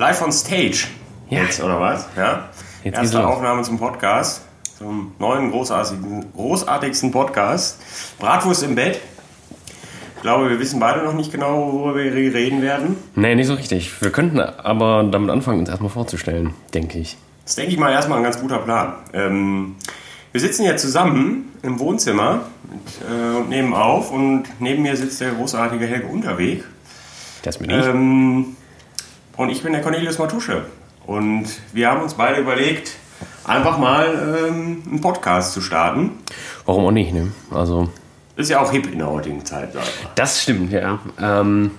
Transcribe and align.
Live 0.00 0.22
on 0.22 0.32
Stage. 0.32 0.86
Ja. 1.28 1.42
Jetzt, 1.42 1.62
oder 1.62 1.78
was? 1.78 2.06
Ja. 2.16 2.48
Jetzt 2.84 2.96
Erste. 2.96 3.26
Aufnahme 3.26 3.60
zum 3.64 3.78
Podcast. 3.78 4.40
Zum 4.78 5.12
neuen, 5.18 5.50
großartigen, 5.50 6.32
großartigsten 6.32 7.10
Podcast. 7.10 7.78
Bratwurst 8.18 8.62
im 8.62 8.76
Bett. 8.76 8.98
Ich 10.16 10.22
glaube, 10.22 10.48
wir 10.48 10.58
wissen 10.58 10.80
beide 10.80 11.04
noch 11.04 11.12
nicht 11.12 11.30
genau, 11.30 11.70
worüber 11.70 11.96
wir 11.96 12.14
reden 12.14 12.62
werden. 12.62 12.96
Nee, 13.14 13.34
nicht 13.34 13.46
so 13.46 13.52
richtig. 13.52 14.00
Wir 14.00 14.10
könnten 14.10 14.40
aber 14.40 15.04
damit 15.04 15.28
anfangen, 15.28 15.58
uns 15.58 15.68
erstmal 15.68 15.90
vorzustellen, 15.90 16.54
denke 16.72 16.98
ich. 16.98 17.18
Das 17.44 17.56
denke 17.56 17.72
ich 17.72 17.78
mal, 17.78 17.92
erstmal 17.92 18.16
ein 18.16 18.24
ganz 18.24 18.40
guter 18.40 18.60
Plan. 18.60 18.94
Ähm, 19.12 19.76
wir 20.32 20.40
sitzen 20.40 20.62
hier 20.62 20.78
zusammen 20.78 21.52
im 21.62 21.78
Wohnzimmer 21.78 22.46
und, 22.72 23.06
äh, 23.06 23.36
und 23.36 23.50
nehmen 23.50 23.74
auf 23.74 24.10
und 24.10 24.44
neben 24.60 24.80
mir 24.82 24.96
sitzt 24.96 25.20
der 25.20 25.32
großartige 25.32 25.84
Helge 25.84 26.06
Unterweg. 26.06 26.64
Das 27.42 27.58
bin 27.58 27.68
ich. 27.68 27.84
Ähm, 27.84 28.56
und 29.36 29.50
ich 29.50 29.62
bin 29.62 29.72
der 29.72 29.82
Cornelius 29.82 30.18
Matusche. 30.18 30.64
Und 31.06 31.46
wir 31.72 31.90
haben 31.90 32.02
uns 32.02 32.14
beide 32.14 32.40
überlegt, 32.40 32.92
einfach 33.44 33.78
mal 33.78 34.46
ähm, 34.48 34.82
einen 34.88 35.00
Podcast 35.00 35.52
zu 35.52 35.60
starten. 35.60 36.12
Warum 36.66 36.84
auch 36.84 36.90
nicht, 36.92 37.12
ne? 37.12 37.32
Also, 37.50 37.88
Ist 38.36 38.50
ja 38.50 38.60
auch 38.60 38.70
hip 38.70 38.90
in 38.92 38.98
der 38.98 39.10
heutigen 39.10 39.44
Zeit, 39.44 39.72
sag 39.72 39.82
ich 39.82 40.04
mal. 40.04 40.10
das 40.14 40.42
stimmt, 40.42 40.72
ja. 40.72 40.98
Ähm, 41.20 41.72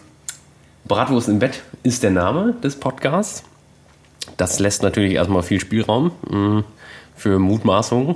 Bratwurst 0.86 1.30
im 1.30 1.40
Bett 1.40 1.62
ist 1.84 2.04
der 2.04 2.12
Name 2.12 2.54
des 2.64 2.80
Podcasts. 2.80 3.44
Das 4.38 4.60
lässt 4.60 4.84
natürlich 4.84 5.14
erstmal 5.14 5.44
viel 5.44 5.60
Spielraum 5.60 6.12
mh, 6.30 6.64
für 7.16 7.40
Mutmaßungen. 7.40 8.16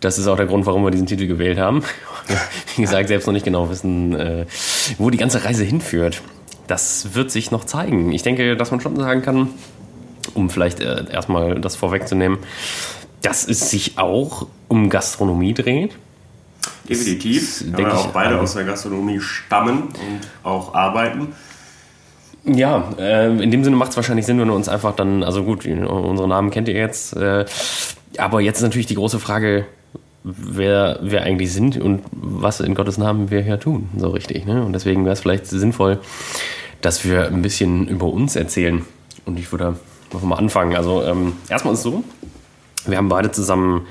Das 0.00 0.18
ist 0.18 0.26
auch 0.26 0.36
der 0.36 0.46
Grund, 0.46 0.66
warum 0.66 0.84
wir 0.84 0.90
diesen 0.90 1.06
Titel 1.06 1.26
gewählt 1.26 1.58
haben. 1.58 1.82
Wie 2.76 2.82
gesagt, 2.82 3.08
selbst 3.08 3.26
noch 3.26 3.32
nicht 3.32 3.44
genau 3.44 3.70
wissen, 3.70 4.14
äh, 4.14 4.46
wo 4.98 5.10
die 5.10 5.18
ganze 5.18 5.42
Reise 5.44 5.64
hinführt. 5.64 6.22
Das 6.66 7.14
wird 7.14 7.30
sich 7.30 7.50
noch 7.50 7.64
zeigen. 7.64 8.12
Ich 8.12 8.22
denke, 8.22 8.56
dass 8.56 8.70
man 8.70 8.80
schon 8.80 8.96
sagen 8.96 9.22
kann, 9.22 9.50
um 10.34 10.50
vielleicht 10.50 10.80
äh, 10.80 11.04
erstmal 11.10 11.60
das 11.60 11.76
vorwegzunehmen, 11.76 12.38
dass 13.22 13.46
es 13.46 13.70
sich 13.70 13.98
auch 13.98 14.46
um 14.68 14.90
Gastronomie 14.90 15.54
dreht. 15.54 15.96
Definitiv. 16.88 17.58
Das 17.60 17.70
Da 17.70 17.76
denke 17.76 17.94
auch 17.94 18.08
beide 18.08 18.40
aus 18.40 18.54
der 18.54 18.64
Gastronomie 18.64 19.20
stammen 19.20 19.84
und 19.84 20.20
auch 20.42 20.74
arbeiten. 20.74 21.34
Ja, 22.44 22.92
äh, 22.98 23.26
in 23.42 23.50
dem 23.50 23.64
Sinne 23.64 23.76
macht 23.76 23.90
es 23.90 23.96
wahrscheinlich 23.96 24.24
Sinn, 24.24 24.38
wenn 24.38 24.46
wir 24.46 24.54
uns 24.54 24.68
einfach 24.68 24.94
dann, 24.94 25.24
also 25.24 25.42
gut, 25.42 25.66
unsere 25.66 26.28
Namen 26.28 26.50
kennt 26.50 26.68
ihr 26.68 26.76
jetzt, 26.76 27.16
äh, 27.16 27.44
aber 28.18 28.40
jetzt 28.40 28.58
ist 28.58 28.62
natürlich 28.62 28.86
die 28.86 28.94
große 28.94 29.18
Frage, 29.18 29.66
wer 30.26 30.98
wir 31.02 31.22
eigentlich 31.22 31.52
sind 31.52 31.80
und 31.80 32.02
was 32.10 32.58
in 32.58 32.74
Gottes 32.74 32.98
Namen 32.98 33.30
wir 33.30 33.42
hier 33.42 33.60
tun, 33.60 33.88
so 33.96 34.08
richtig. 34.08 34.44
Ne? 34.44 34.64
Und 34.64 34.72
deswegen 34.72 35.04
wäre 35.04 35.12
es 35.12 35.20
vielleicht 35.20 35.46
sinnvoll, 35.46 36.00
dass 36.80 37.04
wir 37.04 37.28
ein 37.28 37.42
bisschen 37.42 37.86
über 37.86 38.06
uns 38.06 38.34
erzählen. 38.34 38.84
Und 39.24 39.38
ich 39.38 39.52
würde 39.52 39.76
einfach 40.12 40.26
mal 40.26 40.36
anfangen. 40.36 40.74
Also 40.74 41.02
ähm, 41.04 41.34
erstmal 41.48 41.74
ist 41.74 41.80
es 41.80 41.84
so, 41.84 42.02
wir 42.86 42.98
haben 42.98 43.08
beide 43.08 43.30
zusammen, 43.30 43.86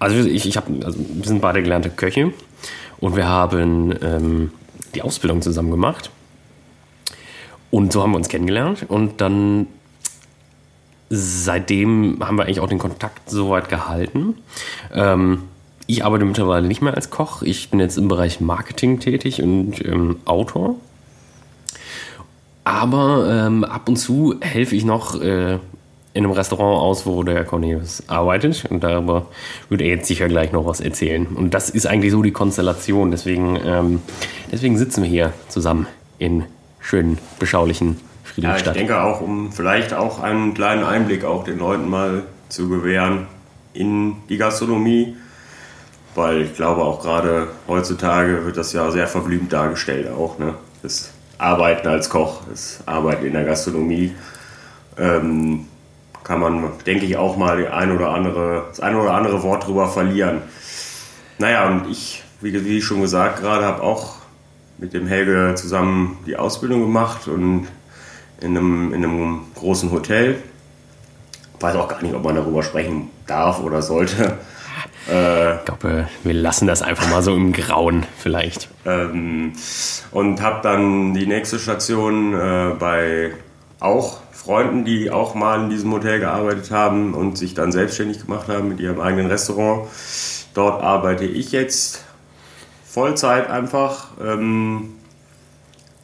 also 0.00 0.16
ich, 0.28 0.46
ich 0.46 0.56
habe, 0.56 0.84
also 0.84 0.98
wir 0.98 1.24
sind 1.24 1.40
beide 1.40 1.62
gelernte 1.62 1.90
Köche 1.90 2.32
und 2.98 3.14
wir 3.14 3.28
haben 3.28 3.94
ähm, 4.02 4.50
die 4.96 5.02
Ausbildung 5.02 5.40
zusammen 5.40 5.70
gemacht. 5.70 6.10
Und 7.70 7.92
so 7.92 8.02
haben 8.02 8.10
wir 8.10 8.16
uns 8.16 8.28
kennengelernt 8.28 8.86
und 8.88 9.20
dann 9.20 9.68
seitdem 11.14 12.16
haben 12.20 12.38
wir 12.38 12.44
eigentlich 12.44 12.60
auch 12.60 12.68
den 12.68 12.78
Kontakt 12.78 13.28
so 13.28 13.50
weit 13.50 13.68
gehalten. 13.68 14.38
Ähm, 14.94 15.42
ich 15.86 16.04
arbeite 16.06 16.24
mittlerweile 16.24 16.66
nicht 16.66 16.80
mehr 16.80 16.94
als 16.94 17.10
Koch. 17.10 17.42
Ich 17.42 17.68
bin 17.68 17.80
jetzt 17.80 17.98
im 17.98 18.08
Bereich 18.08 18.40
Marketing 18.40 18.98
tätig 18.98 19.42
und 19.42 19.84
ähm, 19.84 20.16
Autor. 20.24 20.76
Aber 22.64 23.28
ähm, 23.28 23.64
ab 23.64 23.88
und 23.88 23.96
zu 23.96 24.36
helfe 24.40 24.74
ich 24.74 24.86
noch 24.86 25.20
äh, 25.20 25.58
in 26.14 26.24
einem 26.24 26.30
Restaurant 26.30 26.80
aus, 26.80 27.04
wo 27.04 27.22
der 27.24 27.44
Cornelius 27.44 28.04
arbeitet. 28.06 28.64
Und 28.70 28.82
darüber 28.82 29.26
wird 29.68 29.82
er 29.82 29.88
jetzt 29.88 30.06
sicher 30.06 30.28
gleich 30.28 30.50
noch 30.50 30.64
was 30.64 30.80
erzählen. 30.80 31.26
Und 31.26 31.52
das 31.52 31.68
ist 31.68 31.86
eigentlich 31.86 32.12
so 32.12 32.22
die 32.22 32.32
Konstellation. 32.32 33.10
Deswegen, 33.10 33.58
ähm, 33.62 34.00
deswegen 34.50 34.78
sitzen 34.78 35.02
wir 35.02 35.10
hier 35.10 35.34
zusammen 35.48 35.86
in 36.18 36.44
schönen, 36.80 37.18
beschaulichen 37.38 37.98
Ja, 38.36 38.50
ich 38.50 38.62
Friedrichstadt. 38.62 38.76
denke 38.76 39.00
auch, 39.00 39.20
um 39.20 39.52
vielleicht 39.52 39.92
auch 39.94 40.20
einen 40.20 40.54
kleinen 40.54 40.84
Einblick 40.84 41.24
auch 41.24 41.44
den 41.44 41.58
Leuten 41.58 41.88
mal 41.88 42.24
zu 42.48 42.68
gewähren 42.68 43.26
in 43.74 44.16
die 44.28 44.38
Gastronomie. 44.38 45.16
Weil 46.14 46.42
ich 46.42 46.54
glaube 46.54 46.82
auch 46.82 47.02
gerade 47.02 47.48
heutzutage 47.66 48.44
wird 48.44 48.58
das 48.58 48.72
ja 48.72 48.90
sehr 48.90 49.06
verblümt 49.06 49.52
dargestellt 49.52 50.10
auch. 50.10 50.38
Ne? 50.38 50.54
Das 50.82 51.10
Arbeiten 51.38 51.88
als 51.88 52.10
Koch, 52.10 52.42
das 52.50 52.80
Arbeiten 52.86 53.24
in 53.24 53.32
der 53.32 53.44
Gastronomie. 53.44 54.14
Ähm, 54.98 55.66
kann 56.22 56.38
man, 56.38 56.70
denke 56.86 57.04
ich, 57.04 57.16
auch 57.16 57.36
mal 57.36 57.66
ein 57.66 57.90
oder 57.90 58.10
andere, 58.10 58.66
das 58.68 58.80
ein 58.80 58.94
oder 58.94 59.14
andere 59.14 59.42
Wort 59.42 59.66
drüber 59.66 59.88
verlieren. 59.88 60.42
Naja, 61.38 61.66
und 61.66 61.90
ich, 61.90 62.22
wie, 62.40 62.64
wie 62.64 62.80
schon 62.80 63.00
gesagt, 63.00 63.40
gerade 63.40 63.64
habe 63.64 63.82
auch 63.82 64.16
mit 64.78 64.92
dem 64.92 65.06
Helge 65.06 65.54
zusammen 65.56 66.18
die 66.26 66.36
Ausbildung 66.36 66.80
gemacht 66.82 67.26
und 67.26 67.66
in 68.42 68.56
einem, 68.56 68.92
in 68.92 69.04
einem 69.04 69.40
großen 69.54 69.90
Hotel. 69.90 70.42
Weiß 71.60 71.76
auch 71.76 71.88
gar 71.88 72.02
nicht, 72.02 72.14
ob 72.14 72.24
man 72.24 72.34
darüber 72.34 72.62
sprechen 72.62 73.10
darf 73.26 73.60
oder 73.60 73.82
sollte. 73.82 74.38
Ich 75.04 75.64
glaube, 75.64 76.08
wir 76.22 76.34
lassen 76.34 76.68
das 76.68 76.80
einfach 76.80 77.10
mal 77.10 77.22
so 77.22 77.34
im 77.34 77.52
Grauen 77.52 78.06
vielleicht. 78.18 78.68
Ähm, 78.86 79.52
und 80.12 80.40
habe 80.40 80.60
dann 80.62 81.12
die 81.12 81.26
nächste 81.26 81.58
Station 81.58 82.34
äh, 82.34 82.74
bei 82.78 83.32
auch 83.80 84.20
Freunden, 84.30 84.84
die 84.84 85.10
auch 85.10 85.34
mal 85.34 85.64
in 85.64 85.70
diesem 85.70 85.92
Hotel 85.92 86.20
gearbeitet 86.20 86.70
haben 86.70 87.14
und 87.14 87.36
sich 87.36 87.54
dann 87.54 87.72
selbstständig 87.72 88.24
gemacht 88.24 88.48
haben 88.48 88.68
mit 88.68 88.80
ihrem 88.80 89.00
eigenen 89.00 89.26
Restaurant. 89.26 89.88
Dort 90.54 90.82
arbeite 90.82 91.24
ich 91.24 91.52
jetzt 91.52 92.04
Vollzeit 92.84 93.50
einfach. 93.50 94.08
Ähm, 94.22 94.94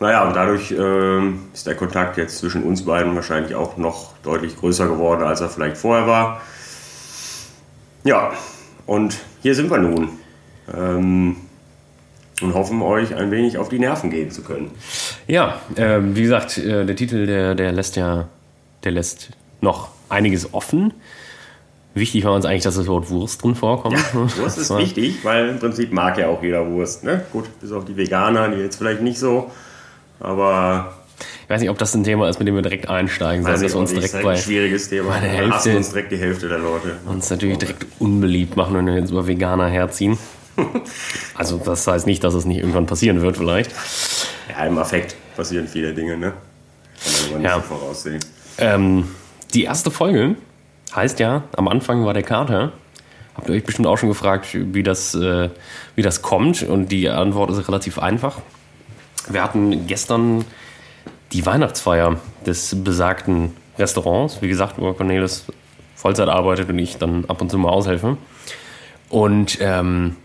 naja, 0.01 0.27
und 0.27 0.37
dadurch 0.37 0.71
ähm, 0.71 1.41
ist 1.53 1.67
der 1.67 1.75
Kontakt 1.75 2.17
jetzt 2.17 2.39
zwischen 2.39 2.63
uns 2.63 2.85
beiden 2.85 3.15
wahrscheinlich 3.15 3.55
auch 3.55 3.77
noch 3.77 4.13
deutlich 4.23 4.57
größer 4.57 4.87
geworden, 4.87 5.25
als 5.25 5.41
er 5.41 5.49
vielleicht 5.49 5.77
vorher 5.77 6.07
war. 6.07 6.41
Ja, 8.05 8.33
und 8.87 9.19
hier 9.43 9.55
sind 9.55 9.71
wir 9.71 9.79
nun. 9.79 10.11
Ähm, 10.73 11.37
und 12.41 12.55
hoffen, 12.55 12.83
euch 12.83 13.17
ein 13.17 13.33
wenig 13.33 13.59
auf 13.59 13.69
die 13.69 13.81
Nerven 13.81 14.11
gehen 14.11 14.31
zu 14.31 14.43
können. 14.43 14.71
Ja, 15.27 15.61
äh, 15.75 15.99
wie 16.01 16.23
gesagt, 16.23 16.57
äh, 16.59 16.87
der 16.87 16.95
Titel, 16.95 17.27
der, 17.27 17.57
der 17.57 17.73
lässt 17.73 17.97
ja, 17.97 18.29
der 18.85 18.93
lässt 18.93 19.31
noch 19.61 19.89
einiges 20.09 20.55
offen. 20.55 20.95
Wichtig 21.95 22.25
war 22.25 22.35
uns 22.35 22.45
eigentlich, 22.45 22.63
dass 22.63 22.77
das 22.77 22.87
Wort 22.87 23.11
Wurst 23.11 23.43
drin 23.43 23.57
vorkommt. 23.57 23.97
Wurst 24.15 24.39
Das 24.45 24.59
ist 24.59 24.77
wichtig, 24.77 25.25
weil 25.25 25.49
im 25.49 25.59
Prinzip 25.59 25.93
mag 25.93 26.17
ja 26.19 26.29
auch 26.29 26.43
jeder 26.43 26.65
Wurst. 26.71 27.03
Ne? 27.03 27.25
Gut, 27.33 27.47
bis 27.61 27.73
auf 27.73 27.85
die 27.85 27.97
Veganer, 27.97 28.49
die 28.51 28.61
jetzt 28.61 28.77
vielleicht 28.77 29.03
nicht 29.03 29.19
so. 29.19 29.51
Aber 30.21 30.95
Ich 31.45 31.51
weiß 31.51 31.61
nicht, 31.61 31.71
ob 31.71 31.79
das 31.79 31.95
ein 31.95 32.05
Thema 32.05 32.29
ist, 32.29 32.39
mit 32.39 32.47
dem 32.49 32.55
wir 32.55 32.63
direkt 32.63 32.89
einsteigen 32.89 33.45
sollen, 33.45 33.73
auch 33.73 33.75
uns 33.77 33.91
direkt 33.93 34.15
ist 34.15 34.25
ein 34.25 34.37
schwieriges 34.37 34.89
Thema. 34.89 35.11
bei 35.11 35.21
der 35.21 35.31
Hälfte- 35.31 35.77
uns 35.77 35.89
direkt 35.91 36.13
die 36.13 36.17
Hälfte 36.19 36.49
der 36.49 36.59
Leute. 36.59 36.97
uns 37.07 37.31
natürlich 37.31 37.59
direkt 37.59 37.87
unbeliebt 37.99 38.57
machen, 38.57 38.75
wenn 38.77 38.87
wir 38.87 38.95
jetzt 38.97 39.11
über 39.11 39.27
Veganer 39.27 39.69
herziehen. 39.69 40.19
Also 41.37 41.57
das 41.65 41.87
heißt 41.87 42.07
nicht, 42.07 42.25
dass 42.25 42.35
es 42.35 42.45
nicht 42.45 42.59
irgendwann 42.59 42.87
passieren 42.87 43.21
wird 43.23 43.37
vielleicht. 43.37 43.71
Ja, 44.51 44.67
im 44.67 44.77
Affekt 44.77 45.15
passieren 45.37 45.69
viele 45.69 45.95
Dinge, 45.95 46.17
ne? 46.17 46.33
Kann 47.23 47.33
man 47.33 47.43
nicht 47.43 47.49
Ja. 47.51 47.57
so 47.57 47.61
voraussehen. 47.63 48.19
Ähm, 48.59 49.05
die 49.55 49.63
erste 49.63 49.93
Folge 49.93 50.35
heißt 50.97 51.21
ja, 51.21 51.45
am 51.57 51.69
Anfang 51.69 52.05
war 52.05 52.13
der 52.13 52.25
Kater. 52.25 52.73
Habt 53.37 53.49
ihr 53.49 53.55
euch 53.55 53.63
bestimmt 53.63 53.87
auch 53.87 53.97
schon 53.99 54.09
gefragt, 54.09 54.49
wie 54.53 54.83
das, 54.83 55.15
äh, 55.15 55.49
wie 55.95 56.03
das 56.03 56.23
kommt? 56.23 56.65
Und 56.65 56.89
die 56.89 57.09
Antwort 57.09 57.51
ist 57.51 57.69
relativ 57.69 58.01
einfach. 58.01 58.39
Wir 59.31 59.43
hatten 59.43 59.87
gestern 59.87 60.45
die 61.33 61.45
Weihnachtsfeier 61.45 62.17
des 62.47 62.83
besagten 62.83 63.57
Restaurants. 63.79 64.41
Wie 64.43 64.49
gesagt, 64.49 64.75
wo 64.79 64.93
Cornelis 64.93 65.45
Vollzeit 65.97 66.29
arbeitet 66.29 66.69
und 66.69 66.79
ich 66.79 66.97
dann 66.97 67.25
ab 67.27 67.41
und 67.41 67.51
zu 67.51 67.59
mal 67.59 67.71
aushelfe. 67.71 68.17
Und 69.09 69.59
ähm, 69.61 70.17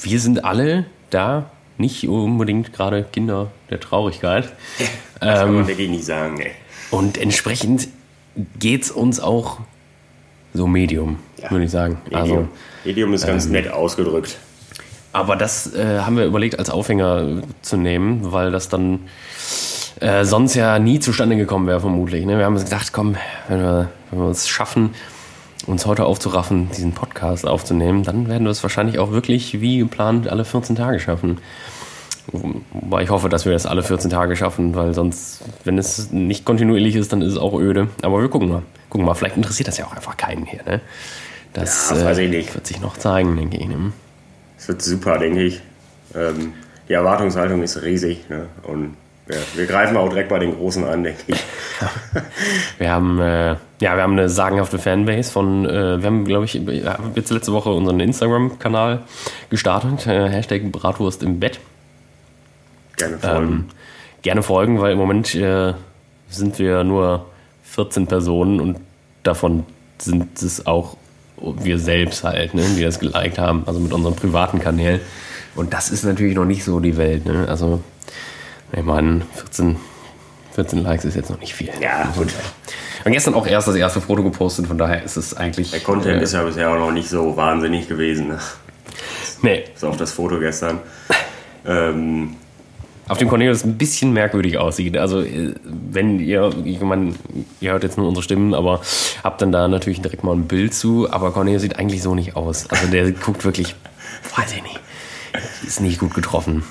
wir 0.00 0.20
sind 0.20 0.44
alle 0.44 0.86
da 1.10 1.50
nicht 1.76 2.06
unbedingt 2.08 2.72
gerade 2.72 3.04
Kinder 3.04 3.50
der 3.70 3.80
Traurigkeit. 3.80 4.52
Das 5.22 5.40
Ähm, 5.40 5.44
kann 5.44 5.54
man 5.54 5.68
wirklich 5.68 5.90
nicht 5.90 6.04
sagen, 6.06 6.40
ey. 6.40 6.52
Und 6.90 7.18
entsprechend 7.18 7.88
geht 8.58 8.84
es 8.84 8.90
uns 8.90 9.20
auch 9.20 9.58
so 10.54 10.66
Medium, 10.66 11.18
Ja. 11.36 11.50
würde 11.50 11.66
ich 11.66 11.70
sagen. 11.70 11.98
Also, 12.10 12.24
Medium. 12.36 12.48
Medium 12.86 13.12
ist 13.12 13.26
ganz 13.26 13.44
nett 13.46 13.70
ausgedrückt. 13.70 14.38
Aber 15.12 15.36
das 15.36 15.74
äh, 15.74 16.00
haben 16.00 16.16
wir 16.16 16.24
überlegt, 16.24 16.58
als 16.58 16.70
Aufhänger 16.70 17.42
zu 17.62 17.76
nehmen, 17.76 18.32
weil 18.32 18.50
das 18.50 18.68
dann 18.68 19.00
äh, 20.00 20.24
sonst 20.24 20.54
ja 20.54 20.78
nie 20.78 21.00
zustande 21.00 21.36
gekommen 21.36 21.66
wäre, 21.66 21.80
vermutlich. 21.80 22.24
Ne? 22.24 22.38
Wir 22.38 22.44
haben 22.44 22.54
uns 22.54 22.64
gedacht, 22.64 22.92
komm, 22.92 23.16
wenn 23.48 23.60
wir, 23.60 23.88
wenn 24.10 24.20
wir 24.20 24.28
es 24.30 24.48
schaffen, 24.48 24.94
uns 25.66 25.84
heute 25.84 26.04
aufzuraffen, 26.06 26.70
diesen 26.70 26.92
Podcast 26.92 27.46
aufzunehmen, 27.46 28.02
dann 28.02 28.28
werden 28.28 28.44
wir 28.44 28.50
es 28.50 28.62
wahrscheinlich 28.62 28.98
auch 28.98 29.10
wirklich 29.10 29.60
wie 29.60 29.78
geplant 29.78 30.28
alle 30.28 30.44
14 30.44 30.76
Tage 30.76 31.00
schaffen. 31.00 31.38
Wobei 32.72 33.02
ich 33.02 33.10
hoffe, 33.10 33.28
dass 33.28 33.44
wir 33.44 33.52
das 33.52 33.66
alle 33.66 33.82
14 33.82 34.10
Tage 34.10 34.36
schaffen, 34.36 34.74
weil 34.74 34.94
sonst, 34.94 35.42
wenn 35.64 35.78
es 35.78 36.12
nicht 36.12 36.44
kontinuierlich 36.44 36.94
ist, 36.94 37.12
dann 37.12 37.22
ist 37.22 37.32
es 37.32 37.38
auch 37.38 37.58
öde. 37.58 37.88
Aber 38.02 38.20
wir 38.20 38.28
gucken 38.28 38.48
mal. 38.48 38.62
Gucken 38.88 39.06
mal, 39.06 39.14
vielleicht 39.14 39.36
interessiert 39.36 39.68
das 39.68 39.78
ja 39.78 39.86
auch 39.86 39.94
einfach 39.94 40.16
keinen 40.16 40.46
hier. 40.46 40.62
Ne? 40.64 40.80
Das 41.52 41.90
Ja, 41.90 42.04
weiß 42.04 42.18
ich 42.18 42.26
äh, 42.32 42.36
nicht. 42.36 42.54
wird 42.54 42.66
sich 42.66 42.80
noch 42.80 42.96
zeigen, 42.96 43.36
denke 43.36 43.56
ich. 43.56 43.68
Ne? 43.68 43.92
Es 44.60 44.68
wird 44.68 44.82
super, 44.82 45.18
denke 45.18 45.42
ich. 45.42 45.62
Ähm, 46.14 46.52
die 46.86 46.92
Erwartungshaltung 46.92 47.62
ist 47.62 47.80
riesig. 47.82 48.28
Ne? 48.28 48.46
Und 48.62 48.94
ja, 49.30 49.36
wir 49.54 49.66
greifen 49.66 49.96
auch 49.96 50.10
direkt 50.10 50.28
bei 50.28 50.38
den 50.38 50.54
Großen 50.54 50.84
an, 50.84 51.02
denke 51.02 51.22
ich. 51.28 51.44
Wir 52.78 52.90
haben, 52.90 53.20
äh, 53.20 53.50
ja, 53.80 53.96
wir 53.96 54.02
haben 54.02 54.12
eine 54.12 54.28
sagenhafte 54.28 54.78
Fanbase 54.78 55.30
von, 55.30 55.64
äh, 55.64 55.98
wir 55.98 56.06
haben, 56.06 56.24
glaube 56.24 56.44
ich, 56.44 56.54
jetzt 57.14 57.30
letzte 57.30 57.52
Woche 57.52 57.70
unseren 57.70 58.00
Instagram-Kanal 58.00 59.02
gestartet, 59.48 60.06
äh, 60.06 60.28
Hashtag 60.28 60.70
Bratwurst 60.72 61.22
im 61.22 61.40
Bett. 61.40 61.60
Gerne 62.96 63.18
folgen. 63.18 63.46
Ähm, 63.46 63.64
gerne 64.22 64.42
folgen, 64.42 64.80
weil 64.80 64.92
im 64.92 64.98
Moment 64.98 65.34
äh, 65.34 65.72
sind 66.28 66.58
wir 66.58 66.84
nur 66.84 67.26
14 67.64 68.06
Personen 68.06 68.60
und 68.60 68.78
davon 69.22 69.64
sind 69.98 70.42
es 70.42 70.66
auch 70.66 70.96
wir 71.40 71.78
selbst 71.78 72.24
halt, 72.24 72.54
ne, 72.54 72.64
die 72.76 72.82
das 72.82 72.98
geliked 72.98 73.38
haben, 73.38 73.64
also 73.66 73.80
mit 73.80 73.92
unseren 73.92 74.14
privaten 74.14 74.60
Kanälen. 74.60 75.00
Und 75.54 75.72
das 75.72 75.90
ist 75.90 76.04
natürlich 76.04 76.34
noch 76.34 76.44
nicht 76.44 76.64
so 76.64 76.80
die 76.80 76.96
Welt. 76.96 77.26
Ne? 77.26 77.46
Also, 77.48 77.80
ich 78.72 78.82
meine, 78.82 79.22
14, 79.34 79.76
14 80.54 80.82
Likes 80.82 81.04
ist 81.04 81.16
jetzt 81.16 81.30
noch 81.30 81.40
nicht 81.40 81.54
viel. 81.54 81.70
ja, 81.80 82.12
gut. 82.16 82.28
Und 83.04 83.12
gestern 83.12 83.34
auch 83.34 83.46
erst 83.46 83.66
das 83.66 83.76
erste 83.76 84.00
Foto 84.00 84.22
gepostet, 84.22 84.66
von 84.66 84.76
daher 84.76 85.02
ist 85.02 85.16
es 85.16 85.34
eigentlich. 85.34 85.70
Der 85.70 85.80
Content 85.80 86.20
äh, 86.20 86.22
ist 86.22 86.34
ja 86.34 86.42
bisher 86.42 86.70
auch 86.70 86.78
noch 86.78 86.92
nicht 86.92 87.08
so 87.08 87.36
wahnsinnig 87.36 87.88
gewesen. 87.88 88.28
Ne? 88.28 88.38
Nee, 89.42 89.64
Bis 89.72 89.84
auf 89.84 89.96
das 89.96 90.12
Foto 90.12 90.38
gestern. 90.38 90.80
Ähm, 91.66 92.36
auf 93.10 93.18
dem 93.18 93.28
Cornelius 93.28 93.64
ein 93.64 93.76
bisschen 93.76 94.12
merkwürdig 94.12 94.56
aussieht. 94.56 94.96
Also, 94.96 95.20
äh, 95.20 95.54
wenn 95.64 96.20
ihr, 96.20 96.52
ich 96.64 96.80
meine, 96.80 97.14
ihr 97.60 97.72
hört 97.72 97.82
jetzt 97.82 97.98
nur 97.98 98.06
unsere 98.06 98.22
Stimmen, 98.22 98.54
aber 98.54 98.80
habt 99.24 99.42
dann 99.42 99.50
da 99.50 99.66
natürlich 99.66 100.00
direkt 100.00 100.22
mal 100.22 100.36
ein 100.36 100.46
Bild 100.46 100.74
zu. 100.74 101.10
Aber 101.10 101.32
Cornelius 101.32 101.62
sieht 101.62 101.76
eigentlich 101.76 102.04
so 102.04 102.14
nicht 102.14 102.36
aus. 102.36 102.70
Also, 102.70 102.86
der 102.86 103.10
guckt 103.26 103.44
wirklich, 103.44 103.74
weiß 104.36 104.52
ich 104.54 104.62
nicht, 104.62 104.78
ist 105.66 105.80
nicht 105.80 105.98
gut 105.98 106.14
getroffen. 106.14 106.62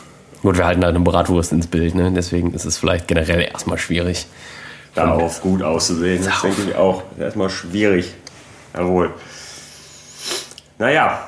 Gut, 0.42 0.58
wir 0.58 0.66
halten 0.66 0.86
halt 0.86 0.96
eine 0.96 1.04
Bratwurst 1.04 1.52
ins 1.52 1.68
Bild, 1.68 1.96
ne? 1.96 2.10
deswegen 2.16 2.54
ist 2.54 2.64
es 2.64 2.78
vielleicht 2.78 3.10
generell 3.10 3.42
erstmal 3.42 3.78
schwierig. 3.78 4.26
darauf 4.96 5.42
gut 5.42 5.62
auszusehen, 5.62 6.24
das 6.24 6.42
denke 6.42 6.62
ich 6.70 6.76
auch. 6.76 7.04
Erstmal 7.20 7.50
schwierig. 7.50 8.14
Jawohl. 8.74 9.14
Naja, 10.78 11.28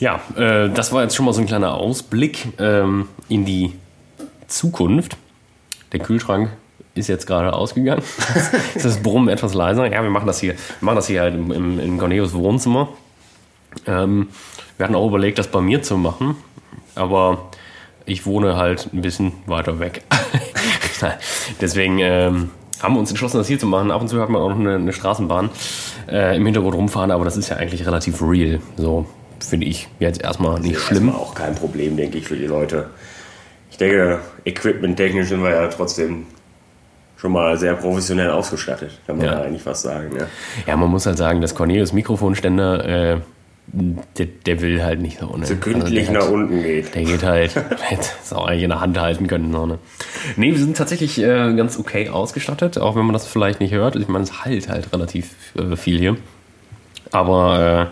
Ja, 0.00 0.20
äh, 0.36 0.70
das 0.70 0.90
war 0.92 1.02
jetzt 1.02 1.14
schon 1.14 1.26
mal 1.26 1.34
so 1.34 1.42
ein 1.42 1.46
kleiner 1.46 1.74
Ausblick 1.74 2.48
ähm, 2.58 3.08
in 3.28 3.44
die 3.44 3.74
Zukunft. 4.48 5.16
Der 5.92 6.00
Kühlschrank 6.00 6.50
ist 6.94 7.08
jetzt 7.08 7.26
gerade 7.26 7.52
ausgegangen. 7.52 8.02
ist 8.74 8.84
das 8.84 9.02
Brummen 9.02 9.28
etwas 9.28 9.54
leiser? 9.54 9.86
Ja, 9.86 10.02
wir 10.02 10.10
machen 10.10 10.26
das 10.26 10.40
hier, 10.40 10.54
wir 10.54 10.86
machen 10.86 10.96
das 10.96 11.06
hier 11.06 11.20
halt 11.20 11.34
im, 11.34 11.52
im, 11.52 11.80
in 11.80 11.98
Cornelius 11.98 12.34
Wohnzimmer. 12.34 12.88
Ähm, 13.86 14.28
wir 14.76 14.84
hatten 14.84 14.94
auch 14.94 15.06
überlegt, 15.06 15.38
das 15.38 15.48
bei 15.48 15.60
mir 15.60 15.82
zu 15.82 15.96
machen, 15.96 16.36
aber 16.94 17.50
ich 18.06 18.24
wohne 18.26 18.56
halt 18.56 18.88
ein 18.92 19.02
bisschen 19.02 19.32
weiter 19.46 19.78
weg. 19.78 20.02
Deswegen 21.60 21.98
ähm, 21.98 22.50
haben 22.80 22.94
wir 22.94 23.00
uns 23.00 23.10
entschlossen, 23.10 23.38
das 23.38 23.48
hier 23.48 23.58
zu 23.58 23.66
machen. 23.66 23.90
Ab 23.90 24.00
und 24.00 24.08
zu 24.08 24.20
hat 24.20 24.28
man 24.28 24.40
auch 24.40 24.50
noch 24.50 24.58
eine, 24.58 24.76
eine 24.76 24.92
Straßenbahn 24.92 25.50
äh, 26.08 26.36
im 26.36 26.44
Hintergrund 26.44 26.74
rumfahren, 26.74 27.10
aber 27.10 27.24
das 27.24 27.36
ist 27.36 27.48
ja 27.48 27.56
eigentlich 27.56 27.86
relativ 27.86 28.22
real. 28.22 28.60
So 28.76 29.06
finde 29.40 29.66
ich 29.66 29.88
jetzt 29.98 30.22
erstmal 30.22 30.60
nicht 30.60 30.78
schlimm. 30.78 31.08
Erstmal 31.08 31.22
auch 31.22 31.34
kein 31.34 31.54
Problem, 31.54 31.96
denke 31.96 32.18
ich, 32.18 32.26
für 32.26 32.36
die 32.36 32.46
Leute. 32.46 32.90
Ich 33.76 33.78
denke, 33.78 34.20
equipment-technisch 34.46 35.28
sind 35.28 35.42
wir 35.42 35.50
ja 35.50 35.68
trotzdem 35.68 36.24
schon 37.18 37.32
mal 37.32 37.58
sehr 37.58 37.74
professionell 37.74 38.30
ausgestattet, 38.30 38.98
kann 39.06 39.18
man 39.18 39.26
Ja. 39.26 39.34
da 39.34 39.42
eigentlich 39.42 39.60
fast 39.62 39.82
sagen. 39.82 40.16
Ja. 40.18 40.26
Ja, 40.66 40.76
man 40.78 40.88
muss 40.88 41.04
halt 41.04 41.18
sagen, 41.18 41.42
dass 41.42 41.54
Cornelius 41.54 41.92
Mikrofonständer, 41.92 43.12
äh, 43.14 43.20
der, 43.66 44.26
der 44.46 44.60
will 44.62 44.82
halt 44.82 45.00
nicht 45.02 45.18
so. 45.18 45.26
Ne? 45.36 45.44
So 45.44 45.56
kündlich 45.56 46.08
Also 46.08 46.12
der 46.12 46.20
nach 46.20 46.26
hat- 46.26 46.32
unten 46.32 46.62
geht. 46.62 46.94
Der 46.94 47.04
geht 47.04 47.22
halt, 47.22 47.54
hätte 47.82 48.08
es 48.24 48.32
auch 48.32 48.46
eigentlich 48.46 48.62
in 48.62 48.70
der 48.70 48.80
Hand 48.80 48.98
halten 48.98 49.26
können. 49.26 49.52
So, 49.52 49.66
ne? 49.66 49.78
Nee, 50.36 50.52
wir 50.52 50.58
sind 50.58 50.78
tatsächlich 50.78 51.18
äh, 51.18 51.52
ganz 51.54 51.78
okay 51.78 52.08
ausgestattet, 52.08 52.78
auch 52.78 52.96
wenn 52.96 53.04
man 53.04 53.12
das 53.12 53.26
vielleicht 53.26 53.60
nicht 53.60 53.72
hört. 53.74 53.94
Ich 53.96 54.08
meine, 54.08 54.24
es 54.24 54.42
halt 54.42 54.70
halt 54.70 54.90
relativ 54.90 55.32
äh, 55.54 55.76
viel 55.76 55.98
hier. 55.98 56.16
Aber 57.12 57.90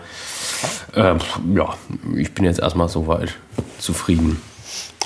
äh, 0.95 0.99
äh, 0.99 1.15
ja, 1.55 1.73
ich 2.15 2.33
bin 2.33 2.45
jetzt 2.45 2.59
erstmal 2.59 2.89
soweit 2.89 3.35
zufrieden. 3.77 4.41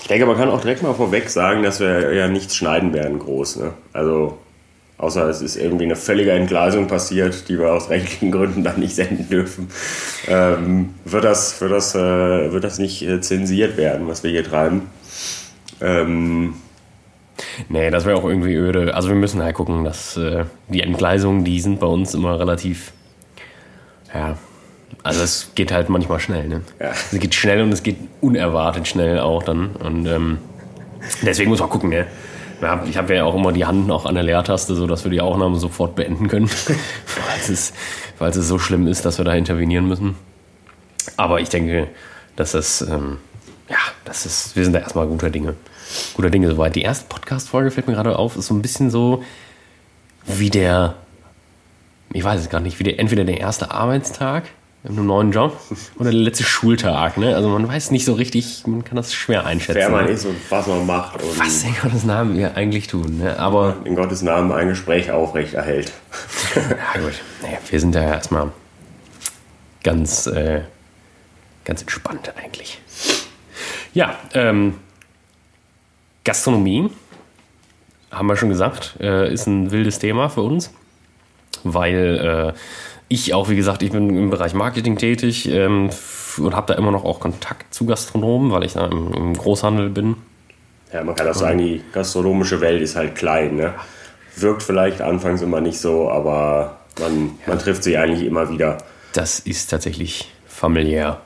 Ich 0.09 0.11
denke, 0.15 0.25
man 0.25 0.37
kann 0.37 0.49
auch 0.49 0.61
direkt 0.61 0.81
mal 0.81 0.95
vorweg 0.95 1.29
sagen, 1.29 1.61
dass 1.61 1.79
wir 1.79 2.15
ja 2.15 2.27
nichts 2.27 2.55
schneiden 2.55 2.93
werden 2.93 3.19
groß. 3.19 3.57
Ne? 3.57 3.73
Also, 3.93 4.39
außer 4.97 5.29
es 5.29 5.39
ist 5.43 5.55
irgendwie 5.55 5.83
eine 5.83 5.95
völlige 5.95 6.31
Entgleisung 6.31 6.87
passiert, 6.87 7.47
die 7.47 7.59
wir 7.59 7.71
aus 7.71 7.91
rechtlichen 7.91 8.31
Gründen 8.31 8.63
dann 8.63 8.79
nicht 8.79 8.95
senden 8.95 9.29
dürfen, 9.29 9.69
ähm, 10.27 10.95
wird, 11.05 11.25
das, 11.25 11.61
wird, 11.61 11.71
das, 11.71 11.93
äh, 11.93 12.51
wird 12.51 12.63
das 12.63 12.79
nicht 12.79 13.03
äh, 13.03 13.21
zensiert 13.21 13.77
werden, 13.77 14.07
was 14.07 14.23
wir 14.23 14.31
hier 14.31 14.43
treiben. 14.43 14.89
Ähm, 15.79 16.55
Nee, 17.69 17.91
das 17.91 18.05
wäre 18.05 18.17
auch 18.17 18.25
irgendwie 18.25 18.55
öde. 18.55 18.95
Also 18.95 19.09
wir 19.09 19.15
müssen 19.15 19.43
halt 19.43 19.53
gucken, 19.53 19.83
dass 19.83 20.17
äh, 20.17 20.45
die 20.69 20.81
Entgleisungen, 20.81 21.45
die 21.45 21.59
sind 21.61 21.79
bei 21.79 21.87
uns 21.87 22.15
immer 22.15 22.39
relativ, 22.39 22.93
ja, 24.11 24.39
also 25.03 25.23
es 25.23 25.51
geht 25.55 25.71
halt 25.71 25.89
manchmal 25.89 26.19
schnell, 26.19 26.47
ne? 26.47 26.61
Ja. 26.79 26.91
Es 26.91 27.19
geht 27.19 27.35
schnell 27.35 27.61
und 27.61 27.71
es 27.71 27.83
geht 27.83 27.97
unerwartet 28.21 28.87
schnell 28.87 29.19
auch 29.19 29.43
dann. 29.43 29.75
Und 29.75 30.05
ähm, 30.05 30.37
deswegen 31.21 31.49
muss 31.49 31.59
man 31.59 31.69
gucken, 31.69 31.89
ne? 31.89 32.07
Ich 32.89 32.97
habe 32.97 33.15
ja 33.15 33.23
auch 33.23 33.35
immer 33.35 33.53
die 33.53 33.65
Hand 33.65 33.87
noch 33.87 34.05
an 34.05 34.15
der 34.15 34.23
Leertaste, 34.23 34.75
sodass 34.75 35.05
wir 35.05 35.11
die 35.11 35.21
Aufnahme 35.21 35.57
sofort 35.57 35.95
beenden 35.95 36.27
können, 36.27 36.47
falls, 37.05 37.47
es, 37.47 37.73
falls 38.17 38.35
es 38.35 38.49
so 38.49 38.59
schlimm 38.59 38.85
ist, 38.87 39.05
dass 39.05 39.17
wir 39.17 39.23
da 39.23 39.33
intervenieren 39.33 39.87
müssen. 39.87 40.15
Aber 41.15 41.39
ich 41.39 41.47
denke, 41.47 41.87
dass 42.35 42.51
das, 42.51 42.81
ähm, 42.81 43.17
ja, 43.69 43.77
das 44.03 44.25
ist, 44.25 44.57
wir 44.57 44.65
sind 44.65 44.73
da 44.73 44.79
erstmal 44.79 45.07
guter 45.07 45.29
Dinge. 45.29 45.55
Guter 46.15 46.29
Dinge 46.29 46.49
soweit. 46.49 46.75
Die 46.75 46.81
erste 46.81 47.05
Podcast-Folge 47.07 47.71
fällt 47.71 47.87
mir 47.87 47.93
gerade 47.93 48.19
auf, 48.19 48.35
ist 48.35 48.47
so 48.47 48.53
ein 48.53 48.61
bisschen 48.61 48.89
so 48.89 49.23
wie 50.25 50.49
der, 50.49 50.95
ich 52.11 52.23
weiß 52.23 52.41
es 52.41 52.49
gar 52.49 52.59
nicht, 52.59 52.77
wie 52.79 52.83
der, 52.83 52.99
entweder 52.99 53.23
der 53.23 53.39
erste 53.39 53.71
Arbeitstag 53.71 54.43
in 54.83 54.91
einem 54.91 55.07
neuen 55.07 55.31
Job 55.31 55.59
oder 55.97 56.11
der 56.11 56.19
letzte 56.19 56.43
Schultag. 56.43 57.17
Ne? 57.17 57.35
Also 57.35 57.49
man 57.49 57.67
weiß 57.67 57.91
nicht 57.91 58.05
so 58.05 58.13
richtig, 58.13 58.63
man 58.65 58.83
kann 58.85 58.95
das 58.95 59.13
schwer 59.13 59.45
einschätzen. 59.45 59.79
wer 59.79 59.89
man 59.89 60.05
ne? 60.05 60.11
ist 60.11 60.25
und 60.25 60.37
was 60.49 60.67
man 60.67 60.85
macht 60.85 61.21
und 61.21 61.37
Was 61.37 61.63
in 61.63 61.75
Gottes 61.81 62.05
Namen 62.05 62.37
wir 62.37 62.55
eigentlich 62.55 62.87
tun. 62.87 63.17
Ne? 63.17 63.37
Aber 63.37 63.75
in 63.83 63.95
Gottes 63.95 64.21
Namen 64.21 64.51
ein 64.53 64.69
Gespräch 64.69 65.11
aufrecht 65.11 65.53
erhält. 65.53 65.91
Ja, 66.55 67.01
gut. 67.01 67.13
Naja, 67.41 67.57
wir 67.69 67.79
sind 67.79 67.93
ja 67.93 68.01
erstmal 68.01 68.51
ganz, 69.83 70.25
äh, 70.27 70.61
ganz 71.63 71.81
entspannt 71.81 72.33
eigentlich. 72.41 72.81
Ja, 73.93 74.17
ähm, 74.33 74.75
Gastronomie, 76.23 76.89
haben 78.11 78.27
wir 78.27 78.35
schon 78.35 78.49
gesagt, 78.49 78.95
äh, 78.99 79.31
ist 79.31 79.47
ein 79.47 79.71
wildes 79.71 79.99
Thema 79.99 80.29
für 80.29 80.41
uns, 80.41 80.71
weil 81.63 82.53
äh, 82.55 82.59
ich 83.09 83.33
auch, 83.33 83.49
wie 83.49 83.55
gesagt, 83.55 83.81
ich 83.83 83.91
bin 83.91 84.09
im 84.15 84.29
Bereich 84.29 84.53
Marketing 84.53 84.97
tätig 84.97 85.49
ähm, 85.49 85.89
und 86.37 86.55
habe 86.55 86.67
da 86.73 86.79
immer 86.79 86.91
noch 86.91 87.03
auch 87.03 87.19
Kontakt 87.19 87.73
zu 87.73 87.85
Gastronomen, 87.85 88.51
weil 88.51 88.63
ich 88.63 88.73
da 88.73 88.85
im, 88.85 89.13
im 89.13 89.33
Großhandel 89.35 89.89
bin. 89.89 90.15
Ja, 90.93 91.03
man 91.03 91.15
kann 91.15 91.27
auch 91.27 91.33
sagen, 91.35 91.57
die 91.57 91.81
gastronomische 91.91 92.61
Welt 92.61 92.81
ist 92.81 92.95
halt 92.95 93.15
klein. 93.15 93.57
Ne? 93.57 93.73
Wirkt 94.37 94.63
vielleicht 94.63 95.01
anfangs 95.01 95.41
immer 95.41 95.59
nicht 95.61 95.79
so, 95.79 96.09
aber 96.09 96.77
man, 96.99 97.31
man 97.45 97.59
trifft 97.59 97.83
sich 97.83 97.97
eigentlich 97.97 98.25
immer 98.25 98.49
wieder. 98.49 98.77
Das 99.13 99.39
ist 99.39 99.69
tatsächlich 99.69 100.31
familiär, 100.47 101.19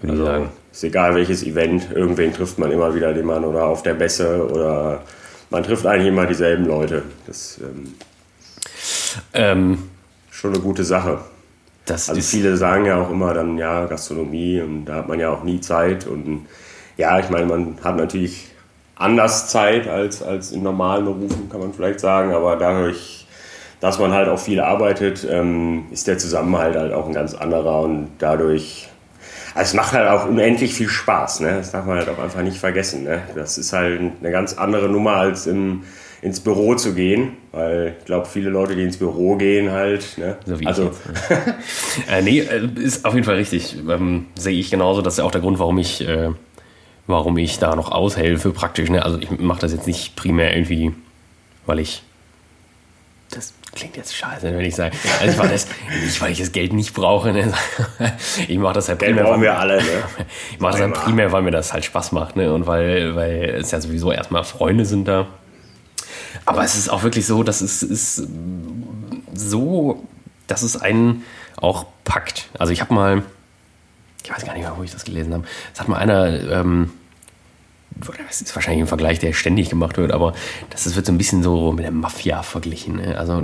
würde 0.00 0.14
ich 0.16 0.20
Also 0.20 0.24
sagen. 0.32 0.48
ist 0.72 0.84
egal 0.84 1.14
welches 1.14 1.42
Event, 1.44 1.88
irgendwen 1.94 2.32
trifft 2.32 2.58
man 2.58 2.70
immer 2.72 2.94
wieder, 2.94 3.12
den 3.12 3.26
man 3.26 3.44
oder 3.44 3.66
auf 3.66 3.82
der 3.82 3.94
Messe 3.94 4.46
oder 4.50 5.02
man 5.50 5.62
trifft 5.62 5.86
eigentlich 5.86 6.08
immer 6.08 6.26
dieselben 6.26 6.66
Leute. 6.66 7.02
Das 7.26 7.58
ähm, 7.62 7.94
Ähm, 9.32 9.78
schon 10.36 10.52
eine 10.52 10.62
gute 10.62 10.84
Sache. 10.84 11.18
das 11.86 12.10
Also 12.10 12.20
viele 12.20 12.56
sagen 12.56 12.84
ja 12.84 13.00
auch 13.00 13.10
immer 13.10 13.32
dann, 13.32 13.56
ja, 13.56 13.86
Gastronomie 13.86 14.60
und 14.60 14.84
da 14.84 14.96
hat 14.96 15.08
man 15.08 15.18
ja 15.18 15.30
auch 15.30 15.44
nie 15.44 15.60
Zeit. 15.60 16.06
Und 16.06 16.46
ja, 16.98 17.18
ich 17.18 17.30
meine, 17.30 17.46
man 17.46 17.78
hat 17.82 17.96
natürlich 17.96 18.48
anders 18.96 19.48
Zeit 19.48 19.88
als, 19.88 20.22
als 20.22 20.52
in 20.52 20.62
normalen 20.62 21.06
Berufen, 21.06 21.48
kann 21.48 21.60
man 21.60 21.72
vielleicht 21.72 22.00
sagen, 22.00 22.34
aber 22.34 22.56
dadurch, 22.56 23.26
dass 23.80 23.98
man 23.98 24.12
halt 24.12 24.28
auch 24.28 24.38
viel 24.38 24.60
arbeitet, 24.60 25.26
ähm, 25.28 25.86
ist 25.90 26.06
der 26.06 26.18
Zusammenhalt 26.18 26.76
halt 26.76 26.92
auch 26.92 27.06
ein 27.06 27.14
ganz 27.14 27.32
anderer 27.32 27.80
und 27.80 28.08
dadurch, 28.18 28.88
also 29.54 29.70
es 29.70 29.74
macht 29.74 29.92
halt 29.92 30.08
auch 30.08 30.26
unendlich 30.26 30.74
viel 30.74 30.88
Spaß, 30.88 31.40
ne? 31.40 31.56
das 31.56 31.72
darf 31.72 31.86
man 31.86 31.96
halt 31.98 32.08
auch 32.10 32.18
einfach 32.18 32.42
nicht 32.42 32.58
vergessen. 32.58 33.04
Ne? 33.04 33.22
Das 33.34 33.56
ist 33.56 33.72
halt 33.72 34.00
eine 34.00 34.30
ganz 34.30 34.54
andere 34.54 34.88
Nummer 34.88 35.16
als 35.16 35.46
im, 35.46 35.84
ins 36.26 36.40
Büro 36.40 36.74
zu 36.74 36.92
gehen, 36.92 37.36
weil 37.52 37.94
ich 37.98 38.04
glaube, 38.04 38.26
viele 38.26 38.50
Leute, 38.50 38.74
die 38.74 38.82
ins 38.82 38.96
Büro 38.96 39.36
gehen, 39.36 39.70
halt, 39.70 40.18
ne? 40.18 40.36
So 40.44 40.58
wie 40.58 40.64
ich 40.64 40.68
also 40.68 40.84
jetzt, 40.84 41.00
Äh, 42.10 42.22
nee, 42.22 42.40
äh, 42.40 42.68
ist 42.82 43.04
auf 43.04 43.14
jeden 43.14 43.24
Fall 43.24 43.36
richtig. 43.36 43.76
Ähm, 43.88 44.26
sehe 44.34 44.58
ich 44.58 44.70
genauso. 44.70 45.02
Das 45.02 45.14
ist 45.14 45.18
ja 45.18 45.24
auch 45.24 45.30
der 45.30 45.40
Grund, 45.40 45.60
warum 45.60 45.78
ich 45.78 46.06
äh, 46.06 46.30
warum 47.06 47.38
ich 47.38 47.60
da 47.60 47.76
noch 47.76 47.92
aushelfe 47.92 48.50
praktisch. 48.50 48.90
Ne? 48.90 49.04
Also 49.04 49.18
ich 49.18 49.30
mache 49.38 49.60
das 49.60 49.72
jetzt 49.72 49.86
nicht 49.86 50.16
primär 50.16 50.54
irgendwie, 50.54 50.92
weil 51.64 51.78
ich 51.78 52.02
das 53.30 53.54
klingt 53.74 53.96
jetzt 53.96 54.14
scheiße, 54.14 54.52
wenn 54.56 54.64
ich 54.64 54.74
sage, 54.74 54.96
also 55.20 55.32
ich 55.32 55.38
mache 55.38 55.50
das 55.50 55.68
nicht, 56.02 56.20
weil 56.20 56.32
ich 56.32 56.38
das 56.38 56.50
Geld 56.50 56.72
nicht 56.72 56.92
brauche. 56.92 57.32
Ne? 57.32 57.52
Ich 58.48 58.58
mache 58.58 58.74
das 58.74 58.88
halt 58.88 58.98
Geld 58.98 59.12
primär, 59.12 59.24
brauchen 59.24 59.36
weil, 59.36 59.42
wir 59.42 59.58
alle, 59.58 59.76
ne? 59.76 60.02
ich 60.52 60.58
mache 60.58 60.72
das 60.72 60.80
halt 60.80 60.94
primär, 60.94 61.30
weil 61.30 61.42
mir 61.42 61.52
das 61.52 61.72
halt 61.72 61.84
Spaß 61.84 62.10
macht 62.10 62.34
ne? 62.34 62.52
und 62.52 62.66
weil, 62.66 63.14
weil 63.14 63.56
es 63.60 63.70
ja 63.70 63.80
sowieso 63.80 64.10
erstmal 64.10 64.42
Freunde 64.42 64.84
sind 64.84 65.06
da. 65.06 65.28
Aber 66.44 66.64
es 66.64 66.76
ist 66.76 66.88
auch 66.88 67.02
wirklich 67.02 67.26
so, 67.26 67.42
dass 67.42 67.60
es 67.60 67.82
ist 67.82 68.22
so, 69.34 70.04
dass 70.46 70.62
es 70.62 70.80
einen 70.80 71.24
auch 71.56 71.86
packt. 72.04 72.48
Also 72.58 72.72
ich 72.72 72.80
habe 72.80 72.94
mal, 72.94 73.22
ich 74.24 74.30
weiß 74.30 74.44
gar 74.44 74.52
nicht 74.52 74.62
mehr, 74.62 74.74
wo 74.76 74.82
ich 74.82 74.92
das 74.92 75.04
gelesen 75.04 75.32
habe. 75.32 75.44
Es 75.72 75.80
hat 75.80 75.88
mal 75.88 75.96
einer, 75.96 76.50
ähm, 76.50 76.90
das 78.28 78.42
ist 78.42 78.54
wahrscheinlich 78.54 78.82
ein 78.82 78.88
Vergleich, 78.88 79.18
der 79.20 79.32
ständig 79.32 79.70
gemacht 79.70 79.96
wird, 79.96 80.12
aber 80.12 80.34
das 80.70 80.94
wird 80.94 81.06
so 81.06 81.12
ein 81.12 81.18
bisschen 81.18 81.42
so 81.42 81.72
mit 81.72 81.84
der 81.84 81.92
Mafia 81.92 82.42
verglichen. 82.42 82.96
Ne? 82.96 83.18
Also 83.18 83.42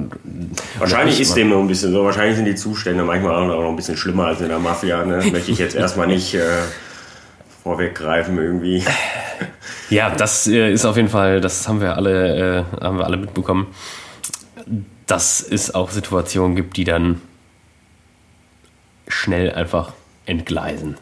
Wahrscheinlich 0.79 1.17
ich 1.17 1.23
ist 1.23 1.35
dem 1.35 1.49
noch 1.49 1.61
ein 1.61 1.69
bisschen 1.69 1.93
so. 1.93 2.05
Wahrscheinlich 2.05 2.37
sind 2.37 2.45
die 2.45 2.55
Zustände 2.55 3.03
manchmal 3.03 3.35
auch 3.35 3.47
noch 3.47 3.71
ein 3.71 3.77
bisschen 3.77 3.97
schlimmer 3.97 4.27
als 4.27 4.41
in 4.43 4.49
der 4.49 4.59
Mafia. 4.59 5.05
Ne? 5.05 5.25
Möchte 5.31 5.51
ich 5.51 5.59
jetzt 5.59 5.75
erstmal 5.75 6.07
nicht 6.07 6.35
äh, 6.35 6.41
vorweggreifen 7.63 8.39
irgendwie. 8.39 8.85
Ja, 9.91 10.09
das 10.09 10.47
äh, 10.47 10.73
ist 10.73 10.87
auf 10.87 10.97
jeden 10.97 11.11
Fall, 11.11 11.43
das 11.43 11.69
haben 11.69 11.83
wir 11.83 11.97
alle, 11.97 12.65
äh, 12.81 12.83
haben 12.83 12.97
wir 12.97 13.05
alle 13.05 13.19
mitbekommen, 13.19 13.67
dass 15.07 15.43
es 15.43 15.75
auch 15.75 15.91
Situationen 15.91 16.57
gibt, 16.57 16.79
die 16.79 16.85
dann 16.85 17.21
schnell 19.07 19.53
einfach 19.53 19.93
entgleisen. 20.25 20.97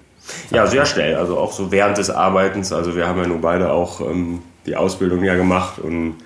Ja, 0.50 0.67
sehr 0.67 0.87
schnell. 0.87 1.14
Also 1.14 1.38
auch 1.38 1.52
so 1.52 1.71
während 1.71 1.99
des 1.99 2.11
Arbeitens. 2.11 2.73
Also 2.73 2.97
wir 2.97 3.07
haben 3.07 3.21
ja 3.21 3.29
nun 3.29 3.40
beide 3.40 3.71
auch 3.71 4.00
ähm, 4.00 4.43
die 4.67 4.75
Ausbildung 4.75 5.23
ja 5.23 5.37
gemacht 5.37 5.79
und 5.79 6.17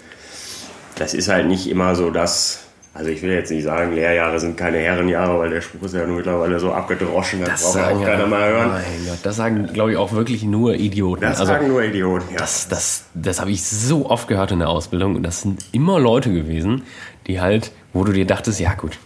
das 0.96 1.12
ist 1.12 1.28
halt 1.28 1.46
nicht 1.46 1.68
immer 1.68 1.94
so, 1.94 2.10
dass. 2.10 2.63
Also 2.96 3.10
ich 3.10 3.22
will 3.22 3.32
jetzt 3.32 3.50
nicht 3.50 3.64
sagen, 3.64 3.92
Lehrjahre 3.92 4.38
sind 4.38 4.56
keine 4.56 4.78
Herrenjahre, 4.78 5.40
weil 5.40 5.50
der 5.50 5.60
Spruch 5.60 5.82
ist 5.82 5.94
ja 5.94 6.06
nur 6.06 6.18
mittlerweile 6.18 6.60
so 6.60 6.70
abgedroschen, 6.72 7.40
das, 7.44 7.64
braucht 7.64 7.76
ja 7.76 7.88
auch 7.90 8.04
keiner 8.04 8.26
mal 8.28 8.48
hören. 8.48 8.68
Mein 8.70 9.06
Gott, 9.08 9.18
das 9.24 9.34
sagen, 9.34 9.66
glaube 9.72 9.90
ich, 9.90 9.96
auch 9.96 10.12
wirklich 10.12 10.44
nur 10.44 10.74
Idioten. 10.76 11.22
Das 11.22 11.40
also, 11.40 11.52
sagen 11.52 11.66
nur 11.66 11.82
Idioten. 11.82 12.32
Ja. 12.32 12.38
das, 12.38 12.68
das, 12.68 13.06
das 13.14 13.40
habe 13.40 13.50
ich 13.50 13.64
so 13.64 14.08
oft 14.08 14.28
gehört 14.28 14.52
in 14.52 14.60
der 14.60 14.68
Ausbildung 14.68 15.16
und 15.16 15.24
das 15.24 15.40
sind 15.42 15.64
immer 15.72 15.98
Leute 15.98 16.32
gewesen, 16.32 16.82
die 17.26 17.40
halt, 17.40 17.72
wo 17.92 18.04
du 18.04 18.12
dir 18.12 18.26
dachtest, 18.26 18.60
ja 18.60 18.74
gut, 18.74 18.96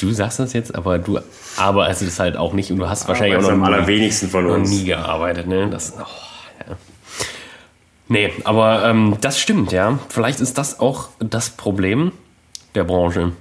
du 0.00 0.10
sagst 0.10 0.38
das 0.38 0.54
jetzt, 0.54 0.74
aber 0.74 0.98
du 0.98 1.18
arbeitest 1.58 2.00
es 2.00 2.18
halt 2.18 2.38
auch 2.38 2.54
nicht 2.54 2.70
und 2.72 2.78
du 2.78 2.88
hast 2.88 3.06
wahrscheinlich 3.08 3.36
das 3.36 3.44
auch 3.46 3.52
am 3.52 3.60
noch 3.60 3.68
nie- 3.68 3.74
allerwenigsten 3.74 4.30
von 4.30 4.46
noch 4.46 4.54
uns. 4.54 4.70
nie 4.70 4.84
gearbeitet, 4.86 5.48
ne? 5.48 5.68
Das, 5.68 5.92
oh, 5.98 6.04
ja. 6.66 6.76
Nee, 8.08 8.32
aber 8.44 8.86
ähm, 8.86 9.18
das 9.20 9.38
stimmt, 9.38 9.70
ja. 9.72 9.98
Vielleicht 10.08 10.40
ist 10.40 10.56
das 10.56 10.80
auch 10.80 11.08
das 11.20 11.50
Problem 11.50 12.12
der 12.74 12.84
Branche. 12.84 13.32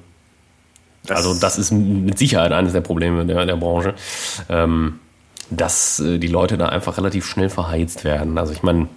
also 1.09 1.33
das 1.33 1.57
ist 1.57 1.71
mit 1.71 2.17
Sicherheit 2.17 2.51
eines 2.51 2.73
der 2.73 2.81
Probleme 2.81 3.25
der, 3.25 3.45
der 3.45 3.55
Branche, 3.57 3.93
ähm, 4.49 4.99
dass 5.49 5.99
äh, 5.99 6.17
die 6.17 6.27
Leute 6.27 6.57
da 6.57 6.67
einfach 6.69 6.97
relativ 6.97 7.25
schnell 7.25 7.49
verheizt 7.49 8.03
werden. 8.03 8.37
Also 8.37 8.53
ich 8.53 8.63
meine, 8.63 8.87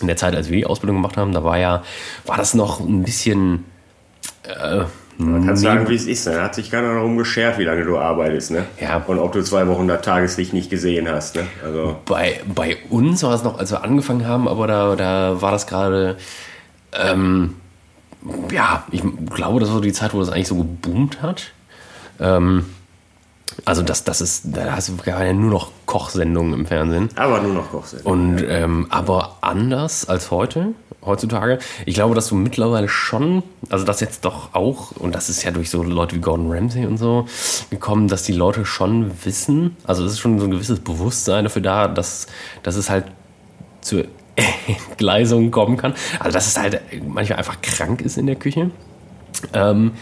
in 0.00 0.08
der 0.08 0.16
Zeit, 0.16 0.34
als 0.34 0.50
wir 0.50 0.56
die 0.56 0.66
Ausbildung 0.66 0.96
gemacht 0.96 1.16
haben, 1.16 1.32
da 1.32 1.42
war 1.44 1.58
ja, 1.58 1.82
war 2.26 2.36
das 2.36 2.54
noch 2.54 2.80
ein 2.80 3.02
bisschen 3.02 3.64
Man 5.18 5.46
kann 5.46 5.56
sagen, 5.56 5.88
wie 5.88 5.94
es 5.94 6.06
ist. 6.06 6.26
ne? 6.26 6.34
Da 6.34 6.42
hat 6.44 6.54
sich 6.54 6.70
keiner 6.70 6.94
darum 6.94 7.16
geschert, 7.16 7.58
wie 7.58 7.64
lange 7.64 7.84
du 7.84 7.96
arbeitest. 7.98 8.50
Ne? 8.50 8.66
Ja. 8.80 9.02
Und 9.06 9.18
ob 9.18 9.32
du 9.32 9.42
zwei 9.42 9.66
Wochen 9.66 9.88
das 9.88 10.02
Tageslicht 10.02 10.52
nicht 10.52 10.68
gesehen 10.68 11.08
hast. 11.08 11.36
Ne? 11.36 11.46
Also 11.64 11.96
Bei, 12.04 12.40
bei 12.54 12.76
uns 12.90 13.22
war 13.22 13.32
es 13.34 13.42
noch, 13.42 13.58
als 13.58 13.70
wir 13.70 13.82
angefangen 13.82 14.26
haben, 14.26 14.46
aber 14.48 14.66
da, 14.66 14.96
da 14.96 15.40
war 15.40 15.52
das 15.52 15.66
gerade, 15.66 16.18
ähm, 16.92 17.54
ja, 18.50 18.84
ich 18.90 19.02
glaube, 19.34 19.60
das 19.60 19.72
war 19.72 19.80
die 19.80 19.92
Zeit, 19.92 20.14
wo 20.14 20.20
das 20.20 20.30
eigentlich 20.30 20.48
so 20.48 20.56
geboomt 20.56 21.22
hat. 21.22 21.52
Ähm, 22.18 22.66
also 23.64 23.82
das, 23.82 24.04
das 24.04 24.20
ist, 24.20 24.44
da 24.44 24.72
hast 24.72 24.88
du 24.88 24.94
ja 25.06 25.32
nur 25.32 25.50
noch 25.50 25.70
Kochsendungen 25.86 26.52
im 26.52 26.66
Fernsehen. 26.66 27.08
aber 27.16 27.40
nur 27.40 27.54
noch 27.54 27.70
Kochsendung. 27.70 28.12
Und 28.12 28.44
ähm, 28.48 28.86
aber 28.90 29.38
anders 29.40 30.08
als 30.08 30.30
heute, 30.30 30.74
heutzutage. 31.04 31.58
Ich 31.86 31.94
glaube, 31.94 32.14
dass 32.14 32.28
du 32.28 32.34
mittlerweile 32.34 32.88
schon, 32.88 33.42
also 33.70 33.84
das 33.84 34.00
jetzt 34.00 34.24
doch 34.24 34.54
auch, 34.54 34.90
und 34.92 35.14
das 35.14 35.28
ist 35.28 35.42
ja 35.44 35.52
durch 35.52 35.70
so 35.70 35.82
Leute 35.82 36.16
wie 36.16 36.20
Gordon 36.20 36.52
Ramsay 36.52 36.86
und 36.86 36.98
so 36.98 37.26
gekommen, 37.70 38.08
dass 38.08 38.24
die 38.24 38.32
Leute 38.32 38.66
schon 38.66 39.12
wissen, 39.24 39.76
also 39.84 40.04
es 40.04 40.12
ist 40.12 40.18
schon 40.18 40.38
so 40.38 40.46
ein 40.46 40.50
gewisses 40.50 40.80
Bewusstsein 40.80 41.44
dafür 41.44 41.62
da, 41.62 41.88
dass, 41.88 42.26
dass 42.62 42.76
es 42.76 42.90
halt 42.90 43.06
zur 43.80 44.04
Entgleisung 44.66 45.50
kommen 45.50 45.76
kann. 45.76 45.94
Also 46.18 46.32
dass 46.32 46.46
es 46.46 46.58
halt 46.58 46.80
manchmal 47.06 47.38
einfach 47.38 47.60
krank 47.62 48.02
ist 48.02 48.18
in 48.18 48.26
der 48.26 48.36
Küche. 48.36 48.70
Ähm, 49.52 49.92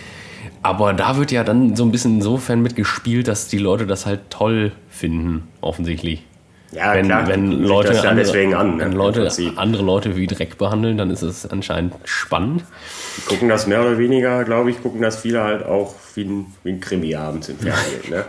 aber 0.62 0.94
da 0.94 1.16
wird 1.16 1.30
ja 1.30 1.44
dann 1.44 1.76
so 1.76 1.84
ein 1.84 1.92
bisschen 1.92 2.16
insofern 2.16 2.62
mitgespielt, 2.62 3.28
dass 3.28 3.48
die 3.48 3.58
Leute 3.58 3.86
das 3.86 4.06
halt 4.06 4.30
toll 4.30 4.72
finden, 4.88 5.48
offensichtlich. 5.60 6.24
Ja, 6.74 6.94
Wenn, 6.94 7.06
klar. 7.06 7.28
wenn 7.28 7.52
Leute, 7.62 7.88
das 7.88 8.02
ja 8.02 8.10
andere, 8.10 8.26
deswegen 8.26 8.54
an. 8.54 8.76
Ne? 8.76 8.84
wenn 8.84 8.92
Leute 8.92 9.30
andere 9.56 9.82
Leute 9.82 10.16
wie 10.16 10.26
Dreck 10.26 10.58
behandeln, 10.58 10.98
dann 10.98 11.10
ist 11.10 11.22
es 11.22 11.46
anscheinend 11.46 11.94
spannend. 12.04 12.64
Die 13.16 13.22
gucken 13.26 13.48
das 13.48 13.66
mehr 13.66 13.80
oder 13.80 13.96
weniger, 13.98 14.44
glaube 14.44 14.70
ich, 14.70 14.82
gucken 14.82 15.00
das 15.00 15.16
viele 15.16 15.42
halt 15.42 15.64
auch 15.64 15.94
wie 16.14 16.24
ein, 16.24 16.46
wie 16.62 16.70
ein 16.70 16.80
Krimi 16.80 17.14
abends 17.14 17.48
im 17.48 17.58
Fernsehen. 17.58 18.02
ne? 18.10 18.24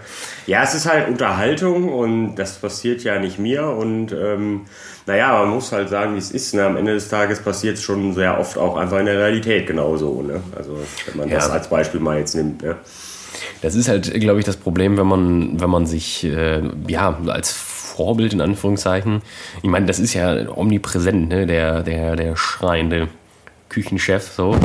Ja, 0.47 0.63
es 0.63 0.73
ist 0.75 0.85
halt 0.85 1.07
Unterhaltung 1.07 1.89
und 1.91 2.35
das 2.35 2.57
passiert 2.57 3.03
ja 3.03 3.19
nicht 3.19 3.39
mir. 3.39 3.67
Und 3.67 4.11
ähm, 4.11 4.61
naja, 5.07 5.33
man 5.39 5.49
muss 5.49 5.71
halt 5.71 5.89
sagen, 5.89 6.15
wie 6.15 6.19
es 6.19 6.31
ist. 6.31 6.53
Ne? 6.53 6.65
Am 6.65 6.77
Ende 6.77 6.93
des 6.93 7.09
Tages 7.09 7.39
passiert 7.39 7.77
es 7.77 7.83
schon 7.83 8.13
sehr 8.13 8.39
oft 8.39 8.57
auch 8.57 8.77
einfach 8.77 8.99
in 8.99 9.05
der 9.05 9.17
Realität 9.19 9.67
genauso. 9.67 10.21
Ne? 10.21 10.41
Also 10.55 10.77
wenn 11.07 11.17
man 11.17 11.29
das 11.29 11.47
Ja. 11.47 11.53
als 11.53 11.67
Beispiel 11.69 11.99
mal 11.99 12.17
jetzt 12.19 12.35
nimmt. 12.35 12.61
Ne? 12.63 12.75
Das 13.61 13.75
ist 13.75 13.87
halt, 13.89 14.13
glaube 14.19 14.39
ich, 14.39 14.45
das 14.45 14.57
Problem, 14.57 14.97
wenn 14.97 15.07
man, 15.07 15.59
wenn 15.59 15.69
man 15.69 15.85
sich 15.85 16.23
äh, 16.23 16.61
ja 16.87 17.17
als 17.27 17.51
Vorbild 17.95 18.33
in 18.33 18.41
Anführungszeichen, 18.41 19.21
ich 19.63 19.69
meine, 19.69 19.85
das 19.85 19.99
ist 19.99 20.13
ja 20.13 20.49
omnipräsent, 20.49 21.29
ne? 21.29 21.45
der, 21.45 21.81
der, 21.83 22.15
der 22.15 22.35
schreiende 22.35 23.07
Küchenchef, 23.69 24.29
so. 24.31 24.57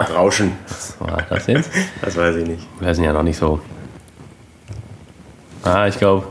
Rauschen, 0.00 0.52
Was 0.68 0.94
war 1.00 1.22
das 1.28 1.46
jetzt? 1.46 1.70
das 2.00 2.16
weiß 2.16 2.36
ich 2.36 2.46
nicht. 2.48 2.66
Wir 2.80 2.94
sind 2.94 3.04
ja 3.04 3.12
noch 3.12 3.22
nicht 3.22 3.36
so. 3.38 3.60
Ah, 5.62 5.86
ich 5.86 5.98
glaube, 5.98 6.26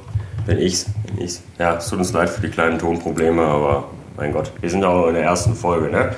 Wenn 0.46 0.58
ich's, 0.58 0.88
wenn 1.06 1.24
ich's. 1.24 1.44
Ja, 1.60 1.76
es 1.76 1.88
tut 1.88 2.00
uns 2.00 2.12
leid 2.14 2.30
für 2.30 2.42
die 2.42 2.50
kleinen 2.50 2.80
Tonprobleme, 2.80 3.44
aber 3.44 3.90
mein 4.18 4.34
Gott, 4.34 4.52
wir 4.60 4.70
sind 4.70 4.84
auch 4.84 5.08
in 5.08 5.14
der 5.14 5.24
ersten 5.24 5.54
Folge, 5.56 5.92
ne? 5.92 6.16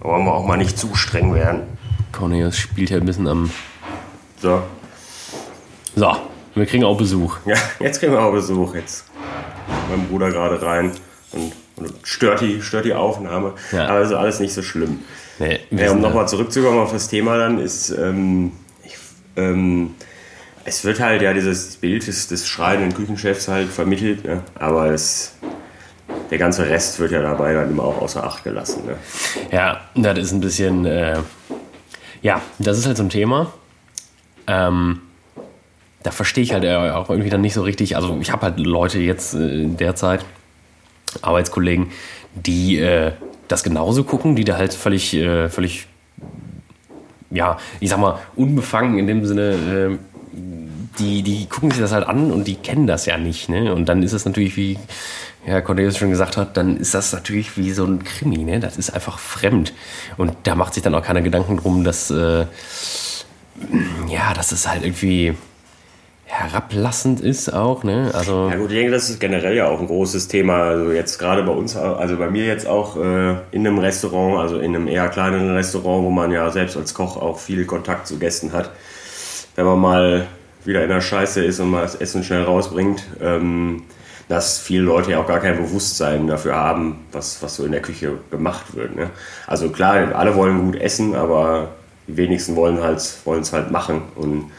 Da 0.00 0.08
wollen 0.08 0.24
wir 0.24 0.32
auch 0.32 0.46
mal 0.46 0.56
nicht 0.56 0.78
zu 0.78 0.94
streng 0.94 1.34
werden. 1.34 1.62
Cornelius 2.12 2.56
spielt 2.56 2.88
ja 2.90 2.96
ein 2.96 3.04
bisschen 3.04 3.28
am. 3.28 3.50
So, 4.40 4.62
So, 5.94 6.16
wir 6.58 6.66
kriegen 6.66 6.84
auch 6.84 6.96
Besuch. 6.96 7.36
ja, 7.46 7.56
jetzt 7.80 8.00
kriegen 8.00 8.12
wir 8.12 8.22
auch 8.22 8.32
Besuch. 8.32 8.74
Jetzt 8.74 9.04
kommt 9.66 9.90
mein 9.90 10.08
Bruder 10.08 10.30
gerade 10.30 10.60
rein 10.62 10.92
und, 11.32 11.52
und 11.76 11.94
stört, 12.02 12.40
die, 12.40 12.62
stört 12.62 12.84
die 12.84 12.94
Aufnahme. 12.94 13.54
Ja. 13.72 13.88
Aber 13.88 14.00
ist 14.00 14.12
alles 14.12 14.40
nicht 14.40 14.52
so 14.52 14.62
schlimm. 14.62 15.00
Nee, 15.38 15.60
Ja, 15.70 15.92
um 15.92 16.00
nochmal 16.00 16.28
zurückzukommen 16.28 16.78
auf 16.78 16.92
das 16.92 17.08
Thema 17.08 17.38
dann, 17.38 17.58
ist, 17.58 17.90
ähm, 17.90 18.52
ich, 18.84 18.96
ähm, 19.36 19.94
es 20.64 20.84
wird 20.84 21.00
halt 21.00 21.22
ja 21.22 21.32
dieses 21.32 21.76
Bild 21.76 22.06
des, 22.06 22.26
des 22.28 22.48
schreienden 22.48 22.94
Küchenchefs 22.94 23.48
halt 23.48 23.68
vermittelt, 23.68 24.24
ne? 24.24 24.42
aber 24.58 24.90
es, 24.90 25.34
der 26.30 26.38
ganze 26.38 26.68
Rest 26.68 26.98
wird 26.98 27.12
ja 27.12 27.22
dabei 27.22 27.54
dann 27.54 27.70
immer 27.70 27.84
auch 27.84 28.02
außer 28.02 28.24
Acht 28.24 28.44
gelassen. 28.44 28.84
Ne? 28.86 28.96
Ja, 29.52 29.80
das 29.94 30.18
ist 30.18 30.32
ein 30.32 30.40
bisschen, 30.40 30.84
äh, 30.84 31.18
ja, 32.20 32.42
das 32.58 32.78
ist 32.78 32.86
halt 32.86 32.96
so 32.96 33.04
ein 33.04 33.10
Thema. 33.10 33.52
Ähm, 34.46 35.02
da 36.02 36.10
verstehe 36.10 36.44
ich 36.44 36.52
halt 36.52 36.64
auch 36.66 37.10
irgendwie 37.10 37.30
dann 37.30 37.40
nicht 37.40 37.54
so 37.54 37.62
richtig. 37.62 37.96
Also 37.96 38.18
ich 38.20 38.30
habe 38.30 38.42
halt 38.42 38.58
Leute 38.58 38.98
jetzt 38.98 39.34
äh, 39.34 39.62
in 39.62 39.76
der 39.76 39.96
Zeit, 39.96 40.24
Arbeitskollegen, 41.22 41.88
die 42.34 42.78
äh, 42.78 43.12
das 43.48 43.62
genauso 43.62 44.04
gucken, 44.04 44.36
die 44.36 44.44
da 44.44 44.56
halt 44.56 44.74
völlig, 44.74 45.14
äh, 45.14 45.48
völlig, 45.48 45.86
ja, 47.30 47.56
ich 47.80 47.90
sag 47.90 47.98
mal, 47.98 48.18
unbefangen 48.36 48.98
in 48.98 49.06
dem 49.06 49.24
Sinne, 49.24 49.50
äh, 49.52 49.98
die, 50.98 51.22
die 51.22 51.46
gucken 51.46 51.70
sich 51.70 51.80
das 51.80 51.92
halt 51.92 52.06
an 52.06 52.30
und 52.30 52.46
die 52.46 52.56
kennen 52.56 52.86
das 52.86 53.06
ja 53.06 53.16
nicht. 53.16 53.48
Ne? 53.48 53.74
Und 53.74 53.88
dann 53.88 54.02
ist 54.02 54.12
es 54.12 54.24
natürlich, 54.24 54.56
wie 54.56 54.78
Herr 55.44 55.62
Cornelius 55.62 55.96
schon 55.96 56.10
gesagt 56.10 56.36
hat, 56.36 56.56
dann 56.56 56.76
ist 56.76 56.94
das 56.94 57.12
natürlich 57.12 57.56
wie 57.56 57.70
so 57.70 57.84
ein 57.84 58.02
Krimi. 58.04 58.38
Ne? 58.38 58.60
Das 58.60 58.76
ist 58.76 58.90
einfach 58.90 59.18
fremd. 59.18 59.72
Und 60.16 60.32
da 60.42 60.54
macht 60.54 60.74
sich 60.74 60.82
dann 60.82 60.94
auch 60.94 61.02
keiner 61.02 61.22
Gedanken 61.22 61.56
drum, 61.56 61.84
dass, 61.84 62.10
äh, 62.10 62.46
ja, 64.08 64.34
dass 64.34 64.52
es 64.52 64.68
halt 64.68 64.84
irgendwie 64.84 65.34
herablassend 66.38 67.20
ist 67.20 67.52
auch. 67.52 67.82
Ne? 67.82 68.10
Also, 68.14 68.48
Ja 68.48 68.56
gut, 68.56 68.70
ich 68.70 68.76
denke, 68.76 68.92
das 68.92 69.10
ist 69.10 69.18
generell 69.18 69.56
ja 69.56 69.68
auch 69.68 69.80
ein 69.80 69.86
großes 69.86 70.28
Thema. 70.28 70.62
Also 70.64 70.92
jetzt 70.92 71.18
gerade 71.18 71.42
bei 71.42 71.52
uns, 71.52 71.76
also 71.76 72.16
bei 72.16 72.30
mir 72.30 72.46
jetzt 72.46 72.66
auch 72.66 72.96
äh, 72.96 73.36
in 73.50 73.66
einem 73.66 73.78
Restaurant, 73.78 74.38
also 74.38 74.58
in 74.58 74.74
einem 74.74 74.86
eher 74.86 75.08
kleineren 75.08 75.50
Restaurant, 75.54 76.04
wo 76.04 76.10
man 76.10 76.30
ja 76.30 76.50
selbst 76.50 76.76
als 76.76 76.94
Koch 76.94 77.16
auch 77.16 77.38
viel 77.38 77.66
Kontakt 77.66 78.06
zu 78.06 78.18
Gästen 78.18 78.52
hat. 78.52 78.70
Wenn 79.56 79.66
man 79.66 79.78
mal 79.78 80.26
wieder 80.64 80.82
in 80.82 80.88
der 80.88 81.00
Scheiße 81.00 81.42
ist 81.44 81.58
und 81.60 81.70
mal 81.70 81.82
das 81.82 81.96
Essen 81.96 82.22
schnell 82.22 82.44
rausbringt, 82.44 83.02
ähm, 83.20 83.82
dass 84.28 84.58
viele 84.58 84.82
Leute 84.82 85.12
ja 85.12 85.20
auch 85.20 85.26
gar 85.26 85.40
kein 85.40 85.56
Bewusstsein 85.56 86.26
dafür 86.26 86.54
haben, 86.54 87.06
was, 87.12 87.42
was 87.42 87.56
so 87.56 87.64
in 87.64 87.72
der 87.72 87.82
Küche 87.82 88.12
gemacht 88.30 88.76
wird. 88.76 88.94
Ne? 88.94 89.10
Also 89.46 89.70
klar, 89.70 90.14
alle 90.14 90.36
wollen 90.36 90.60
gut 90.60 90.76
essen, 90.80 91.14
aber 91.14 91.70
die 92.06 92.16
wenigsten 92.16 92.54
wollen 92.54 92.82
halt, 92.82 92.98
es 92.98 93.52
halt 93.52 93.70
machen. 93.70 94.02
Und 94.14 94.50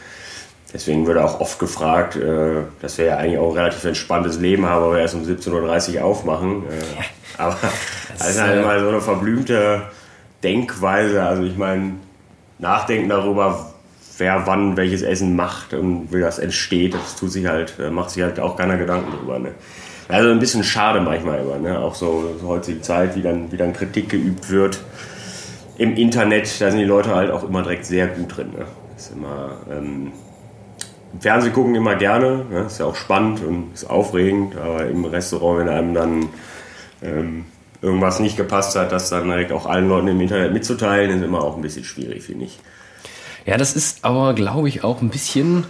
deswegen 0.72 1.06
wird 1.06 1.18
auch 1.18 1.40
oft 1.40 1.58
gefragt, 1.58 2.16
äh, 2.16 2.62
dass 2.80 2.98
wir 2.98 3.06
ja 3.06 3.16
eigentlich 3.16 3.38
auch 3.38 3.50
ein 3.50 3.58
relativ 3.58 3.84
entspanntes 3.84 4.38
Leben 4.38 4.66
haben, 4.66 4.84
aber 4.84 4.94
wir 4.94 5.00
erst 5.00 5.14
um 5.14 5.22
17.30 5.22 5.96
Uhr 5.96 6.04
aufmachen. 6.04 6.64
Äh, 6.64 7.40
aber 7.40 7.56
das 8.18 8.30
ist 8.30 8.40
halt 8.40 8.62
immer 8.62 8.78
so 8.80 8.88
eine 8.88 9.00
verblümte 9.00 9.82
Denkweise. 10.42 11.22
Also 11.22 11.42
ich 11.42 11.56
meine, 11.56 11.94
nachdenken 12.58 13.08
darüber, 13.08 13.72
wer 14.18 14.46
wann 14.46 14.76
welches 14.76 15.02
Essen 15.02 15.34
macht 15.34 15.74
und 15.74 16.12
wie 16.12 16.20
das 16.20 16.38
entsteht, 16.38 16.94
das 16.94 17.16
tut 17.16 17.32
sich 17.32 17.46
halt, 17.46 17.78
äh, 17.78 17.90
macht 17.90 18.10
sich 18.10 18.22
halt 18.22 18.38
auch 18.38 18.56
keiner 18.56 18.76
Gedanken 18.76 19.10
drüber. 19.16 19.38
Ne? 19.38 19.52
Also 20.08 20.30
ein 20.30 20.38
bisschen 20.38 20.64
schade 20.64 21.00
manchmal 21.00 21.40
immer, 21.40 21.58
ne? 21.58 21.78
auch 21.78 21.94
so, 21.94 22.36
so 22.40 22.48
heutige 22.48 22.80
Zeit, 22.80 23.16
wie 23.16 23.22
dann, 23.22 23.50
wie 23.52 23.56
dann 23.56 23.72
Kritik 23.72 24.08
geübt 24.08 24.50
wird. 24.50 24.80
Im 25.78 25.96
Internet, 25.96 26.60
da 26.60 26.70
sind 26.70 26.80
die 26.80 26.84
Leute 26.84 27.14
halt 27.14 27.30
auch 27.30 27.48
immer 27.48 27.62
direkt 27.62 27.86
sehr 27.86 28.08
gut 28.08 28.36
drin. 28.36 28.50
Ne? 28.50 28.66
Das 28.94 29.06
ist 29.06 29.16
immer, 29.16 29.52
ähm, 29.70 30.12
Fernsehen 31.18 31.52
gucken 31.52 31.74
immer 31.74 31.96
gerne, 31.96 32.44
ne? 32.50 32.60
ist 32.66 32.78
ja 32.78 32.86
auch 32.86 32.96
spannend 32.96 33.42
und 33.42 33.74
ist 33.74 33.88
aufregend, 33.88 34.56
aber 34.56 34.86
im 34.86 35.04
Restaurant, 35.04 35.60
wenn 35.60 35.68
einem 35.68 35.94
dann 35.94 36.28
ähm, 37.02 37.44
irgendwas 37.82 38.20
nicht 38.20 38.36
gepasst 38.36 38.76
hat, 38.76 38.92
das 38.92 39.10
dann 39.10 39.28
direkt 39.28 39.52
auch 39.52 39.66
allen 39.66 39.88
Leuten 39.88 40.08
im 40.08 40.20
Internet 40.20 40.52
mitzuteilen, 40.52 41.18
ist 41.18 41.24
immer 41.24 41.42
auch 41.42 41.56
ein 41.56 41.62
bisschen 41.62 41.84
schwierig, 41.84 42.22
finde 42.22 42.44
ich. 42.44 42.58
Ja, 43.46 43.56
das 43.56 43.74
ist 43.74 44.04
aber, 44.04 44.34
glaube 44.34 44.68
ich, 44.68 44.84
auch 44.84 45.00
ein 45.00 45.08
bisschen, 45.08 45.64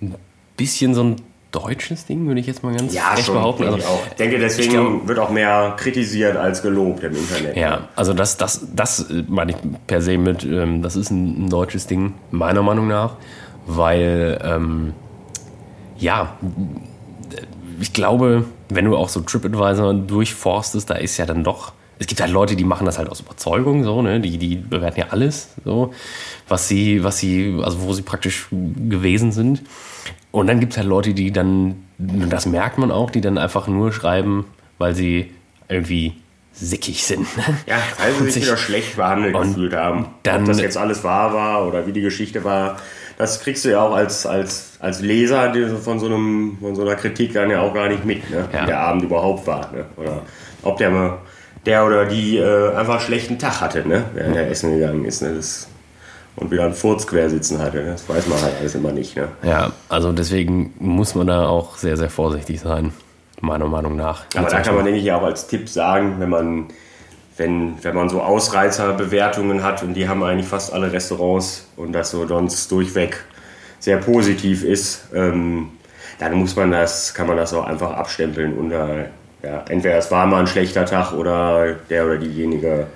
ein 0.00 0.14
bisschen 0.56 0.94
so 0.94 1.04
ein 1.04 1.16
deutsches 1.50 2.04
Ding, 2.06 2.26
würde 2.26 2.40
ich 2.40 2.46
jetzt 2.46 2.62
mal 2.62 2.74
ganz 2.74 2.94
ja, 2.94 3.02
frech 3.14 3.26
behaupten. 3.26 3.64
Also, 3.64 3.78
ich, 3.78 3.86
auch. 3.86 4.06
ich 4.06 4.14
denke, 4.14 4.38
deswegen 4.38 4.72
glaub, 4.72 5.08
wird 5.08 5.18
auch 5.18 5.30
mehr 5.30 5.74
kritisiert 5.78 6.36
als 6.36 6.62
gelobt 6.62 7.02
im 7.04 7.16
Internet. 7.16 7.56
Ja, 7.56 7.88
also 7.96 8.12
das, 8.12 8.36
das, 8.36 8.66
das 8.74 9.06
meine 9.28 9.52
ich 9.52 9.56
per 9.86 10.02
se 10.02 10.18
mit, 10.18 10.44
ähm, 10.44 10.82
das 10.82 10.96
ist 10.96 11.10
ein, 11.10 11.48
deutsches 11.48 11.86
Ding, 11.86 12.14
meiner 12.30 12.62
Meinung 12.62 12.88
nach, 12.88 13.16
weil, 13.68 14.40
ähm, 14.42 14.92
ja, 15.98 16.36
ich 17.80 17.92
glaube, 17.92 18.44
wenn 18.68 18.86
du 18.86 18.96
auch 18.96 19.08
so 19.08 19.20
TripAdvisor 19.20 19.94
durchforstest, 19.94 20.90
da 20.90 20.94
ist 20.94 21.16
ja 21.18 21.26
dann 21.26 21.44
doch 21.44 21.72
es 21.98 22.06
gibt 22.06 22.20
halt 22.20 22.30
Leute, 22.30 22.54
die 22.54 22.64
machen 22.64 22.84
das 22.84 22.98
halt 22.98 23.08
aus 23.08 23.20
Überzeugung, 23.20 23.82
so, 23.82 24.02
ne? 24.02 24.20
Die, 24.20 24.38
die 24.38 24.56
bewerten 24.56 25.00
ja 25.00 25.06
alles, 25.10 25.48
so, 25.64 25.92
was 26.46 26.68
sie, 26.68 27.02
was 27.02 27.18
sie, 27.18 27.58
also 27.62 27.82
wo 27.82 27.92
sie 27.92 28.02
praktisch 28.02 28.46
gewesen 28.50 29.32
sind. 29.32 29.62
Und 30.30 30.46
dann 30.46 30.60
gibt 30.60 30.72
es 30.72 30.78
halt 30.78 30.86
Leute, 30.86 31.14
die 31.14 31.32
dann, 31.32 31.76
das 31.98 32.46
merkt 32.46 32.78
man 32.78 32.90
auch, 32.90 33.10
die 33.10 33.20
dann 33.20 33.38
einfach 33.38 33.66
nur 33.66 33.92
schreiben, 33.92 34.44
weil 34.78 34.94
sie 34.94 35.32
irgendwie 35.68 36.14
sickig 36.52 37.04
sind. 37.04 37.26
Ja, 37.66 37.76
weil 37.98 38.14
sie 38.14 38.30
sich 38.30 38.44
wieder 38.44 38.56
schlecht 38.56 38.96
behandelt 38.96 39.34
gefühlt 39.34 39.74
haben. 39.74 40.06
Dann, 40.22 40.42
Ob 40.42 40.48
das 40.48 40.60
jetzt 40.60 40.76
alles 40.76 41.02
wahr 41.02 41.32
war 41.32 41.66
oder 41.66 41.86
wie 41.86 41.92
die 41.92 42.00
Geschichte 42.00 42.44
war, 42.44 42.76
das 43.18 43.40
kriegst 43.40 43.64
du 43.64 43.70
ja 43.70 43.82
auch 43.82 43.94
als, 43.94 44.26
als, 44.26 44.78
als 44.78 45.00
Leser 45.00 45.52
von 45.82 45.98
so, 45.98 46.06
einem, 46.06 46.56
von 46.60 46.76
so 46.76 46.82
einer 46.82 46.94
Kritik 46.94 47.32
dann 47.34 47.50
ja 47.50 47.60
auch 47.60 47.74
gar 47.74 47.88
nicht 47.88 48.04
mit, 48.04 48.30
ne? 48.30 48.48
Ja. 48.52 48.62
wie 48.62 48.66
der 48.66 48.80
Abend 48.80 49.02
überhaupt 49.02 49.46
war. 49.46 49.72
Ne? 49.72 49.84
Oder 49.96 50.22
ob 50.62 50.78
der 50.78 50.90
mal 50.90 51.18
der 51.66 51.84
oder 51.84 52.06
die 52.06 52.38
äh, 52.38 52.74
einfach 52.76 52.94
einen 52.94 53.02
schlechten 53.02 53.38
Tag 53.38 53.60
hatte, 53.60 53.86
ne? 53.86 54.04
während 54.14 54.36
er 54.36 54.48
essen 54.48 54.72
gegangen 54.72 55.04
ist. 55.04 55.22
Ne? 55.22 55.34
Das, 55.34 55.66
und 56.36 56.52
wieder 56.52 56.64
einen 56.64 56.74
Furz 56.74 57.08
quer 57.08 57.28
sitzen 57.28 57.58
hatte. 57.58 57.78
Ne? 57.78 57.90
Das 57.90 58.08
weiß 58.08 58.28
man 58.28 58.40
halt 58.40 58.54
alles 58.60 58.76
immer 58.76 58.92
nicht. 58.92 59.16
Ne? 59.16 59.26
Ja, 59.42 59.72
also 59.88 60.12
deswegen 60.12 60.72
muss 60.78 61.16
man 61.16 61.26
da 61.26 61.48
auch 61.48 61.76
sehr, 61.76 61.96
sehr 61.96 62.10
vorsichtig 62.10 62.60
sein, 62.60 62.92
meiner 63.40 63.66
Meinung 63.66 63.96
nach. 63.96 64.26
Aber 64.36 64.48
da 64.48 64.60
kann 64.60 64.76
man, 64.76 64.84
denke 64.84 65.00
ich, 65.00 65.10
auch 65.10 65.24
als 65.24 65.48
Tipp 65.48 65.68
sagen, 65.68 66.20
wenn 66.20 66.30
man, 66.30 66.68
wenn, 67.38 67.82
wenn 67.82 67.94
man 67.94 68.08
so 68.08 68.20
Ausreißerbewertungen 68.20 69.62
hat 69.62 69.82
und 69.82 69.94
die 69.94 70.08
haben 70.08 70.22
eigentlich 70.22 70.48
fast 70.48 70.72
alle 70.72 70.92
Restaurants 70.92 71.66
und 71.76 71.92
das 71.92 72.10
so 72.10 72.26
sonst 72.26 72.70
durchweg 72.70 73.24
sehr 73.78 73.98
positiv 73.98 74.64
ist, 74.64 75.08
ähm, 75.14 75.70
dann 76.18 76.34
muss 76.34 76.56
man 76.56 76.72
das, 76.72 77.14
kann 77.14 77.28
man 77.28 77.36
das 77.36 77.54
auch 77.54 77.64
einfach 77.64 77.92
abstempeln 77.92 78.58
unter 78.58 79.06
ja, 79.42 79.64
entweder 79.68 79.96
es 79.96 80.10
war 80.10 80.26
mal 80.26 80.40
ein 80.40 80.46
schlechter 80.48 80.84
Tag 80.84 81.12
oder 81.12 81.74
der 81.88 82.06
oder 82.06 82.18
diejenige 82.18 82.88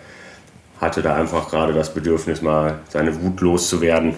hatte 0.80 1.00
da 1.00 1.14
einfach 1.14 1.48
gerade 1.48 1.72
das 1.72 1.94
Bedürfnis, 1.94 2.42
mal 2.42 2.80
seine 2.88 3.22
Wut 3.22 3.40
loszuwerden. 3.40 4.16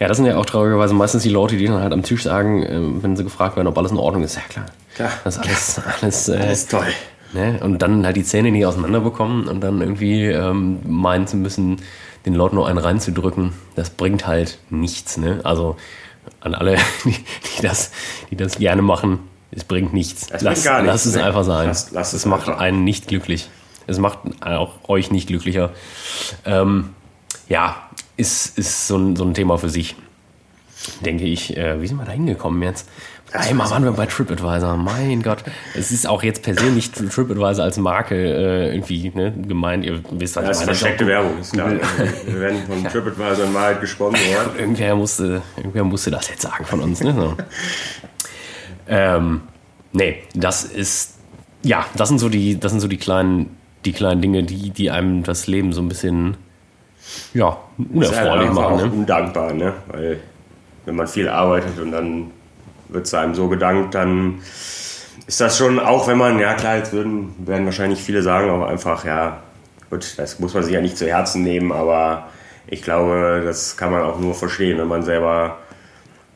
Ja, 0.00 0.08
das 0.08 0.16
sind 0.16 0.26
ja 0.26 0.36
auch 0.36 0.46
traurigerweise 0.46 0.94
meistens 0.94 1.22
die 1.22 1.28
Leute, 1.28 1.56
die 1.56 1.66
dann 1.66 1.80
halt 1.80 1.92
am 1.92 2.02
Tisch 2.02 2.24
sagen, 2.24 2.64
äh, 2.64 3.02
wenn 3.02 3.14
sie 3.16 3.22
gefragt 3.22 3.54
werden, 3.54 3.68
ob 3.68 3.78
alles 3.78 3.92
in 3.92 3.98
Ordnung 3.98 4.24
ist. 4.24 4.34
Ja, 4.34 4.42
klar. 4.48 4.66
Klar. 4.96 5.10
Das 5.22 5.36
ist 5.36 5.42
alles, 5.42 5.80
alles, 6.00 6.28
äh, 6.28 6.38
alles 6.38 6.66
toll. 6.66 6.86
Ne? 7.32 7.60
Und 7.62 7.80
dann 7.80 8.04
halt 8.04 8.16
die 8.16 8.24
Zähne 8.24 8.50
nicht 8.50 8.66
auseinanderbekommen 8.66 9.48
und 9.48 9.60
dann 9.60 9.80
irgendwie 9.80 10.26
ähm, 10.26 10.80
meinen 10.84 11.26
zu 11.26 11.36
müssen, 11.36 11.80
den 12.26 12.34
Leuten 12.34 12.56
nur 12.56 12.68
einen 12.68 12.78
reinzudrücken. 12.78 13.52
Das 13.74 13.90
bringt 13.90 14.26
halt 14.26 14.58
nichts. 14.70 15.16
Ne? 15.16 15.40
Also 15.44 15.76
an 16.40 16.54
alle, 16.54 16.76
die, 17.04 17.10
die, 17.10 17.62
das, 17.62 17.90
die 18.30 18.36
das 18.36 18.58
gerne 18.58 18.82
machen, 18.82 19.20
es 19.50 19.64
bringt 19.64 19.92
nichts. 19.92 20.28
Es 20.30 20.42
lass, 20.42 20.64
gar 20.64 20.82
nichts. 20.82 20.92
Lass 20.92 21.06
es 21.06 21.14
ne? 21.16 21.24
einfach 21.24 21.44
sein. 21.44 21.68
Lass, 21.68 21.90
lass 21.90 22.12
es 22.12 22.26
macht 22.26 22.48
einfach. 22.48 22.60
einen 22.60 22.84
nicht 22.84 23.08
glücklich. 23.08 23.48
Es 23.86 23.98
macht 23.98 24.18
auch 24.40 24.88
euch 24.88 25.10
nicht 25.10 25.26
glücklicher. 25.26 25.70
Ähm, 26.44 26.90
ja, 27.48 27.88
ist, 28.16 28.58
ist 28.58 28.86
so, 28.86 28.96
ein, 28.96 29.16
so 29.16 29.24
ein 29.24 29.34
Thema 29.34 29.58
für 29.58 29.68
sich. 29.68 29.96
Denke 31.04 31.24
ich. 31.24 31.56
Äh, 31.56 31.80
wie 31.80 31.86
sind 31.86 31.98
wir 31.98 32.04
da 32.04 32.12
hingekommen 32.12 32.62
jetzt? 32.62 32.88
Einmal 33.32 33.70
waren 33.70 33.84
wir 33.84 33.92
bei 33.92 34.06
TripAdvisor. 34.06 34.76
Mein 34.76 35.22
Gott. 35.22 35.44
Es 35.74 35.90
ist 35.90 36.06
auch 36.06 36.22
jetzt 36.22 36.42
per 36.42 36.54
se 36.54 36.66
nicht 36.66 36.94
TripAdvisor 36.94 37.64
als 37.64 37.78
Marke 37.78 38.14
äh, 38.14 38.74
irgendwie 38.74 39.10
ne, 39.14 39.32
gemeint. 39.32 39.84
Ihr 39.84 40.00
wisst, 40.10 40.36
was 40.36 40.44
ja, 40.44 40.50
ich 40.50 40.56
meine. 40.58 40.66
Das 40.66 40.76
ist 40.76 40.80
versteckte 40.80 41.06
Werbung, 41.06 41.38
ist 41.38 41.52
klar. 41.52 41.70
wir 41.70 42.40
werden 42.40 42.58
von 42.66 42.84
TripAdvisor 42.84 43.46
in 43.46 43.54
Wahrheit 43.54 43.80
gesponsert. 43.80 44.58
irgendwer, 44.58 44.96
musste, 44.96 45.42
irgendwer 45.56 45.84
musste 45.84 46.10
das 46.10 46.28
jetzt 46.28 46.42
sagen 46.42 46.64
von 46.64 46.80
uns. 46.80 47.02
Ne? 47.02 47.14
So. 47.14 47.36
Ähm, 48.88 49.42
nee, 49.92 50.22
das 50.34 50.64
ist, 50.64 51.18
ja, 51.62 51.86
das 51.96 52.08
sind 52.08 52.18
so 52.18 52.28
die, 52.28 52.58
das 52.58 52.72
sind 52.72 52.80
so 52.80 52.88
die 52.88 52.96
kleinen, 52.96 53.56
die 53.84 53.92
kleinen 53.92 54.20
Dinge, 54.20 54.42
die, 54.42 54.70
die 54.70 54.90
einem 54.90 55.22
das 55.22 55.46
Leben 55.46 55.72
so 55.72 55.80
ein 55.80 55.88
bisschen, 55.88 56.36
ja, 57.32 57.56
unerfreulich 57.78 58.48
halt 58.48 58.54
machen. 58.54 58.76
Ne? 58.76 58.84
undankbar, 58.84 59.52
ne? 59.52 59.72
Weil, 59.86 60.20
wenn 60.84 60.96
man 60.96 61.06
viel 61.06 61.28
arbeitet 61.28 61.78
und 61.78 61.92
dann 61.92 62.32
wird 62.92 63.06
es 63.06 63.14
einem 63.14 63.34
so 63.34 63.48
gedankt, 63.48 63.94
dann 63.94 64.40
ist 65.26 65.40
das 65.40 65.56
schon, 65.58 65.78
auch 65.78 66.08
wenn 66.08 66.18
man, 66.18 66.38
ja 66.38 66.54
klar, 66.54 66.76
jetzt 66.76 66.92
würden, 66.92 67.34
werden 67.38 67.64
wahrscheinlich 67.64 68.02
viele 68.02 68.22
sagen, 68.22 68.50
aber 68.50 68.68
einfach, 68.68 69.04
ja, 69.04 69.42
gut, 69.90 70.18
das 70.18 70.38
muss 70.38 70.54
man 70.54 70.62
sich 70.62 70.72
ja 70.72 70.80
nicht 70.80 70.98
zu 70.98 71.06
Herzen 71.06 71.42
nehmen, 71.42 71.72
aber 71.72 72.28
ich 72.66 72.82
glaube, 72.82 73.42
das 73.44 73.76
kann 73.76 73.92
man 73.92 74.02
auch 74.02 74.18
nur 74.18 74.34
verstehen, 74.34 74.78
wenn 74.78 74.88
man 74.88 75.02
selber 75.02 75.58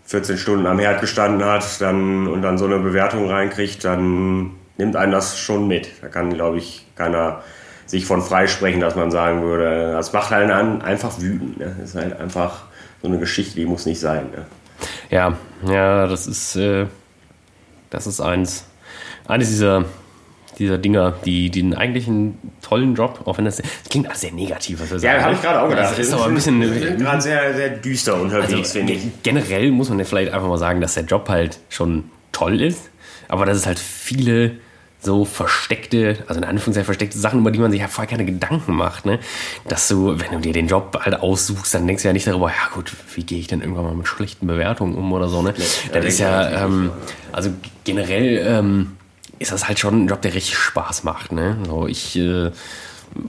14 0.06 0.38
Stunden 0.38 0.66
am 0.66 0.78
Herd 0.78 1.00
gestanden 1.00 1.44
hat 1.44 1.80
dann, 1.80 2.28
und 2.28 2.42
dann 2.42 2.58
so 2.58 2.66
eine 2.66 2.78
Bewertung 2.78 3.28
reinkriegt, 3.28 3.84
dann 3.84 4.52
nimmt 4.78 4.96
einen 4.96 5.12
das 5.12 5.38
schon 5.38 5.66
mit. 5.66 5.88
Da 6.00 6.08
kann, 6.08 6.32
glaube 6.32 6.58
ich, 6.58 6.86
keiner 6.94 7.42
sich 7.86 8.06
von 8.06 8.20
freisprechen, 8.20 8.80
dass 8.80 8.96
man 8.96 9.10
sagen 9.10 9.42
würde, 9.42 9.92
das 9.92 10.12
macht 10.12 10.32
einen 10.32 10.82
einfach 10.82 11.20
wütend. 11.20 11.58
Ne? 11.58 11.74
Das 11.78 11.90
ist 11.90 11.94
halt 11.96 12.18
einfach 12.20 12.64
so 13.00 13.08
eine 13.08 13.18
Geschichte, 13.18 13.56
die 13.56 13.66
muss 13.66 13.86
nicht 13.86 14.00
sein. 14.00 14.30
Ne? 14.30 14.44
Ja, 15.10 15.36
ja, 15.66 16.06
das 16.06 16.26
ist, 16.26 16.56
äh, 16.56 16.86
das 17.90 18.06
ist 18.06 18.20
eins, 18.20 18.66
eines 19.26 19.48
dieser 19.48 19.84
dieser 20.58 20.78
Dinger, 20.78 21.14
die, 21.24 21.50
die 21.50 21.62
einen 21.62 21.74
eigentlich 21.74 22.08
einen 22.08 22.38
tollen 22.62 22.94
Job, 22.94 23.20
auch 23.26 23.38
wenn 23.38 23.44
das, 23.44 23.56
das 23.56 23.66
klingt 23.90 24.06
alles 24.06 24.22
sehr 24.22 24.32
negativ, 24.32 24.80
was 24.80 24.90
wir 24.90 24.98
sagen. 24.98 25.18
Ja, 25.18 25.22
habe 25.24 25.34
ich 25.34 25.42
gerade 25.42 25.60
auch 25.60 25.68
gedacht. 25.68 25.92
Das 25.92 25.98
ist 25.98 26.12
aber 26.12 26.26
ein 26.26 26.34
bisschen 26.34 26.60
gerade 26.98 27.20
sehr, 27.20 27.54
sehr 27.54 27.70
düster 27.70 28.20
unterwegs, 28.20 28.52
also, 28.52 28.78
finde 28.78 28.94
ich. 28.94 29.22
Generell 29.22 29.70
muss 29.70 29.88
man 29.88 29.98
ja 29.98 30.04
vielleicht 30.04 30.32
einfach 30.32 30.48
mal 30.48 30.58
sagen, 30.58 30.80
dass 30.80 30.94
der 30.94 31.04
Job 31.04 31.28
halt 31.28 31.58
schon 31.68 32.10
toll 32.32 32.60
ist, 32.60 32.90
aber 33.28 33.44
dass 33.46 33.56
es 33.56 33.66
halt 33.66 33.78
viele 33.78 34.52
so 35.06 35.24
versteckte, 35.24 36.18
also 36.26 36.38
in 36.38 36.44
Anführungszeichen 36.44 36.84
versteckte 36.84 37.18
Sachen, 37.18 37.40
über 37.40 37.50
die 37.50 37.58
man 37.58 37.70
sich 37.70 37.80
ja 37.80 37.88
vorher 37.88 38.10
keine 38.10 38.26
Gedanken 38.26 38.74
macht, 38.74 39.06
ne? 39.06 39.18
Dass 39.66 39.88
du, 39.88 40.20
wenn 40.20 40.32
du 40.32 40.40
dir 40.40 40.52
den 40.52 40.66
Job 40.66 40.98
halt 41.02 41.18
aussuchst, 41.18 41.72
dann 41.72 41.86
denkst 41.86 42.02
du 42.02 42.08
ja 42.08 42.12
nicht 42.12 42.26
darüber, 42.26 42.48
ja 42.48 42.74
gut, 42.74 42.92
wie 43.14 43.24
gehe 43.24 43.38
ich 43.38 43.46
denn 43.46 43.62
irgendwann 43.62 43.84
mal 43.84 43.94
mit 43.94 44.06
schlechten 44.06 44.46
Bewertungen 44.46 44.94
um 44.94 45.10
oder 45.12 45.28
so, 45.28 45.40
ne? 45.40 45.54
Ja, 45.86 46.00
das 46.00 46.04
ist 46.04 46.18
ja, 46.18 46.64
ähm, 46.64 46.90
also 47.32 47.50
generell, 47.84 48.44
ähm, 48.46 48.96
ist 49.38 49.52
das 49.52 49.68
halt 49.68 49.78
schon 49.78 50.04
ein 50.04 50.08
Job, 50.08 50.22
der 50.22 50.34
richtig 50.34 50.56
Spaß 50.56 51.04
macht. 51.04 51.32
Ne? 51.32 51.56
So, 51.66 51.86
ich 51.86 52.16
äh, 52.16 52.50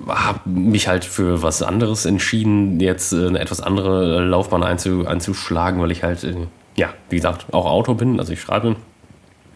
habe 0.08 0.40
mich 0.46 0.88
halt 0.88 1.06
für 1.06 1.44
was 1.44 1.62
anderes 1.62 2.06
entschieden, 2.06 2.80
jetzt 2.80 3.14
äh, 3.14 3.28
eine 3.28 3.40
etwas 3.40 3.62
andere 3.62 4.24
Laufbahn 4.24 4.64
einzu, 4.64 5.06
einzuschlagen, 5.08 5.82
weil 5.82 5.92
ich 5.92 6.04
halt, 6.04 6.24
äh, 6.24 6.36
ja, 6.76 6.94
wie 7.10 7.18
gesagt, 7.18 7.54
auch 7.54 7.66
Autor 7.66 7.98
bin, 7.98 8.20
also 8.20 8.34
ich 8.34 8.42
schreibe. 8.42 8.76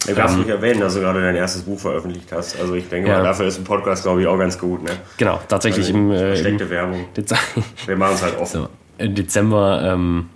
Du 0.08 0.16
darfst 0.16 0.36
ähm, 0.36 0.42
nicht 0.42 0.50
erwähnen, 0.50 0.80
dass 0.80 0.96
du 0.96 1.00
gerade 1.00 1.22
dein 1.22 1.36
erstes 1.36 1.62
Buch 1.62 1.80
veröffentlicht 1.80 2.32
hast. 2.32 2.60
Also 2.60 2.74
ich 2.74 2.90
denke 2.90 3.10
ja. 3.10 3.18
mal, 3.18 3.24
dafür 3.24 3.46
ist 3.46 3.60
ein 3.60 3.64
Podcast, 3.64 4.04
glaube 4.04 4.22
ich, 4.22 4.28
auch 4.28 4.38
ganz 4.38 4.58
gut. 4.58 4.84
Ne? 4.84 4.92
Genau, 5.18 5.40
tatsächlich 5.48 5.88
also 5.88 5.98
im... 5.98 6.12
Äh, 6.12 6.28
versteckte 6.28 6.70
Werbung. 6.70 7.06
Wir 7.86 7.96
machen 7.96 8.16
es 8.16 8.24
halt 8.24 8.38
offen. 8.40 8.62
So, 8.62 8.70
Im 8.98 9.14
Dezember 9.14 9.82
ähm, 9.84 10.30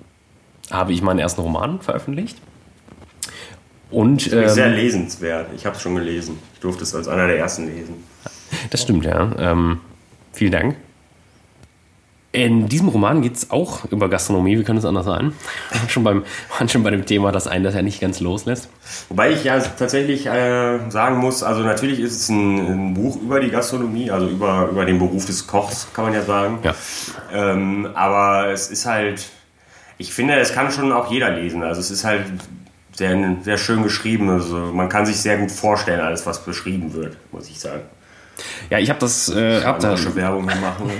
habe 0.69 0.93
ich 0.93 1.01
meinen 1.01 1.19
ersten 1.19 1.41
Roman 1.41 1.81
veröffentlicht. 1.81 2.37
Und, 3.89 4.31
ähm, 4.31 4.49
sehr 4.49 4.69
lesenswert. 4.69 5.47
Ich 5.55 5.65
habe 5.65 5.75
es 5.75 5.81
schon 5.81 5.95
gelesen. 5.95 6.39
Ich 6.53 6.59
durfte 6.59 6.83
es 6.83 6.93
als 6.93 7.07
einer 7.07 7.27
der 7.27 7.37
ersten 7.37 7.67
lesen. 7.67 8.03
Das 8.69 8.81
stimmt, 8.81 9.05
ja. 9.05 9.31
Ähm, 9.37 9.79
vielen 10.31 10.51
Dank. 10.51 10.75
In 12.35 12.67
diesem 12.67 12.89
Roman 12.89 13.21
geht 13.21 13.37
es 13.37 13.49
auch 13.49 13.85
über 13.91 14.09
Gastronomie, 14.09 14.59
wie 14.59 14.63
könnte 14.63 14.79
es 14.79 14.85
anders 14.85 15.05
sein? 15.05 15.33
schon, 15.87 16.03
beim, 16.03 16.23
schon 16.67 16.83
bei 16.83 16.89
dem 16.91 17.05
Thema, 17.05 17.31
das 17.31 17.47
einen 17.47 17.63
das 17.63 17.75
ja 17.75 17.81
nicht 17.81 18.01
ganz 18.01 18.19
loslässt. 18.19 18.69
Wobei 19.07 19.31
ich 19.31 19.45
ja 19.45 19.57
tatsächlich 19.59 20.25
äh, 20.25 20.79
sagen 20.89 21.17
muss, 21.17 21.43
also 21.43 21.61
natürlich 21.61 21.99
ist 22.01 22.15
es 22.15 22.29
ein, 22.29 22.57
ein, 22.57 22.93
Buch 22.93 23.15
über 23.21 23.39
die 23.39 23.49
Gastronomie, 23.49 24.11
also 24.11 24.27
über, 24.27 24.67
über 24.69 24.85
den 24.85 24.99
Beruf 24.99 25.25
des 25.25 25.47
Kochs, 25.47 25.87
kann 25.93 26.05
man 26.05 26.13
ja 26.13 26.23
sagen. 26.23 26.59
Ja. 26.63 26.75
Ähm, 27.33 27.87
aber 27.93 28.49
es 28.51 28.69
ist 28.69 28.85
halt, 28.85 29.25
ich 29.97 30.13
finde, 30.13 30.35
es 30.35 30.53
kann 30.53 30.71
schon 30.71 30.91
auch 30.91 31.09
jeder 31.09 31.29
lesen. 31.29 31.63
Also 31.63 31.79
es 31.79 31.89
ist 31.89 32.03
halt 32.03 32.25
sehr, 32.93 33.37
sehr 33.43 33.57
schön 33.57 33.81
geschrieben. 33.81 34.29
Also 34.29 34.57
man 34.73 34.89
kann 34.89 35.05
sich 35.05 35.17
sehr 35.17 35.37
gut 35.37 35.51
vorstellen, 35.51 36.01
alles, 36.01 36.25
was 36.25 36.43
beschrieben 36.43 36.93
wird, 36.93 37.15
muss 37.31 37.49
ich 37.49 37.59
sagen. 37.59 37.83
Ja, 38.69 38.79
ich 38.79 38.89
habe 38.89 38.99
das. 38.99 39.29
Äh, 39.29 39.63
hab 39.63 39.79
da, 39.79 39.97
Werbung 40.15 40.45
machen. 40.45 40.91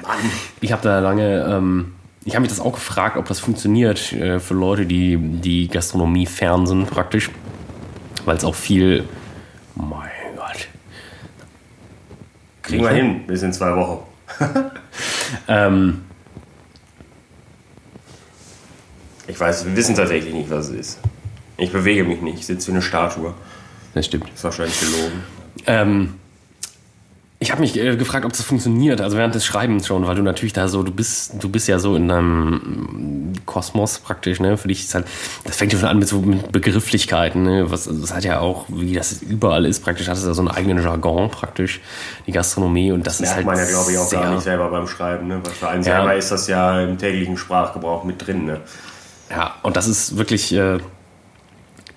ich 0.60 0.72
habe 0.72 0.82
da 0.82 0.98
lange. 1.00 1.44
Ähm, 1.48 1.94
ich 2.24 2.34
habe 2.34 2.42
mich 2.42 2.50
das 2.50 2.60
auch 2.60 2.72
gefragt, 2.72 3.16
ob 3.16 3.26
das 3.26 3.38
funktioniert 3.38 4.12
äh, 4.12 4.40
für 4.40 4.54
Leute, 4.54 4.86
die 4.86 5.18
die 5.18 5.68
Gastronomie 5.68 6.26
fern 6.26 6.66
sind, 6.66 6.90
praktisch. 6.90 7.30
Weil 8.24 8.36
es 8.36 8.44
auch 8.44 8.54
viel. 8.54 9.04
Mein 9.74 10.10
Gott. 10.36 10.68
Kriegen 12.62 12.82
wir 12.82 12.90
hin, 12.90 13.26
bis 13.26 13.42
in 13.42 13.52
zwei 13.52 13.76
Wochen. 13.76 14.04
ähm, 15.48 16.02
ich 19.26 19.38
weiß, 19.38 19.66
wir 19.66 19.76
wissen 19.76 19.94
tatsächlich 19.94 20.34
nicht, 20.34 20.50
was 20.50 20.68
es 20.68 20.74
ist. 20.74 20.98
Ich 21.56 21.72
bewege 21.72 22.04
mich 22.04 22.20
nicht, 22.20 22.38
ich 22.40 22.46
sitze 22.46 22.68
wie 22.68 22.72
eine 22.72 22.82
Statue. 22.82 23.34
Das 23.94 24.06
stimmt. 24.06 24.24
Das 24.24 24.34
ist 24.34 24.44
wahrscheinlich 24.44 24.80
gelogen. 24.80 25.22
Ähm, 25.66 26.14
ich 27.44 27.50
habe 27.50 27.60
mich 27.60 27.78
äh, 27.78 27.94
gefragt, 27.96 28.24
ob 28.24 28.32
das 28.32 28.40
funktioniert, 28.40 29.02
also 29.02 29.18
während 29.18 29.34
des 29.34 29.44
Schreibens 29.44 29.86
schon, 29.86 30.06
weil 30.06 30.16
du 30.16 30.22
natürlich 30.22 30.54
da 30.54 30.66
so, 30.66 30.82
du 30.82 30.90
bist, 30.90 31.34
du 31.42 31.50
bist 31.50 31.68
ja 31.68 31.78
so 31.78 31.94
in 31.94 32.08
deinem 32.08 33.34
Kosmos 33.44 33.98
praktisch, 33.98 34.40
ne? 34.40 34.56
Für 34.56 34.68
dich 34.68 34.84
ist 34.84 34.94
halt, 34.94 35.06
das 35.44 35.56
fängt 35.56 35.74
ja 35.74 35.78
schon 35.78 35.88
an 35.90 35.98
mit 35.98 36.08
so 36.08 36.20
mit 36.20 36.52
Begrifflichkeiten, 36.52 37.42
ne? 37.42 37.70
Was, 37.70 37.84
das 37.84 38.14
hat 38.14 38.24
ja 38.24 38.40
auch, 38.40 38.64
wie 38.68 38.94
das 38.94 39.20
überall 39.20 39.66
ist, 39.66 39.84
praktisch 39.84 40.08
hat 40.08 40.16
es 40.16 40.24
ja 40.24 40.32
so 40.32 40.40
einen 40.40 40.48
eigenen 40.48 40.82
Jargon 40.82 41.30
praktisch, 41.30 41.82
die 42.26 42.32
Gastronomie 42.32 42.92
und 42.92 43.06
das, 43.06 43.18
das 43.18 43.28
ist 43.28 43.36
halt. 43.36 43.44
man 43.44 43.58
ja, 43.58 43.66
glaube 43.66 43.92
ich, 43.92 43.98
auch 43.98 44.10
gar 44.10 44.32
nicht 44.32 44.42
selber 44.42 44.70
beim 44.70 44.88
Schreiben, 44.88 45.26
ne? 45.26 45.40
Weil 45.44 45.52
für 45.52 45.68
einen 45.68 45.84
ja. 45.84 45.96
selber 45.96 46.14
ist 46.14 46.30
das 46.30 46.48
ja 46.48 46.80
im 46.80 46.96
täglichen 46.96 47.36
Sprachgebrauch 47.36 48.04
mit 48.04 48.26
drin, 48.26 48.46
ne? 48.46 48.62
Ja, 49.28 49.56
und 49.62 49.76
das 49.76 49.86
ist 49.86 50.16
wirklich, 50.16 50.50
äh, 50.54 50.78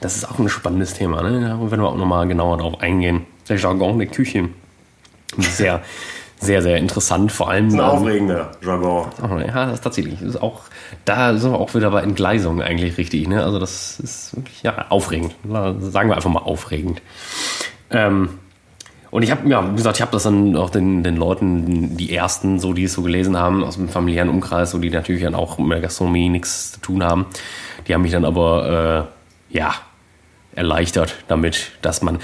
das 0.01 0.17
ist 0.17 0.29
auch 0.29 0.39
ein 0.39 0.49
spannendes 0.49 0.93
Thema, 0.93 1.21
ne? 1.21 1.39
Da 1.39 1.71
werden 1.71 1.81
wir 1.81 1.87
auch 1.87 1.95
nochmal 1.95 2.27
genauer 2.27 2.57
drauf 2.57 2.81
eingehen. 2.81 3.25
Der 3.47 3.55
Jargon 3.55 3.97
der 3.97 4.07
Küche. 4.07 4.49
Sehr, 5.37 5.81
sehr, 6.39 6.61
sehr 6.61 6.77
interessant. 6.77 7.31
Vor 7.31 7.49
allem. 7.49 7.65
Das 7.65 7.73
ist 7.73 7.79
ein 7.79 7.85
aufregender 7.85 8.51
Jargon. 8.61 9.07
ja, 9.45 9.65
das 9.65 9.75
ist 9.75 9.83
tatsächlich. 9.83 10.19
Das 10.19 10.29
ist 10.29 10.41
auch, 10.41 10.61
da 11.05 11.35
sind 11.35 11.51
wir 11.51 11.59
auch 11.59 11.73
wieder 11.73 11.91
bei 11.91 12.01
Entgleisung 12.01 12.61
eigentlich 12.61 12.97
richtig. 12.97 13.27
Ne? 13.27 13.43
Also, 13.43 13.59
das 13.59 13.99
ist 13.99 14.35
wirklich 14.35 14.63
ja, 14.63 14.85
aufregend. 14.89 15.35
Sagen 15.43 16.09
wir 16.09 16.15
einfach 16.15 16.29
mal 16.29 16.39
aufregend. 16.39 17.01
Ähm, 17.89 18.29
und 19.09 19.23
ich 19.23 19.31
habe, 19.31 19.47
ja, 19.49 19.71
wie 19.71 19.75
gesagt, 19.75 19.97
ich 19.97 20.01
habe 20.01 20.11
das 20.11 20.23
dann 20.23 20.55
auch 20.57 20.69
den, 20.69 21.01
den 21.01 21.15
Leuten, 21.15 21.95
die 21.95 22.13
ersten, 22.13 22.59
so 22.59 22.73
die 22.73 22.83
es 22.83 22.93
so 22.93 23.01
gelesen 23.01 23.37
haben, 23.37 23.63
aus 23.63 23.75
dem 23.75 23.87
familiären 23.87 24.29
Umkreis, 24.29 24.71
so 24.71 24.79
die 24.79 24.89
natürlich 24.89 25.23
dann 25.23 25.35
auch 25.35 25.57
mit 25.57 25.71
der 25.71 25.81
Gastronomie 25.81 26.29
nichts 26.29 26.73
zu 26.73 26.81
tun 26.81 27.03
haben, 27.03 27.25
die 27.87 27.93
haben 27.93 28.01
mich 28.01 28.11
dann 28.11 28.25
aber, 28.25 29.07
äh, 29.51 29.57
ja, 29.57 29.73
erleichtert 30.57 31.15
damit, 31.27 31.71
dass 31.81 32.01
man 32.01 32.19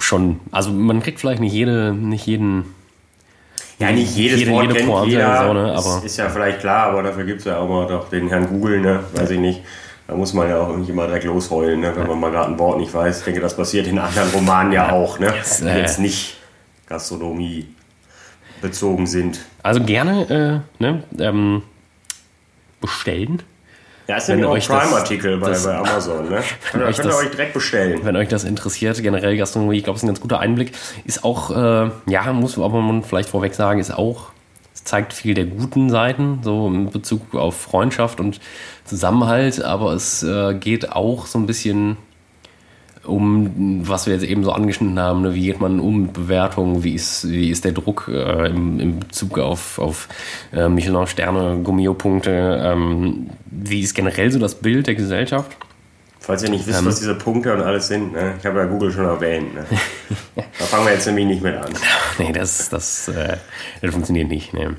schon, 0.00 0.40
also 0.50 0.70
man 0.70 1.00
kriegt 1.00 1.20
vielleicht 1.20 1.40
nicht 1.40 1.52
jede, 1.52 1.94
nicht 1.94 2.26
jeden. 2.26 2.74
Ja, 3.78 3.90
nicht 3.90 4.14
jedes 4.16 4.40
jede, 4.40 4.50
Wort 4.50 4.64
jede 4.64 4.74
kennt 4.74 4.88
Pointe 4.88 5.10
jeder, 5.10 5.46
so, 5.46 5.52
ne? 5.54 5.72
aber 5.72 6.02
ist 6.04 6.16
ja 6.16 6.28
vielleicht 6.28 6.60
klar, 6.60 6.88
aber 6.88 7.02
dafür 7.02 7.24
gibt 7.24 7.40
es 7.40 7.46
ja 7.46 7.58
auch 7.58 7.68
mal 7.68 7.86
doch 7.86 8.08
den 8.10 8.28
Herrn 8.28 8.46
Google, 8.48 8.80
ne? 8.80 9.00
weiß 9.14 9.30
ich 9.30 9.40
nicht. 9.40 9.60
Da 10.06 10.14
muss 10.14 10.34
man 10.34 10.48
ja 10.48 10.60
auch 10.60 10.68
irgendwie 10.68 10.92
mal 10.92 11.06
direkt 11.06 11.24
losheulen, 11.24 11.80
ne? 11.80 11.92
wenn 11.96 12.06
man 12.06 12.20
mal 12.20 12.30
gerade 12.30 12.50
ein 12.50 12.58
Wort 12.58 12.78
nicht 12.78 12.92
weiß. 12.92 13.20
Ich 13.20 13.24
denke, 13.24 13.40
das 13.40 13.56
passiert 13.56 13.86
in 13.86 13.98
anderen 13.98 14.30
Romanen 14.30 14.72
ja, 14.72 14.90
auch, 14.90 15.18
ne? 15.18 15.32
Das, 15.36 15.62
äh, 15.62 15.78
jetzt 15.78 15.98
nicht 15.98 16.36
Gastronomie 16.86 17.68
bezogen 18.60 19.06
sind. 19.06 19.40
Also 19.62 19.82
gerne 19.82 20.62
äh, 20.78 20.82
ne? 20.82 21.02
ähm, 21.18 21.62
bestellen 22.80 23.42
ja, 24.12 24.18
ist 24.18 24.28
nämlich 24.28 24.46
auch 24.46 24.78
Prime-Artikel 24.78 25.38
bei, 25.38 25.58
bei 25.58 25.74
Amazon. 25.74 26.28
Ne? 26.28 26.42
Könnt, 26.70 26.84
euch 26.84 26.96
könnt 26.96 27.08
ihr 27.08 27.16
euch 27.16 27.30
direkt 27.30 27.54
bestellen. 27.54 28.00
Wenn 28.02 28.16
euch 28.16 28.28
das 28.28 28.44
interessiert, 28.44 29.02
generell 29.02 29.36
Gastronomie, 29.38 29.78
ich 29.78 29.84
glaube, 29.84 29.96
es 29.96 30.02
ist 30.02 30.04
ein 30.04 30.08
ganz 30.08 30.20
guter 30.20 30.38
Einblick. 30.40 30.72
Ist 31.04 31.24
auch, 31.24 31.50
äh, 31.50 31.90
ja, 32.06 32.32
muss 32.32 32.58
man 32.58 33.02
vielleicht 33.02 33.30
vorweg 33.30 33.54
sagen, 33.54 33.80
ist 33.80 33.90
auch, 33.90 34.32
es 34.74 34.84
zeigt 34.84 35.14
viel 35.14 35.32
der 35.32 35.46
guten 35.46 35.88
Seiten, 35.88 36.40
so 36.42 36.66
in 36.68 36.90
Bezug 36.90 37.34
auf 37.34 37.58
Freundschaft 37.58 38.20
und 38.20 38.40
Zusammenhalt, 38.84 39.64
aber 39.64 39.94
es 39.94 40.22
äh, 40.22 40.54
geht 40.54 40.92
auch 40.92 41.26
so 41.26 41.38
ein 41.38 41.46
bisschen 41.46 41.96
um, 43.04 43.82
was 43.86 44.06
wir 44.06 44.14
jetzt 44.14 44.24
eben 44.24 44.44
so 44.44 44.52
angeschnitten 44.52 44.98
haben, 44.98 45.22
ne? 45.22 45.34
wie 45.34 45.46
geht 45.46 45.60
man 45.60 45.80
um 45.80 46.02
mit 46.02 46.12
Bewertungen, 46.12 46.84
wie 46.84 46.94
ist, 46.94 47.28
wie 47.28 47.50
ist 47.50 47.64
der 47.64 47.72
Druck 47.72 48.08
äh, 48.12 48.48
im, 48.48 48.78
im 48.78 49.00
Bezug 49.00 49.38
auf, 49.38 49.78
auf 49.78 50.08
äh, 50.52 50.68
Michelin-Sterne, 50.68 51.60
Gummio-Punkte, 51.62 52.60
ähm, 52.62 53.30
wie 53.50 53.80
ist 53.80 53.94
generell 53.94 54.30
so 54.30 54.38
das 54.38 54.54
Bild 54.54 54.86
der 54.86 54.94
Gesellschaft? 54.94 55.56
Falls 56.20 56.44
ihr 56.44 56.50
nicht 56.50 56.66
wisst, 56.68 56.78
ähm, 56.78 56.86
was 56.86 57.00
diese 57.00 57.16
Punkte 57.16 57.52
und 57.52 57.62
alles 57.62 57.88
sind, 57.88 58.12
ne? 58.12 58.34
ich 58.38 58.46
habe 58.46 58.60
ja 58.60 58.66
Google 58.66 58.92
schon 58.92 59.06
erwähnt. 59.06 59.54
Ne? 59.54 59.64
da 60.36 60.64
fangen 60.64 60.86
wir 60.86 60.92
jetzt 60.92 61.06
nämlich 61.06 61.26
nicht 61.26 61.42
mit 61.42 61.56
an. 61.56 61.72
nee, 62.18 62.30
das, 62.30 62.68
das, 62.68 63.08
äh, 63.08 63.36
das 63.80 63.90
funktioniert 63.90 64.28
nicht. 64.28 64.54
Ne? 64.54 64.76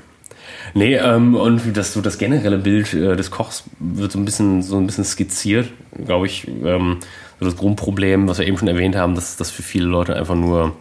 Nee, 0.72 0.96
ähm, 0.96 1.34
und 1.34 1.76
das, 1.76 1.92
so 1.92 2.00
das 2.00 2.16
generelle 2.16 2.58
Bild 2.58 2.94
äh, 2.94 3.14
des 3.16 3.30
Kochs 3.30 3.64
wird 3.78 4.12
so 4.12 4.18
ein 4.18 4.24
bisschen, 4.24 4.62
so 4.62 4.78
ein 4.78 4.86
bisschen 4.86 5.04
skizziert, 5.04 5.68
glaube 6.06 6.26
ich. 6.26 6.48
Ähm, 6.64 6.98
so 7.44 7.50
das 7.50 7.58
Grundproblem, 7.58 8.28
was 8.28 8.38
wir 8.38 8.46
eben 8.46 8.58
schon 8.58 8.68
erwähnt 8.68 8.96
haben, 8.96 9.14
dass 9.14 9.36
das 9.36 9.50
für 9.50 9.62
viele 9.62 9.86
Leute 9.86 10.16
einfach 10.16 10.34
nur, 10.34 10.74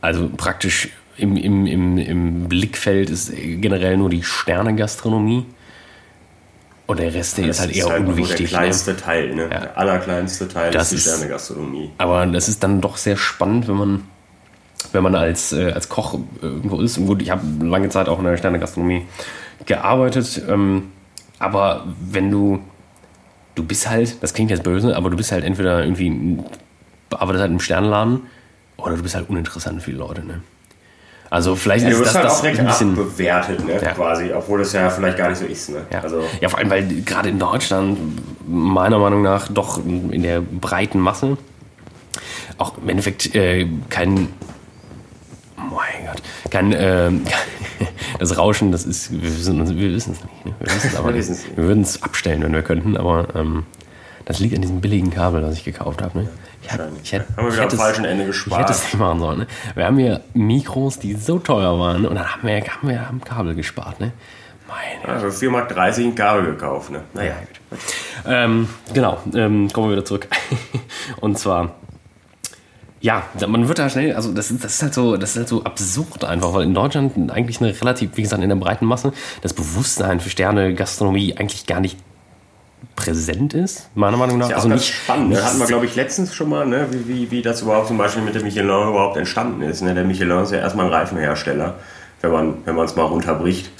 also 0.00 0.28
praktisch 0.36 0.90
im, 1.16 1.36
im, 1.36 1.66
im, 1.66 1.98
im 1.98 2.48
Blickfeld 2.48 3.10
ist 3.10 3.32
generell 3.34 3.96
nur 3.96 4.10
die 4.10 4.22
Sternegastronomie. 4.22 5.46
Und 6.86 6.98
der 6.98 7.14
Rest, 7.14 7.38
der 7.38 7.46
ist 7.48 7.60
halt 7.60 7.70
eher 7.70 7.84
ist 7.84 7.90
halt 7.90 8.08
unwichtig. 8.08 8.36
der 8.36 8.44
ne? 8.44 8.48
kleinste 8.48 8.90
ne? 8.92 8.96
Teil, 8.96 9.34
ne? 9.34 9.42
Ja. 9.42 9.48
Der 9.48 9.78
allerkleinste 9.78 10.48
Teil 10.48 10.72
das 10.72 10.92
ist 10.92 11.06
die 11.06 11.10
Sternegastronomie. 11.10 11.90
Aber 11.98 12.26
das 12.26 12.48
ist 12.48 12.62
dann 12.64 12.80
doch 12.80 12.96
sehr 12.96 13.16
spannend, 13.16 13.68
wenn 13.68 13.76
man, 13.76 14.02
wenn 14.92 15.02
man 15.04 15.14
als, 15.14 15.52
äh, 15.52 15.70
als 15.70 15.88
Koch 15.88 16.18
irgendwo 16.42 16.80
ist. 16.80 16.98
Und 16.98 17.06
gut, 17.06 17.22
ich 17.22 17.30
habe 17.30 17.42
lange 17.64 17.90
Zeit 17.90 18.08
auch 18.08 18.18
in 18.18 18.24
der 18.24 18.36
Sternegastronomie 18.36 19.06
gearbeitet. 19.66 20.42
Ähm, 20.48 20.90
aber 21.38 21.86
wenn 22.00 22.30
du 22.30 22.60
du 23.54 23.64
bist 23.64 23.88
halt, 23.88 24.22
das 24.22 24.34
klingt 24.34 24.50
jetzt 24.50 24.62
böse, 24.62 24.96
aber 24.96 25.10
du 25.10 25.16
bist 25.16 25.32
halt 25.32 25.44
entweder 25.44 25.82
irgendwie, 25.82 26.38
arbeitest 27.10 27.42
halt 27.42 27.52
im 27.52 27.60
Sternladen 27.60 28.22
oder 28.76 28.96
du 28.96 29.02
bist 29.02 29.14
halt 29.14 29.28
uninteressant 29.28 29.82
für 29.82 29.90
die 29.90 29.96
Leute, 29.96 30.24
ne? 30.24 30.40
Also 31.30 31.54
vielleicht 31.54 31.84
ja, 31.84 31.90
ist 31.90 32.00
das, 32.00 32.14
halt 32.16 32.24
das 32.24 32.42
ein 32.42 32.66
bisschen 32.66 32.96
bewertet, 32.96 33.64
ne, 33.64 33.74
ja. 33.74 33.92
quasi, 33.92 34.32
obwohl 34.32 34.58
das 34.58 34.72
ja 34.72 34.90
vielleicht 34.90 35.16
gar 35.16 35.28
nicht 35.28 35.38
so 35.38 35.44
ist, 35.44 35.70
ne? 35.70 35.82
Ja. 35.92 36.00
Also 36.00 36.24
ja, 36.40 36.48
vor 36.48 36.58
allem, 36.58 36.70
weil 36.70 37.02
gerade 37.02 37.28
in 37.28 37.38
Deutschland 37.38 37.98
meiner 38.48 38.98
Meinung 38.98 39.22
nach 39.22 39.46
doch 39.46 39.78
in 39.78 40.22
der 40.22 40.40
breiten 40.40 40.98
Masse 40.98 41.38
auch 42.58 42.78
im 42.78 42.88
Endeffekt 42.88 43.32
äh, 43.34 43.68
kein 43.88 44.28
mein 45.56 46.06
Gott, 46.06 46.22
kein, 46.50 46.72
äh, 46.72 47.10
das 48.18 48.36
Rauschen, 48.36 48.72
das 48.72 48.84
ist, 48.84 49.12
wir 49.12 49.22
wissen, 49.22 49.60
es 49.60 49.70
nicht. 49.70 50.46
Ne? 50.46 50.54
Wir 50.58 50.66
wissen 50.66 50.88
es 50.88 50.96
aber 50.96 51.12
nicht. 51.12 51.28
Wir 51.56 51.64
würden 51.64 51.82
es 51.82 52.02
abstellen, 52.02 52.42
wenn 52.42 52.52
wir 52.52 52.62
könnten, 52.62 52.96
aber 52.96 53.28
ähm, 53.34 53.64
das 54.24 54.38
liegt 54.38 54.54
an 54.54 54.62
diesem 54.62 54.80
billigen 54.80 55.10
Kabel, 55.10 55.40
das 55.40 55.54
ich 55.54 55.64
gekauft 55.64 56.02
habe. 56.02 56.18
Ne? 56.18 56.28
Ich, 56.62 56.70
hab, 56.70 56.80
ich, 57.02 57.12
hätte, 57.12 57.26
haben 57.36 57.46
wir 57.46 57.52
wieder 57.52 57.62
am 57.64 57.70
falschen 57.70 58.04
Ende 58.04 58.26
gespart. 58.26 58.60
Ich 58.60 58.68
hätte 58.68 58.72
es 58.72 58.84
nicht 58.84 58.98
machen 58.98 59.20
sollen. 59.20 59.38
Ne? 59.40 59.46
Wir 59.74 59.86
haben 59.86 59.98
hier 59.98 60.20
Mikros, 60.34 60.98
die 60.98 61.14
so 61.14 61.38
teuer 61.38 61.78
waren 61.78 62.06
und 62.06 62.14
dann 62.14 62.34
haben 62.34 62.46
wir, 62.46 62.60
haben 62.60 62.88
wir 62.88 63.08
am 63.08 63.24
Kabel 63.24 63.54
gespart. 63.54 63.98
Ne? 64.00 64.12
Meine 64.68 65.14
also 65.14 65.26
4,30 65.26 65.50
Mark 65.50 65.76
ein 65.76 66.14
Kabel 66.14 66.44
gekauft. 66.44 66.90
Ne? 66.90 67.02
Naja, 67.14 67.34
gut. 67.40 67.80
Ähm, 68.26 68.68
genau, 68.94 69.18
ähm, 69.34 69.68
kommen 69.72 69.88
wir 69.88 69.96
wieder 69.96 70.04
zurück. 70.04 70.28
und 71.20 71.38
zwar 71.38 71.74
ja, 73.00 73.22
man 73.46 73.66
wird 73.66 73.78
da 73.78 73.88
schnell, 73.88 74.14
also 74.14 74.32
das, 74.32 74.52
das, 74.60 74.74
ist 74.74 74.82
halt 74.82 74.94
so, 74.94 75.16
das 75.16 75.30
ist 75.30 75.36
halt 75.36 75.48
so 75.48 75.64
absurd 75.64 76.24
einfach, 76.24 76.52
weil 76.52 76.64
in 76.64 76.74
Deutschland 76.74 77.30
eigentlich 77.30 77.60
eine 77.60 77.78
relativ, 77.80 78.10
wie 78.16 78.22
gesagt, 78.22 78.42
in 78.42 78.48
der 78.48 78.56
breiten 78.56 78.84
Masse 78.84 79.12
das 79.40 79.54
Bewusstsein 79.54 80.20
für 80.20 80.28
Sterne, 80.28 80.74
Gastronomie 80.74 81.34
eigentlich 81.36 81.66
gar 81.66 81.80
nicht 81.80 81.96
präsent 82.96 83.54
ist, 83.54 83.88
meiner 83.94 84.18
Meinung 84.18 84.38
nach. 84.38 84.46
Ist 84.46 84.50
ja 84.50 84.56
also 84.56 84.68
nicht 84.68 84.94
spannend. 84.94 85.30
Ne? 85.30 85.42
Hatten 85.42 85.58
wir, 85.58 85.66
glaube 85.66 85.86
ich, 85.86 85.96
letztens 85.96 86.34
schon 86.34 86.50
mal, 86.50 86.66
ne? 86.66 86.88
wie, 86.90 87.08
wie, 87.08 87.30
wie 87.30 87.42
das 87.42 87.62
überhaupt 87.62 87.88
zum 87.88 87.96
Beispiel 87.96 88.22
mit 88.22 88.34
dem 88.34 88.42
Michelin 88.42 88.68
überhaupt 88.68 89.16
entstanden 89.16 89.62
ist. 89.62 89.80
Ne? 89.80 89.94
Der 89.94 90.04
Michelin 90.04 90.42
ist 90.42 90.52
ja 90.52 90.58
erstmal 90.58 90.86
ein 90.86 90.92
Reifenhersteller, 90.92 91.74
wenn 92.20 92.32
man 92.32 92.54
wenn 92.64 92.78
es 92.78 92.96
mal 92.96 93.04
runterbricht. 93.04 93.70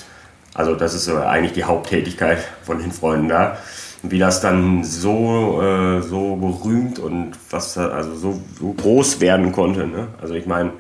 Also 0.55 0.75
das 0.75 0.95
ist 0.95 1.05
so 1.05 1.19
eigentlich 1.19 1.53
die 1.53 1.65
Haupttätigkeit 1.65 2.39
von 2.63 2.79
den 2.79 2.93
Freunden 2.93 3.29
da. 3.29 3.59
Wie 4.03 4.19
das 4.19 4.41
dann 4.41 4.83
so, 4.85 5.61
äh, 5.63 6.01
so 6.03 6.37
berühmt 6.37 6.99
und 6.99 7.33
was 7.51 7.75
da- 7.75 7.89
also 7.89 8.15
so, 8.17 8.41
so 8.59 8.73
groß 8.73 9.21
werden 9.21 9.53
konnte. 9.53 9.87
Ne? 9.87 10.09
Also 10.23 10.35
ich 10.35 10.47
meine, 10.47 10.73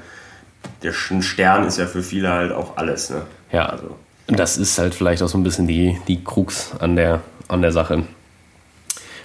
der 0.82 0.92
Stern 0.92 1.66
ist 1.66 1.78
ja 1.78 1.86
für 1.86 2.02
viele 2.02 2.30
halt 2.30 2.52
auch 2.52 2.76
alles. 2.76 3.10
Ne? 3.10 3.22
Ja, 3.52 3.66
Also, 3.66 3.96
das 4.26 4.56
ist 4.56 4.78
halt 4.78 4.94
vielleicht 4.94 5.22
auch 5.22 5.28
so 5.28 5.36
ein 5.38 5.42
bisschen 5.42 5.66
die, 5.66 5.98
die 6.08 6.22
Krux 6.24 6.72
an 6.78 6.96
der, 6.96 7.20
an 7.48 7.62
der 7.62 7.72
Sache. 7.72 8.04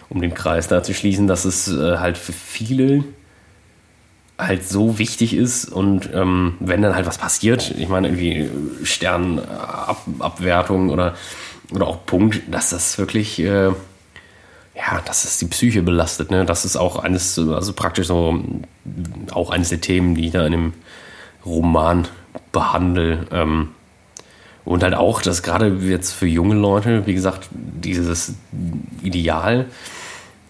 Um 0.10 0.22
den 0.22 0.34
Kreis 0.34 0.68
da 0.68 0.84
zu 0.84 0.94
schließen, 0.94 1.28
dass 1.28 1.46
es 1.46 1.68
äh, 1.68 1.98
halt 1.98 2.18
für 2.18 2.34
viele 2.34 3.04
halt 4.38 4.68
so 4.68 5.00
wichtig 5.00 5.34
ist 5.34 5.64
und 5.66 6.10
ähm, 6.14 6.56
wenn 6.60 6.82
dann 6.82 6.94
halt 6.94 7.06
was 7.06 7.18
passiert, 7.18 7.74
ich 7.78 7.88
meine 7.88 8.10
irgendwie 8.10 8.50
Sternabwertung 8.84 10.90
oder, 10.90 11.16
oder 11.72 11.88
auch 11.88 12.06
Punkt, 12.06 12.42
dass 12.52 12.70
das 12.70 12.98
wirklich, 12.98 13.40
äh, 13.40 13.68
ja, 14.76 15.02
dass 15.06 15.24
es 15.24 15.38
die 15.38 15.48
Psyche 15.48 15.82
belastet. 15.82 16.32
Ne? 16.32 16.46
Das 16.46 16.66
ist 16.66 16.76
auch 16.76 16.98
eines, 16.98 17.38
also 17.40 17.74
praktisch 17.74 18.08
so 18.08 18.40
auch 19.32 19.50
eines 19.50 19.70
der 19.70 19.82
Themen, 19.82 20.16
die 20.16 20.28
ich 20.28 20.32
da 20.32 20.46
in 20.46 20.52
dem 20.52 20.74
Roman 21.46 22.08
behandle. 22.52 23.28
Ähm, 23.32 23.70
und 24.66 24.82
halt 24.82 24.96
auch, 24.96 25.22
dass 25.22 25.44
gerade 25.44 25.68
jetzt 25.68 26.12
für 26.12 26.26
junge 26.26 26.56
Leute, 26.56 27.06
wie 27.06 27.14
gesagt, 27.14 27.50
dieses 27.52 28.34
Ideal 29.04 29.68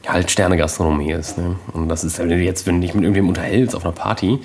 halt 0.07 0.31
Sternegastronomie 0.31 1.11
ist. 1.11 1.37
Ne? 1.37 1.57
Und 1.73 1.89
das 1.89 2.03
ist, 2.03 2.19
wenn 2.19 2.29
du 2.29 2.37
jetzt, 2.37 2.65
wenn 2.65 2.75
du 2.75 2.81
dich 2.81 2.93
mit 2.93 3.03
irgendjemandem 3.03 3.43
unterhältst 3.43 3.75
auf 3.75 3.83
einer 3.83 3.93
Party 3.93 4.39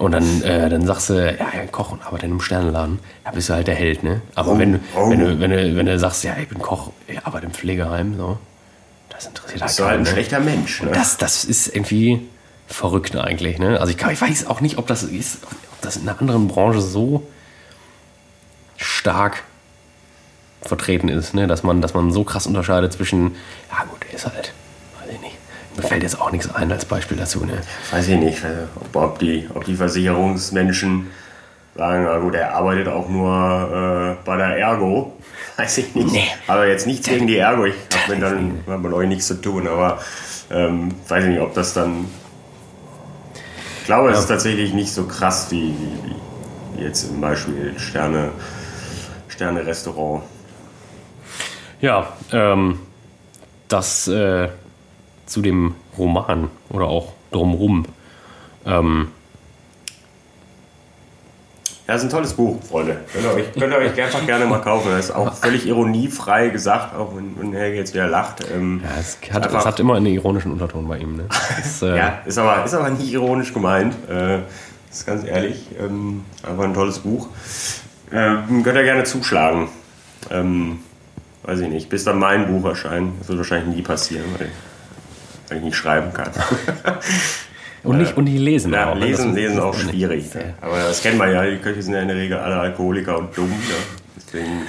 und 0.00 0.12
dann, 0.12 0.42
äh, 0.42 0.68
dann 0.70 0.86
sagst 0.86 1.10
du, 1.10 1.14
ja, 1.14 1.32
ja, 1.54 1.66
Koch 1.70 1.92
und 1.92 2.02
arbeite 2.04 2.24
in 2.26 2.32
einem 2.32 2.40
Sternenladen, 2.40 2.98
ja, 3.24 3.30
bist 3.32 3.48
du 3.50 3.54
halt 3.54 3.66
der 3.66 3.74
Held, 3.74 4.02
ne? 4.02 4.22
Aber 4.34 4.52
Oh, 4.52 4.58
wenn, 4.58 4.72
du, 4.72 4.80
oh. 4.96 5.10
wenn, 5.10 5.20
du, 5.20 5.40
wenn, 5.40 5.50
du, 5.50 5.76
wenn 5.76 5.86
du 5.86 5.98
sagst, 5.98 6.24
ja, 6.24 6.36
ich 6.40 6.48
bin 6.48 6.58
Koch, 6.58 6.90
ich 7.06 7.24
arbeite 7.26 7.46
im 7.46 7.52
Pflegeheim, 7.52 8.16
so, 8.16 8.38
das 9.10 9.26
interessiert 9.26 9.60
halt 9.60 9.68
bist 9.68 9.78
du 9.78 9.84
halt 9.84 9.98
ein 9.98 10.02
ne? 10.04 10.08
schlechter 10.10 10.40
Mensch. 10.40 10.82
Ne? 10.82 10.90
Das, 10.92 11.18
das 11.18 11.44
ist 11.44 11.68
irgendwie 11.68 12.26
verrückt 12.66 13.14
eigentlich. 13.16 13.58
Ne? 13.58 13.78
Also 13.80 13.90
ich, 13.90 13.98
kann- 13.98 14.10
ich 14.12 14.20
weiß 14.22 14.46
auch 14.46 14.60
nicht, 14.62 14.78
ob 14.78 14.86
das 14.86 15.02
ist, 15.02 15.38
ob 15.44 15.80
das 15.82 15.96
in 15.96 16.08
einer 16.08 16.18
anderen 16.18 16.48
Branche 16.48 16.80
so 16.80 17.26
stark 18.78 19.42
vertreten 20.62 21.08
ist, 21.08 21.34
ne? 21.34 21.46
dass, 21.46 21.62
man, 21.62 21.80
dass 21.82 21.94
man 21.94 22.10
so 22.12 22.24
krass 22.24 22.46
unterscheidet 22.46 22.92
zwischen, 22.92 23.34
ja 23.70 23.84
gut, 23.84 24.02
der 24.04 24.14
ist 24.14 24.26
halt. 24.26 24.52
Mir 25.80 25.88
fällt 25.88 26.02
jetzt 26.02 26.20
auch 26.20 26.30
nichts 26.30 26.54
ein 26.54 26.70
als 26.70 26.84
Beispiel 26.84 27.16
dazu. 27.16 27.44
Ne? 27.44 27.54
Weiß 27.90 28.06
ich 28.08 28.18
nicht, 28.18 28.44
äh, 28.44 28.66
ob, 28.92 29.18
die, 29.18 29.48
ob 29.54 29.64
die 29.64 29.74
Versicherungsmenschen 29.76 31.06
sagen, 31.74 32.04
na 32.04 32.18
gut, 32.18 32.34
er 32.34 32.54
arbeitet 32.54 32.88
auch 32.88 33.08
nur 33.08 34.16
äh, 34.20 34.24
bei 34.26 34.36
der 34.36 34.58
Ergo. 34.58 35.12
Weiß 35.56 35.78
ich 35.78 35.94
nicht. 35.94 36.12
Nee. 36.12 36.24
Aber 36.46 36.66
jetzt 36.66 36.86
nichts 36.86 37.08
gegen 37.08 37.26
die 37.26 37.36
Ergo. 37.38 37.64
Ich 37.64 37.74
habe 38.02 38.12
mit, 38.14 38.22
dann- 38.22 38.60
hab 38.66 38.80
mit 38.80 38.92
euch 38.92 39.08
nichts 39.08 39.26
zu 39.26 39.40
tun. 39.40 39.66
Aber 39.68 39.98
ähm, 40.50 40.94
weiß 41.08 41.24
ich 41.24 41.30
nicht, 41.30 41.40
ob 41.40 41.54
das 41.54 41.72
dann. 41.74 42.06
Ich 43.80 43.86
glaube, 43.86 44.10
es 44.10 44.18
ist 44.20 44.26
tatsächlich 44.28 44.72
nicht 44.74 44.92
so 44.92 45.04
krass 45.06 45.46
wie, 45.50 45.74
wie, 45.78 46.78
wie 46.78 46.84
jetzt 46.84 47.06
zum 47.08 47.20
Beispiel 47.20 47.74
Sterne, 47.78 48.32
Sterne 49.28 49.64
Restaurant. 49.66 50.22
Ja, 51.80 52.08
ähm, 52.32 52.80
das 53.68 54.08
äh, 54.08 54.48
zu 55.30 55.40
dem 55.42 55.74
Roman 55.96 56.50
oder 56.70 56.86
auch 56.86 57.12
drumrum. 57.30 57.86
Ähm, 58.66 59.08
Ja, 61.86 61.94
das 61.94 62.02
ist 62.04 62.08
ein 62.08 62.12
tolles 62.12 62.34
Buch, 62.34 62.62
Freunde. 62.62 62.98
Könnt 63.12 63.24
ihr 63.24 63.32
euch, 63.34 63.52
könnt 63.52 63.72
ihr 63.72 63.78
euch 63.78 64.00
einfach 64.02 64.24
gerne 64.24 64.46
mal 64.46 64.60
kaufen. 64.60 64.90
Das 64.90 65.06
ist 65.06 65.10
auch 65.10 65.34
völlig 65.34 65.66
ironiefrei 65.66 66.48
gesagt, 66.48 66.94
auch 66.94 67.16
wenn, 67.16 67.36
wenn 67.40 67.52
Helge 67.52 67.78
jetzt 67.78 67.94
wieder 67.94 68.06
lacht. 68.06 68.46
Ähm, 68.54 68.80
ja, 68.84 68.90
es, 69.00 69.18
hat, 69.32 69.44
einfach- 69.44 69.58
es 69.60 69.66
hat 69.66 69.80
immer 69.80 69.96
einen 69.96 70.06
ironischen 70.06 70.52
Unterton 70.52 70.86
bei 70.86 70.98
ihm. 70.98 71.16
Ne? 71.16 71.24
Das, 71.56 71.82
äh, 71.82 71.96
Ja, 71.96 72.18
ist 72.26 72.38
aber, 72.38 72.64
ist 72.64 72.74
aber 72.74 72.90
nicht 72.90 73.10
ironisch 73.12 73.52
gemeint. 73.52 73.96
Äh, 74.08 74.38
ist 74.90 75.04
ganz 75.06 75.24
ehrlich. 75.24 75.66
Ähm, 75.80 76.24
einfach 76.44 76.64
ein 76.64 76.74
tolles 76.74 77.00
Buch. 77.00 77.26
Ähm, 78.12 78.62
könnt 78.62 78.76
ihr 78.76 78.84
gerne 78.84 79.02
zuschlagen. 79.04 79.68
Ähm, 80.30 80.80
weiß 81.42 81.58
ich 81.60 81.68
nicht. 81.70 81.88
Bis 81.88 82.04
dann 82.04 82.18
mein 82.20 82.46
Buch 82.46 82.68
erscheint. 82.68 83.14
Das 83.18 83.28
wird 83.28 83.38
wahrscheinlich 83.38 83.74
nie 83.76 83.82
passieren, 83.82 84.26
weil, 84.38 84.48
weil 85.50 85.58
ich 85.58 85.64
nicht 85.64 85.76
schreiben 85.76 86.12
kann. 86.12 86.30
Und 87.82 87.96
nicht, 87.96 88.14
und 88.14 88.24
nicht 88.24 88.38
lesen. 88.38 88.74
Ja, 88.74 88.90
auch, 88.90 88.94
ne? 88.94 89.06
lesen, 89.06 89.34
lesen 89.34 89.58
auch 89.58 89.74
schwierig. 89.74 90.34
Ne? 90.34 90.52
Aber 90.60 90.76
das 90.76 91.00
kennt 91.02 91.16
man 91.16 91.32
ja. 91.32 91.42
Die 91.46 91.56
Köche 91.56 91.80
sind 91.82 91.94
ja 91.94 92.02
in 92.02 92.08
der 92.08 92.16
Regel 92.18 92.36
alle 92.36 92.56
Alkoholiker 92.60 93.16
und 93.16 93.34
dumm. 93.34 93.48
Ne? 93.48 93.56
Deswegen, 94.16 94.62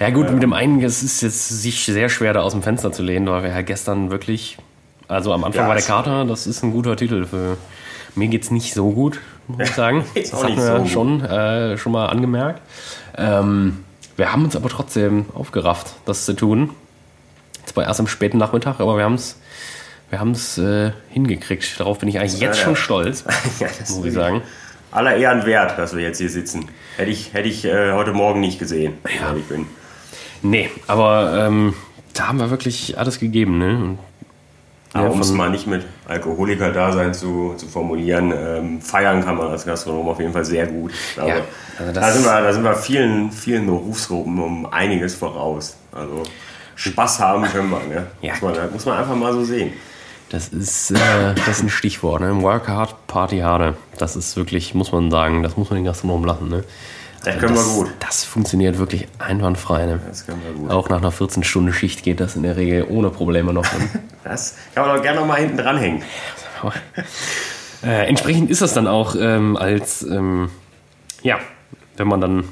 Ja 0.00 0.10
gut, 0.10 0.32
mit 0.32 0.42
dem 0.42 0.52
einen, 0.52 0.82
es 0.82 1.04
ist 1.04 1.20
jetzt 1.20 1.48
sich 1.48 1.84
sehr 1.84 2.08
schwer, 2.08 2.32
da 2.32 2.40
aus 2.40 2.50
dem 2.50 2.64
Fenster 2.64 2.90
zu 2.90 3.04
lehnen, 3.04 3.28
weil 3.28 3.44
wir 3.44 3.50
ja 3.50 3.62
gestern 3.62 4.10
wirklich, 4.10 4.58
also 5.06 5.32
am 5.32 5.44
Anfang 5.44 5.62
Ja, 5.62 5.68
war 5.68 5.74
der 5.76 5.82
es- 5.82 5.86
Kater, 5.86 6.24
das 6.24 6.48
ist 6.48 6.64
ein 6.64 6.72
guter 6.72 6.96
Titel 6.96 7.24
für, 7.24 7.56
mir 8.16 8.26
geht's 8.26 8.50
nicht 8.50 8.74
so 8.74 8.90
gut, 8.90 9.20
muss 9.46 9.68
ich 9.68 9.74
sagen. 9.76 10.04
Das 10.16 10.42
nicht 10.42 10.56
wir 10.56 10.78
so 10.80 10.86
schon, 10.86 11.24
äh, 11.24 11.78
schon 11.78 11.92
mal 11.92 12.06
angemerkt. 12.06 12.62
Ähm, 13.16 13.84
wir 14.16 14.32
haben 14.32 14.42
uns 14.44 14.56
aber 14.56 14.68
trotzdem 14.70 15.26
aufgerafft, 15.34 15.92
das 16.04 16.24
zu 16.24 16.32
tun. 16.32 16.70
Zwar 17.64 17.84
erst 17.84 18.00
am 18.00 18.08
späten 18.08 18.38
Nachmittag, 18.38 18.80
aber 18.80 18.96
wir 18.96 19.04
haben 19.04 19.14
es 19.14 19.36
wir 20.10 20.20
haben's, 20.20 20.58
äh, 20.58 20.92
hingekriegt. 21.10 21.78
Darauf 21.80 21.98
bin 21.98 22.08
ich 22.08 22.18
eigentlich 22.18 22.40
jetzt 22.40 22.58
ja. 22.58 22.64
schon 22.64 22.76
stolz, 22.76 23.24
ja, 23.60 23.68
das 23.78 23.90
muss 23.90 24.04
ich 24.06 24.12
sagen. 24.14 24.42
aller 24.92 25.16
Ehren 25.16 25.46
wert, 25.46 25.78
dass 25.78 25.94
wir 25.96 26.02
jetzt 26.02 26.18
hier 26.18 26.30
sitzen. 26.30 26.68
Hätte 26.96 27.10
ich, 27.10 27.32
hätte 27.32 27.48
ich 27.48 27.64
äh, 27.64 27.92
heute 27.92 28.12
Morgen 28.12 28.40
nicht 28.40 28.58
gesehen, 28.58 28.94
ich 29.08 29.14
Ja. 29.20 29.28
ehrlich 29.28 29.46
bin. 29.46 29.66
Nee, 30.42 30.70
aber 30.86 31.46
ähm, 31.46 31.74
da 32.14 32.28
haben 32.28 32.38
wir 32.38 32.50
wirklich 32.50 32.98
alles 32.98 33.18
gegeben. 33.20 33.58
Ne? 33.58 33.98
Aber 34.92 35.04
ja, 35.04 35.10
um 35.10 35.20
es 35.20 35.30
mal 35.30 35.50
nicht 35.50 35.66
mit 35.68 35.84
Alkoholiker-Dasein 36.08 37.14
zu, 37.14 37.54
zu 37.56 37.66
formulieren, 37.68 38.32
ähm, 38.36 38.80
feiern 38.80 39.24
kann 39.24 39.36
man 39.36 39.48
als 39.48 39.64
Gastronom 39.64 40.08
auf 40.08 40.18
jeden 40.18 40.32
Fall 40.32 40.44
sehr 40.44 40.66
gut. 40.66 40.92
Ich 40.92 41.14
glaube, 41.14 41.30
Ja, 41.30 41.36
also 41.78 41.92
da, 41.92 42.10
sind 42.10 42.24
wir, 42.24 42.40
da 42.42 42.52
sind 42.52 42.64
wir 42.64 42.74
vielen, 42.74 43.30
vielen 43.30 43.66
Berufsgruppen 43.66 44.38
um 44.40 44.66
einiges 44.66 45.14
voraus. 45.14 45.76
Also 45.92 46.24
Spaß 46.74 47.20
haben 47.20 47.44
können 47.44 47.70
wir. 47.70 47.80
Ne? 47.86 48.06
Ja. 48.22 48.32
Muss, 48.32 48.42
man, 48.42 48.72
muss 48.72 48.84
man 48.86 48.98
einfach 48.98 49.14
mal 49.14 49.32
so 49.32 49.44
sehen. 49.44 49.72
Das 50.30 50.48
ist, 50.48 50.92
äh, 50.92 51.34
das 51.34 51.48
ist 51.48 51.62
ein 51.64 51.68
Stichwort. 51.70 52.20
Ne? 52.20 52.40
Work 52.40 52.68
hard, 52.68 53.06
party 53.08 53.38
harder. 53.40 53.74
Das 53.98 54.14
ist 54.14 54.36
wirklich, 54.36 54.74
muss 54.74 54.92
man 54.92 55.10
sagen, 55.10 55.42
das 55.42 55.56
muss 55.56 55.70
man 55.70 55.78
den 55.78 55.84
Gastronomen 55.84 56.24
lassen. 56.24 56.48
Ne? 56.48 56.64
Das 57.24 57.36
können 57.38 57.56
wir 57.56 57.62
gut. 57.62 57.90
Das 57.98 58.24
funktioniert 58.24 58.78
wirklich 58.78 59.08
einwandfrei. 59.18 59.86
Ne? 59.86 60.00
Das 60.06 60.26
können 60.26 60.40
wir 60.44 60.52
gut. 60.52 60.70
Auch 60.70 60.88
nach 60.88 60.98
einer 60.98 61.12
14-Stunden-Schicht 61.12 62.04
geht 62.04 62.20
das 62.20 62.36
in 62.36 62.44
der 62.44 62.56
Regel 62.56 62.86
ohne 62.88 63.10
Probleme 63.10 63.52
noch. 63.52 63.64
Ne? 63.64 63.88
Das 64.22 64.54
kann 64.74 64.86
man 64.86 64.96
doch 64.96 65.02
gerne 65.02 65.20
noch 65.20 65.26
mal 65.26 65.40
hinten 65.40 65.56
dranhängen. 65.56 66.02
äh, 67.82 68.06
entsprechend 68.06 68.50
ist 68.50 68.60
das 68.60 68.74
dann 68.74 68.86
auch 68.86 69.16
ähm, 69.18 69.56
als, 69.56 70.02
ähm, 70.02 70.50
ja, 71.22 71.38
wenn 71.96 72.06
man 72.06 72.20
dann 72.20 72.44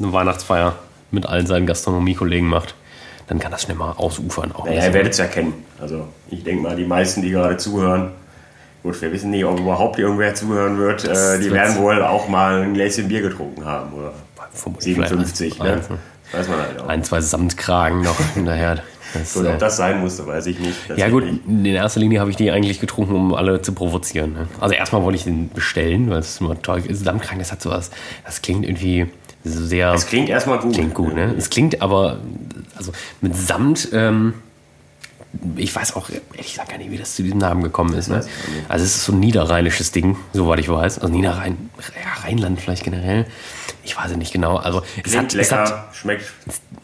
eine 0.00 0.12
Weihnachtsfeier 0.12 0.76
mit 1.10 1.26
allen 1.26 1.46
seinen 1.46 1.66
Gastronomiekollegen 1.66 2.48
macht, 2.48 2.74
dann 3.28 3.38
kann 3.38 3.52
das 3.52 3.62
schnell 3.62 3.76
mal 3.76 3.92
ausufern. 3.92 4.52
Auch 4.52 4.64
Naja, 4.64 4.86
ihr 4.86 4.94
werdet 4.94 5.12
es 5.12 5.18
ja 5.18 5.26
kennen. 5.26 5.52
Also 5.80 6.08
ich 6.30 6.42
denke 6.42 6.62
mal, 6.62 6.76
die 6.76 6.84
meisten, 6.84 7.22
die 7.22 7.30
gerade 7.30 7.56
zuhören, 7.56 8.12
gut, 8.82 9.00
wir 9.00 9.12
wissen 9.12 9.30
nicht, 9.30 9.44
ob 9.44 9.60
überhaupt 9.60 9.98
irgendwer 9.98 10.34
zuhören 10.34 10.78
wird, 10.78 11.04
äh, 11.04 11.38
die 11.38 11.50
werden 11.50 11.76
wohl 11.76 12.02
auch 12.02 12.28
mal 12.28 12.62
ein 12.62 12.74
Gläschen 12.74 13.08
Bier 13.08 13.22
getrunken 13.22 13.64
haben. 13.64 13.92
Oder 13.92 14.12
Vermutlich 14.52 14.96
57, 14.96 15.54
vielleicht 15.54 15.90
ne? 15.90 15.98
weiß 16.32 16.48
man 16.48 16.58
halt 16.58 16.80
auch. 16.80 16.88
ein, 16.88 17.04
zwei 17.04 17.20
Samtkragen 17.20 18.02
noch 18.02 18.18
hinterher. 18.34 18.82
Das, 19.14 19.36
äh, 19.36 19.46
ob 19.46 19.58
das 19.58 19.76
sein 19.76 20.00
musste, 20.00 20.26
weiß 20.26 20.46
ich 20.46 20.58
nicht. 20.58 20.76
Das 20.88 20.98
Ja 20.98 21.08
gut, 21.08 21.24
in 21.24 21.64
erster 21.64 22.00
Linie 22.00 22.20
habe 22.20 22.30
ich 22.30 22.36
die 22.36 22.50
eigentlich 22.50 22.80
getrunken, 22.80 23.14
um 23.14 23.34
alle 23.34 23.62
zu 23.62 23.72
provozieren. 23.72 24.32
Ne? 24.32 24.48
Also 24.60 24.74
erstmal 24.74 25.02
wollte 25.02 25.16
ich 25.16 25.24
den 25.24 25.48
bestellen, 25.50 26.10
weil 26.10 26.18
es 26.18 26.40
immer 26.40 26.60
toll 26.60 26.82
ist. 26.86 27.06
Dammkrank, 27.06 27.38
das 27.38 27.52
hat 27.52 27.62
sowas, 27.62 27.90
das 28.24 28.42
klingt 28.42 28.64
irgendwie 28.64 29.02
so 29.02 29.27
sehr... 29.44 29.92
Es 29.92 30.06
klingt 30.06 30.28
erstmal 30.28 30.58
gut. 30.58 30.74
Klingt 30.74 30.94
gut, 30.94 31.14
ne? 31.14 31.34
Es 31.36 31.50
klingt 31.50 31.80
aber, 31.82 32.18
also 32.76 32.92
mit 33.20 33.36
Samt, 33.36 33.88
ähm, 33.92 34.34
ich 35.56 35.74
weiß 35.74 35.94
auch 35.96 36.08
ehrlich 36.10 36.52
gesagt 36.52 36.70
gar 36.70 36.78
nicht, 36.78 36.90
wie 36.90 36.96
das 36.96 37.14
zu 37.14 37.22
diesem 37.22 37.38
Namen 37.38 37.62
gekommen 37.62 37.94
ist. 37.94 38.08
Ne? 38.08 38.24
Also 38.68 38.84
es 38.84 38.96
ist 38.96 39.04
so 39.04 39.12
ein 39.12 39.20
niederrheinisches 39.20 39.92
Ding, 39.92 40.16
soweit 40.32 40.58
ich 40.58 40.68
weiß. 40.68 40.98
Also 40.98 41.12
Niederrhein, 41.12 41.70
ja, 41.78 42.22
Rheinland 42.22 42.60
vielleicht 42.60 42.84
generell. 42.84 43.26
Ich 43.84 43.96
weiß 43.96 44.10
es 44.12 44.16
nicht 44.16 44.32
genau. 44.32 44.56
Also 44.56 44.82
es 44.96 45.12
Klingt 45.12 45.32
hat, 45.32 45.34
es 45.34 45.52
hat 45.52 45.68
lecker, 45.68 45.88
schmeckt 45.92 46.24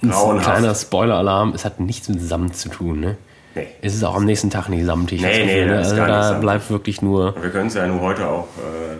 ein 0.03 0.11
grauenhaft. 0.11 0.47
kleiner 0.47 0.75
Spoiler-Alarm, 0.75 1.53
es 1.55 1.65
hat 1.65 1.81
nichts 1.81 2.09
mit 2.09 2.21
Samt 2.21 2.57
zu 2.57 2.69
tun. 2.69 3.01
Ne? 3.01 3.17
Nee. 3.55 3.69
Es 3.83 3.95
ist 3.95 4.05
auch 4.05 4.17
am 4.17 4.25
nächsten 4.25 4.51
Tag 4.51 4.69
nicht 4.69 4.85
samtig. 4.85 5.23
Nee, 5.23 5.45
nee, 5.45 5.47
Gefühl, 5.47 5.67
ne? 5.67 5.81
ist 5.81 5.87
Also 5.89 5.97
da 5.97 6.33
bleibt 6.35 6.71
wirklich 6.71 7.03
nur... 7.03 7.41
Wir 7.41 7.51
können 7.51 7.69
es 7.69 7.75
ja 7.75 7.87
nur 7.87 8.01
heute 8.01 8.29
auch 8.29 8.49
äh, 8.59 8.97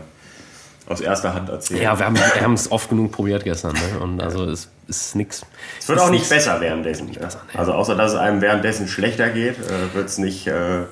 aus 0.87 1.01
erster 1.01 1.35
Hand 1.35 1.49
erzählen. 1.49 1.83
Ja, 1.83 1.99
wir 1.99 2.07
haben 2.07 2.55
es 2.55 2.71
oft 2.71 2.91
genug 2.91 3.13
probiert 3.13 3.45
gestern. 3.45 3.73
Ne? 3.73 4.01
Und 4.01 4.21
also 4.21 4.45
es 4.45 4.69
ist 4.87 5.17
nichts. 5.17 5.47
es 5.81 5.89
wird 5.89 5.99
auch 5.99 6.11
nicht 6.11 6.29
besser 6.29 6.61
währenddessen. 6.61 7.07
ne? 7.11 7.29
Also 7.55 7.73
außer 7.73 7.97
dass 7.97 8.13
es 8.13 8.19
einem 8.19 8.41
währenddessen 8.43 8.87
schlechter 8.89 9.31
geht, 9.31 9.57
äh, 9.59 9.95
wird 9.95 10.09
es 10.09 10.19
nicht 10.19 10.47
äh, 10.47 10.85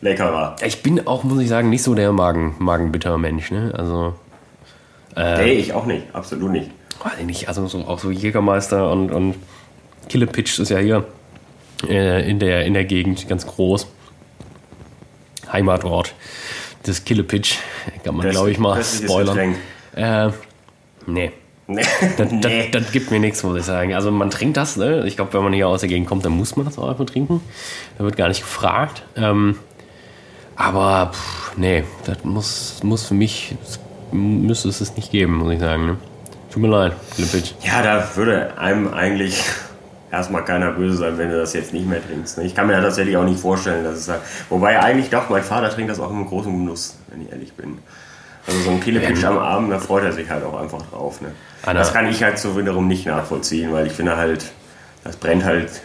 leckerer. 0.00 0.56
Ich 0.64 0.82
bin 0.82 1.06
auch, 1.06 1.24
muss 1.24 1.40
ich 1.40 1.48
sagen, 1.48 1.70
nicht 1.70 1.82
so 1.82 1.94
der 1.94 2.12
Magen, 2.12 2.54
magenbitter 2.58 3.18
Mensch. 3.18 3.50
Ne? 3.50 3.72
Also, 3.76 4.14
nee, 5.16 5.52
ich 5.52 5.72
auch 5.72 5.86
nicht. 5.86 6.14
Absolut 6.14 6.52
nicht. 6.52 6.70
weiß 7.02 7.14
ich 7.20 7.26
nicht, 7.26 7.48
also 7.48 7.66
so, 7.66 7.78
auch 7.80 7.98
so 7.98 8.10
Jägermeister 8.10 8.90
und, 8.90 9.10
und 9.10 9.34
Killepitch 10.08 10.58
ist 10.58 10.68
ja 10.68 10.78
hier 10.78 11.04
äh, 11.88 12.28
in, 12.28 12.38
der, 12.38 12.64
in 12.64 12.74
der 12.74 12.84
Gegend, 12.84 13.28
ganz 13.28 13.46
groß. 13.46 13.88
Heimatort 15.52 16.14
des 16.86 17.04
Killepitch, 17.04 17.58
kann 18.04 18.16
man 18.16 18.30
glaube 18.30 18.50
ich 18.50 18.58
mal 18.58 18.82
spoilern. 18.82 19.56
Äh, 19.94 20.30
nee. 21.06 21.32
Nee. 21.68 21.82
Das. 22.18 22.28
Das, 22.40 22.70
das, 22.72 22.92
gibt 22.92 23.10
mir 23.10 23.20
nichts, 23.20 23.42
muss 23.42 23.56
ich 23.58 23.64
sagen. 23.64 23.94
Also 23.94 24.10
man 24.10 24.30
trinkt 24.30 24.56
das, 24.56 24.76
ne? 24.76 25.06
Ich 25.06 25.16
glaube, 25.16 25.32
wenn 25.32 25.42
man 25.42 25.52
hier 25.52 25.68
aus 25.68 25.80
der 25.80 25.88
Gegend 25.88 26.08
kommt, 26.08 26.24
dann 26.24 26.32
muss 26.32 26.56
man 26.56 26.66
das 26.66 26.78
auch 26.78 26.88
einfach 26.88 27.06
trinken. 27.06 27.40
Da 27.98 28.04
wird 28.04 28.16
gar 28.16 28.28
nicht 28.28 28.42
gefragt. 28.42 29.02
Ähm, 29.16 29.56
aber 30.56 31.12
pff, 31.12 31.56
nee, 31.56 31.84
das 32.04 32.24
muss, 32.24 32.82
muss 32.82 33.06
für 33.06 33.14
mich, 33.14 33.54
müsste 34.10 34.68
es 34.68 34.80
es 34.80 34.96
nicht 34.96 35.10
geben, 35.10 35.34
muss 35.34 35.52
ich 35.52 35.60
sagen. 35.60 35.86
Ne? 35.86 35.96
Tut 36.52 36.62
mir 36.62 36.68
leid, 36.68 36.92
Lippitsch. 37.16 37.52
Ja, 37.62 37.82
da 37.82 38.16
würde 38.16 38.58
einem 38.58 38.92
eigentlich 38.92 39.42
erstmal 40.12 40.44
keiner 40.44 40.72
böse 40.72 40.98
sein, 40.98 41.18
wenn 41.18 41.30
du 41.30 41.38
das 41.38 41.54
jetzt 41.54 41.72
nicht 41.72 41.88
mehr 41.88 42.06
trinkst. 42.06 42.38
Ne? 42.38 42.44
Ich 42.44 42.54
kann 42.54 42.66
mir 42.66 42.74
ja 42.74 42.82
tatsächlich 42.82 43.16
auch 43.16 43.24
nicht 43.24 43.40
vorstellen, 43.40 43.82
dass 43.82 43.96
es 43.96 44.06
da. 44.06 44.20
Wobei 44.50 44.78
eigentlich 44.78 45.10
doch, 45.10 45.30
mein 45.30 45.42
Vater 45.42 45.70
trinkt 45.70 45.90
das 45.90 45.98
auch 45.98 46.10
im 46.10 46.26
großen 46.26 46.52
Genuss, 46.52 46.98
wenn 47.08 47.22
ich 47.22 47.32
ehrlich 47.32 47.54
bin. 47.54 47.78
Also 48.46 48.60
so 48.60 48.70
ein 48.70 48.80
Killepitch 48.80 49.24
am 49.24 49.38
Abend, 49.38 49.72
da 49.72 49.78
freut 49.78 50.04
er 50.04 50.12
sich 50.12 50.28
halt 50.28 50.44
auch 50.44 50.60
einfach 50.60 50.82
drauf. 50.90 51.20
Ne? 51.20 51.32
Das 51.64 51.92
kann 51.92 52.08
ich 52.08 52.22
halt 52.22 52.38
so 52.38 52.56
wiederum 52.58 52.88
nicht 52.88 53.06
nachvollziehen, 53.06 53.72
weil 53.72 53.86
ich 53.86 53.92
finde 53.92 54.16
halt, 54.16 54.52
das 55.04 55.16
brennt 55.16 55.44
halt 55.44 55.82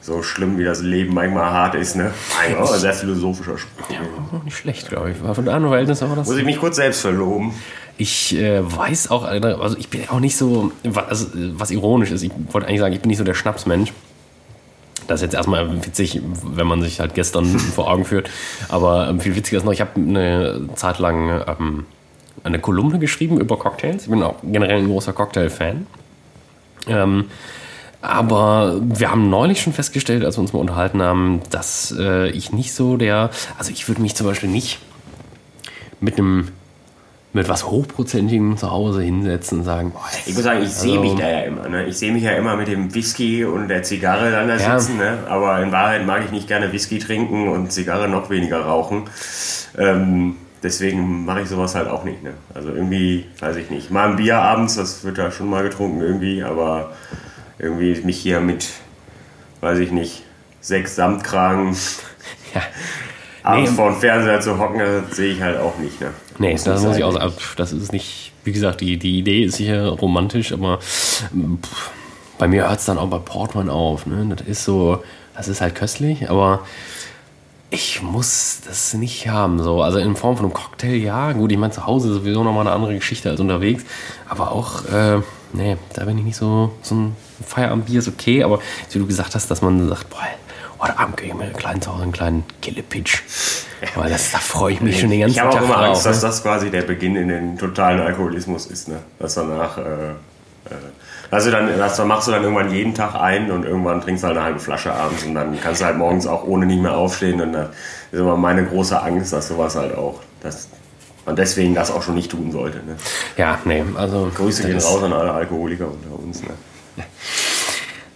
so 0.00 0.22
schlimm, 0.22 0.56
wie 0.58 0.64
das 0.64 0.80
Leben 0.80 1.12
manchmal 1.12 1.50
hart 1.50 1.74
ist. 1.74 1.96
Ne? 1.96 2.12
Ein 2.40 2.56
oh, 2.56 2.66
sehr 2.66 2.92
philosophischer 2.92 3.58
Spruch. 3.58 3.90
Ja, 3.90 3.98
nicht 4.44 4.56
schlecht, 4.56 4.88
glaube 4.88 5.10
ich. 5.10 5.22
War 5.22 5.34
von 5.34 5.44
der 5.44 5.54
anderen 5.54 5.72
Verhältnis 5.72 6.02
auch 6.02 6.14
das. 6.14 6.28
Muss 6.28 6.38
ich 6.38 6.44
mich 6.44 6.60
kurz 6.60 6.76
selbst 6.76 7.00
verloben. 7.00 7.52
Ich 7.98 8.36
äh, 8.36 8.60
weiß 8.62 9.10
auch, 9.10 9.24
also 9.24 9.76
ich 9.78 9.88
bin 9.88 10.08
auch 10.08 10.20
nicht 10.20 10.36
so, 10.36 10.72
was, 10.84 11.28
was 11.34 11.70
ironisch 11.70 12.10
ist, 12.10 12.22
ich 12.22 12.30
wollte 12.50 12.68
eigentlich 12.68 12.80
sagen, 12.80 12.94
ich 12.94 13.00
bin 13.00 13.08
nicht 13.08 13.18
so 13.18 13.24
der 13.24 13.34
Schnapsmensch. 13.34 13.92
Das 15.06 15.20
ist 15.20 15.22
jetzt 15.22 15.34
erstmal 15.34 15.84
witzig, 15.84 16.20
wenn 16.42 16.66
man 16.66 16.82
sich 16.82 17.00
halt 17.00 17.14
gestern 17.14 17.46
vor 17.74 17.90
Augen 17.90 18.04
führt. 18.04 18.28
Aber 18.68 19.08
ähm, 19.08 19.20
viel 19.20 19.36
witziger 19.36 19.58
ist 19.58 19.64
noch, 19.64 19.72
ich 19.72 19.80
habe 19.80 19.92
eine 19.96 20.68
Zeit 20.74 20.98
lang 20.98 21.44
ähm, 21.46 21.86
eine 22.44 22.58
Kolumne 22.58 22.98
geschrieben 22.98 23.40
über 23.40 23.58
Cocktails. 23.58 24.04
Ich 24.04 24.10
bin 24.10 24.22
auch 24.22 24.36
generell 24.42 24.78
ein 24.78 24.88
großer 24.88 25.12
Cocktail-Fan. 25.12 25.86
Ähm, 26.88 27.24
aber 28.02 28.80
wir 28.82 29.10
haben 29.10 29.30
neulich 29.30 29.60
schon 29.60 29.72
festgestellt, 29.72 30.24
als 30.24 30.36
wir 30.36 30.42
uns 30.42 30.52
mal 30.52 30.60
unterhalten 30.60 31.02
haben, 31.02 31.40
dass 31.50 31.94
äh, 31.98 32.28
ich 32.30 32.52
nicht 32.52 32.72
so 32.72 32.96
der, 32.96 33.30
also 33.58 33.72
ich 33.72 33.88
würde 33.88 34.02
mich 34.02 34.14
zum 34.14 34.26
Beispiel 34.26 34.48
nicht 34.48 34.78
mit 36.00 36.18
einem 36.18 36.48
mit 37.36 37.50
was 37.50 37.66
Hochprozentigem 37.66 38.56
zu 38.56 38.70
Hause 38.70 39.02
hinsetzen 39.02 39.58
und 39.58 39.64
sagen, 39.64 39.92
boah, 39.92 40.06
Ich 40.24 40.34
muss 40.34 40.42
sagen, 40.42 40.60
ich 40.60 40.68
also, 40.68 40.80
sehe 40.80 40.98
mich 40.98 41.14
da 41.16 41.28
ja 41.28 41.40
immer. 41.40 41.68
Ne? 41.68 41.84
Ich 41.84 41.98
sehe 41.98 42.10
mich 42.10 42.22
ja 42.22 42.32
immer 42.32 42.56
mit 42.56 42.66
dem 42.66 42.94
Whisky 42.94 43.44
und 43.44 43.68
der 43.68 43.82
Zigarre 43.82 44.30
dann 44.30 44.48
da 44.48 44.56
ja. 44.56 44.78
sitzen. 44.78 44.96
Ne? 44.96 45.18
Aber 45.28 45.62
in 45.62 45.70
Wahrheit 45.70 46.06
mag 46.06 46.24
ich 46.24 46.32
nicht 46.32 46.48
gerne 46.48 46.72
Whisky 46.72 46.98
trinken 46.98 47.48
und 47.48 47.70
Zigarre 47.70 48.08
noch 48.08 48.30
weniger 48.30 48.60
rauchen. 48.60 49.04
Ähm, 49.76 50.36
deswegen 50.62 51.26
mache 51.26 51.42
ich 51.42 51.48
sowas 51.48 51.74
halt 51.74 51.88
auch 51.88 52.04
nicht. 52.04 52.22
Ne? 52.22 52.32
Also 52.54 52.70
irgendwie, 52.70 53.26
weiß 53.38 53.56
ich 53.56 53.68
nicht. 53.68 53.90
Mal 53.90 54.08
ein 54.08 54.16
Bier 54.16 54.38
abends, 54.38 54.76
das 54.76 55.04
wird 55.04 55.18
da 55.18 55.30
schon 55.30 55.50
mal 55.50 55.62
getrunken 55.62 56.00
irgendwie, 56.00 56.42
aber 56.42 56.92
irgendwie 57.58 58.00
mich 58.02 58.16
hier 58.16 58.40
mit, 58.40 58.70
weiß 59.60 59.78
ich 59.78 59.92
nicht, 59.92 60.24
sechs 60.62 60.96
Samtkragen 60.96 61.76
ja 62.54 62.62
abends 63.46 63.70
nee, 63.70 63.76
vor 63.76 63.90
dem 63.90 64.00
Fernseher 64.00 64.40
zu 64.40 64.58
hocken, 64.58 64.80
das 64.80 65.16
sehe 65.16 65.32
ich 65.32 65.40
halt 65.40 65.58
auch 65.58 65.78
nicht. 65.78 66.00
Ne? 66.00 66.08
Nee, 66.38 66.52
das, 66.52 66.64
das 66.64 66.82
muss 66.82 66.96
ich 66.96 67.04
auch 67.04 67.12
sagen. 67.12 67.32
Das 67.56 67.72
ist 67.72 67.92
nicht, 67.92 68.32
wie 68.44 68.52
gesagt, 68.52 68.80
die, 68.80 68.98
die 68.98 69.18
Idee 69.18 69.44
ist 69.44 69.56
sicher 69.56 69.88
romantisch, 69.88 70.52
aber 70.52 70.78
pff, 70.78 71.90
bei 72.38 72.48
mir 72.48 72.68
hört 72.68 72.80
es 72.80 72.84
dann 72.84 72.98
auch 72.98 73.08
bei 73.08 73.18
Portman 73.18 73.70
auf. 73.70 74.06
Ne? 74.06 74.34
Das 74.36 74.46
ist 74.46 74.64
so, 74.64 75.02
das 75.34 75.48
ist 75.48 75.60
halt 75.60 75.74
köstlich, 75.74 76.28
aber 76.30 76.60
ich 77.70 78.02
muss 78.02 78.60
das 78.66 78.94
nicht 78.94 79.28
haben. 79.28 79.62
So. 79.62 79.82
Also 79.82 79.98
in 79.98 80.16
Form 80.16 80.36
von 80.36 80.46
einem 80.46 80.54
Cocktail, 80.54 80.96
ja. 80.96 81.32
Gut, 81.32 81.52
ich 81.52 81.58
meine, 81.58 81.72
zu 81.72 81.86
Hause 81.86 82.08
ist 82.08 82.14
sowieso 82.14 82.44
nochmal 82.44 82.66
eine 82.66 82.74
andere 82.74 82.94
Geschichte 82.94 83.30
als 83.30 83.40
unterwegs. 83.40 83.84
Aber 84.28 84.52
auch, 84.52 84.84
äh, 84.86 85.20
nee, 85.52 85.76
da 85.94 86.04
bin 86.04 86.18
ich 86.18 86.24
nicht 86.24 86.36
so, 86.36 86.72
so 86.82 86.94
ein 86.94 87.16
Feierabendbier 87.44 87.98
ist 87.98 88.08
okay. 88.08 88.44
Aber 88.44 88.60
wie 88.90 88.98
du 88.98 89.06
gesagt 89.06 89.34
hast, 89.34 89.50
dass 89.50 89.62
man 89.62 89.88
sagt, 89.88 90.10
boah, 90.10 90.20
Heute 90.86 90.98
Abend 90.98 91.16
kriege 91.16 91.32
ich 91.32 91.38
mir 91.38 91.44
einen 91.44 91.56
kleinen 91.56 91.82
zu 91.82 91.92
Hause 91.92 92.02
einen 92.04 92.12
kleinen 92.12 92.44
Killepitch. 92.62 93.22
Aber 93.94 94.08
das, 94.08 94.30
da 94.30 94.38
freue 94.38 94.74
ich 94.74 94.80
mich 94.80 95.00
schon 95.00 95.10
den 95.10 95.20
ganzen 95.20 95.36
Tag 95.36 95.48
Ich 95.50 95.56
habe 95.56 95.64
auch 95.64 95.68
immer 95.68 95.78
Angst, 95.88 96.06
dass 96.06 96.22
ne? 96.22 96.28
das 96.28 96.42
quasi 96.42 96.70
der 96.70 96.82
Beginn 96.82 97.16
in 97.16 97.28
den 97.28 97.58
totalen 97.58 98.00
Alkoholismus 98.00 98.66
ist. 98.66 98.88
Ne? 98.88 98.98
Dass 99.18 99.34
danach... 99.34 99.78
Äh, 99.78 99.82
äh, 99.82 100.74
also 101.28 101.50
dann, 101.50 101.76
das 101.76 101.98
machst 102.04 102.28
du 102.28 102.32
dann 102.32 102.44
irgendwann 102.44 102.70
jeden 102.70 102.94
Tag 102.94 103.16
ein 103.16 103.50
und 103.50 103.64
irgendwann 103.64 104.00
trinkst 104.00 104.22
du 104.22 104.28
halt 104.28 104.36
eine 104.36 104.46
halbe 104.46 104.60
Flasche 104.60 104.92
abends 104.92 105.24
und 105.24 105.34
dann 105.34 105.60
kannst 105.60 105.80
du 105.80 105.84
halt 105.84 105.96
morgens 105.96 106.26
auch 106.28 106.44
ohne 106.44 106.66
nicht 106.66 106.80
mehr 106.80 106.96
aufstehen. 106.96 107.40
Und 107.40 107.52
das 107.52 107.70
ist 108.12 108.20
immer 108.20 108.36
meine 108.36 108.64
große 108.64 109.02
Angst, 109.02 109.32
dass 109.32 109.48
sowas 109.48 109.74
halt 109.74 109.96
auch, 109.96 110.20
dass 110.40 110.68
man 111.24 111.34
deswegen 111.34 111.74
das 111.74 111.90
auch 111.90 112.02
schon 112.02 112.14
nicht 112.14 112.30
tun 112.30 112.52
sollte. 112.52 112.78
Ne? 112.78 112.96
Ja, 113.36 113.58
nee, 113.64 113.82
also. 113.96 114.30
Grüße 114.32 114.68
gehen 114.68 114.78
raus 114.78 115.02
an 115.02 115.12
alle 115.12 115.32
Alkoholiker 115.32 115.88
unter 115.88 116.22
uns. 116.22 116.42
Ne? 116.42 116.50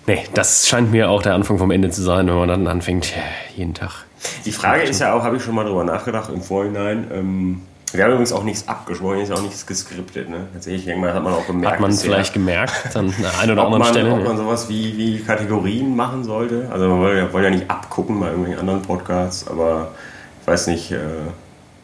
Nee, 0.07 0.27
das 0.35 0.69
scheint 0.69 0.91
mir 0.91 1.11
auch 1.11 1.23
der 1.23 1.35
Anfang 1.35 1.59
vom 1.59 1.71
Ende 1.71 1.91
zu 1.91 2.03
sein, 2.03 2.27
wenn 2.27 2.35
man 2.35 2.49
dann 2.49 2.67
anfängt, 2.67 3.13
jeden 3.55 3.75
Tag. 3.75 4.07
Die 4.45 4.53
Frage 4.53 4.83
ist 4.83 5.01
ja 5.01 5.15
auch, 5.15 5.23
habe 5.23 5.37
ich 5.37 5.43
schon 5.43 5.55
mal 5.55 5.65
drüber 5.65 5.85
nachgedacht 5.85 6.31
im 6.33 6.43
Vorhinein. 6.43 7.11
Ähm, 7.13 7.63
wir 7.93 8.05
haben 8.05 8.13
übrigens 8.13 8.33
auch 8.33 8.45
nichts 8.45 8.69
abgesprochen, 8.69 9.21
ist 9.21 9.33
auch 9.33 9.43
nichts 9.43 9.67
geskriptet. 9.67 10.29
Ne? 10.29 10.47
Tatsächlich, 10.53 10.87
irgendwann 10.87 11.15
hat 11.15 11.23
man 11.23 11.33
auch 11.33 11.47
gemerkt. 11.47 11.75
Hat 11.75 11.81
man 11.81 11.93
vielleicht 11.93 12.33
gemerkt, 12.33 12.97
an 12.97 13.13
einer 13.41 13.53
oder 13.53 13.65
anderen 13.65 13.85
Stelle. 13.85 14.13
Ob 14.13 14.25
man 14.25 14.37
sowas 14.37 14.69
wie, 14.69 14.97
wie 14.97 15.21
Kategorien 15.21 15.97
machen 15.97 16.23
sollte. 16.23 16.69
Also, 16.71 16.89
wir 16.89 16.99
wollen 16.99 17.19
ja, 17.19 17.33
wollen 17.33 17.45
ja 17.45 17.51
nicht 17.51 17.71
abgucken 17.71 18.21
bei 18.21 18.27
irgendwelchen 18.27 18.61
anderen 18.61 18.83
Podcasts, 18.83 19.49
aber 19.49 19.93
ich 20.43 20.47
weiß 20.47 20.69
nicht. 20.69 20.93
Äh, 20.93 20.99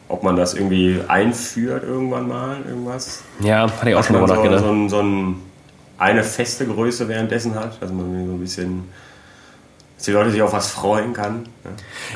ob 0.09 0.23
man 0.23 0.35
das 0.35 0.53
irgendwie 0.53 1.01
einführt 1.07 1.83
irgendwann 1.83 2.27
mal, 2.27 2.57
irgendwas. 2.65 3.23
Ja, 3.41 3.63
hatte 3.63 3.89
ich 3.89 3.95
auch 3.95 4.03
schon 4.03 4.21
mal 4.21 4.25
nachgedacht. 4.25 4.63
So, 4.63 4.73
so, 4.73 4.87
so 4.87 4.99
ein 5.01 5.35
eine 5.97 6.23
feste 6.23 6.65
Größe 6.65 7.07
währenddessen 7.07 7.55
hat, 7.55 7.81
dass 7.81 7.91
man 7.91 8.27
so 8.27 8.33
ein 8.33 8.39
bisschen, 8.39 8.85
dass 9.95 10.05
die 10.05 10.11
Leute 10.11 10.31
sich 10.31 10.41
auf 10.41 10.53
was 10.53 10.69
freuen 10.69 11.13
kann. 11.13 11.47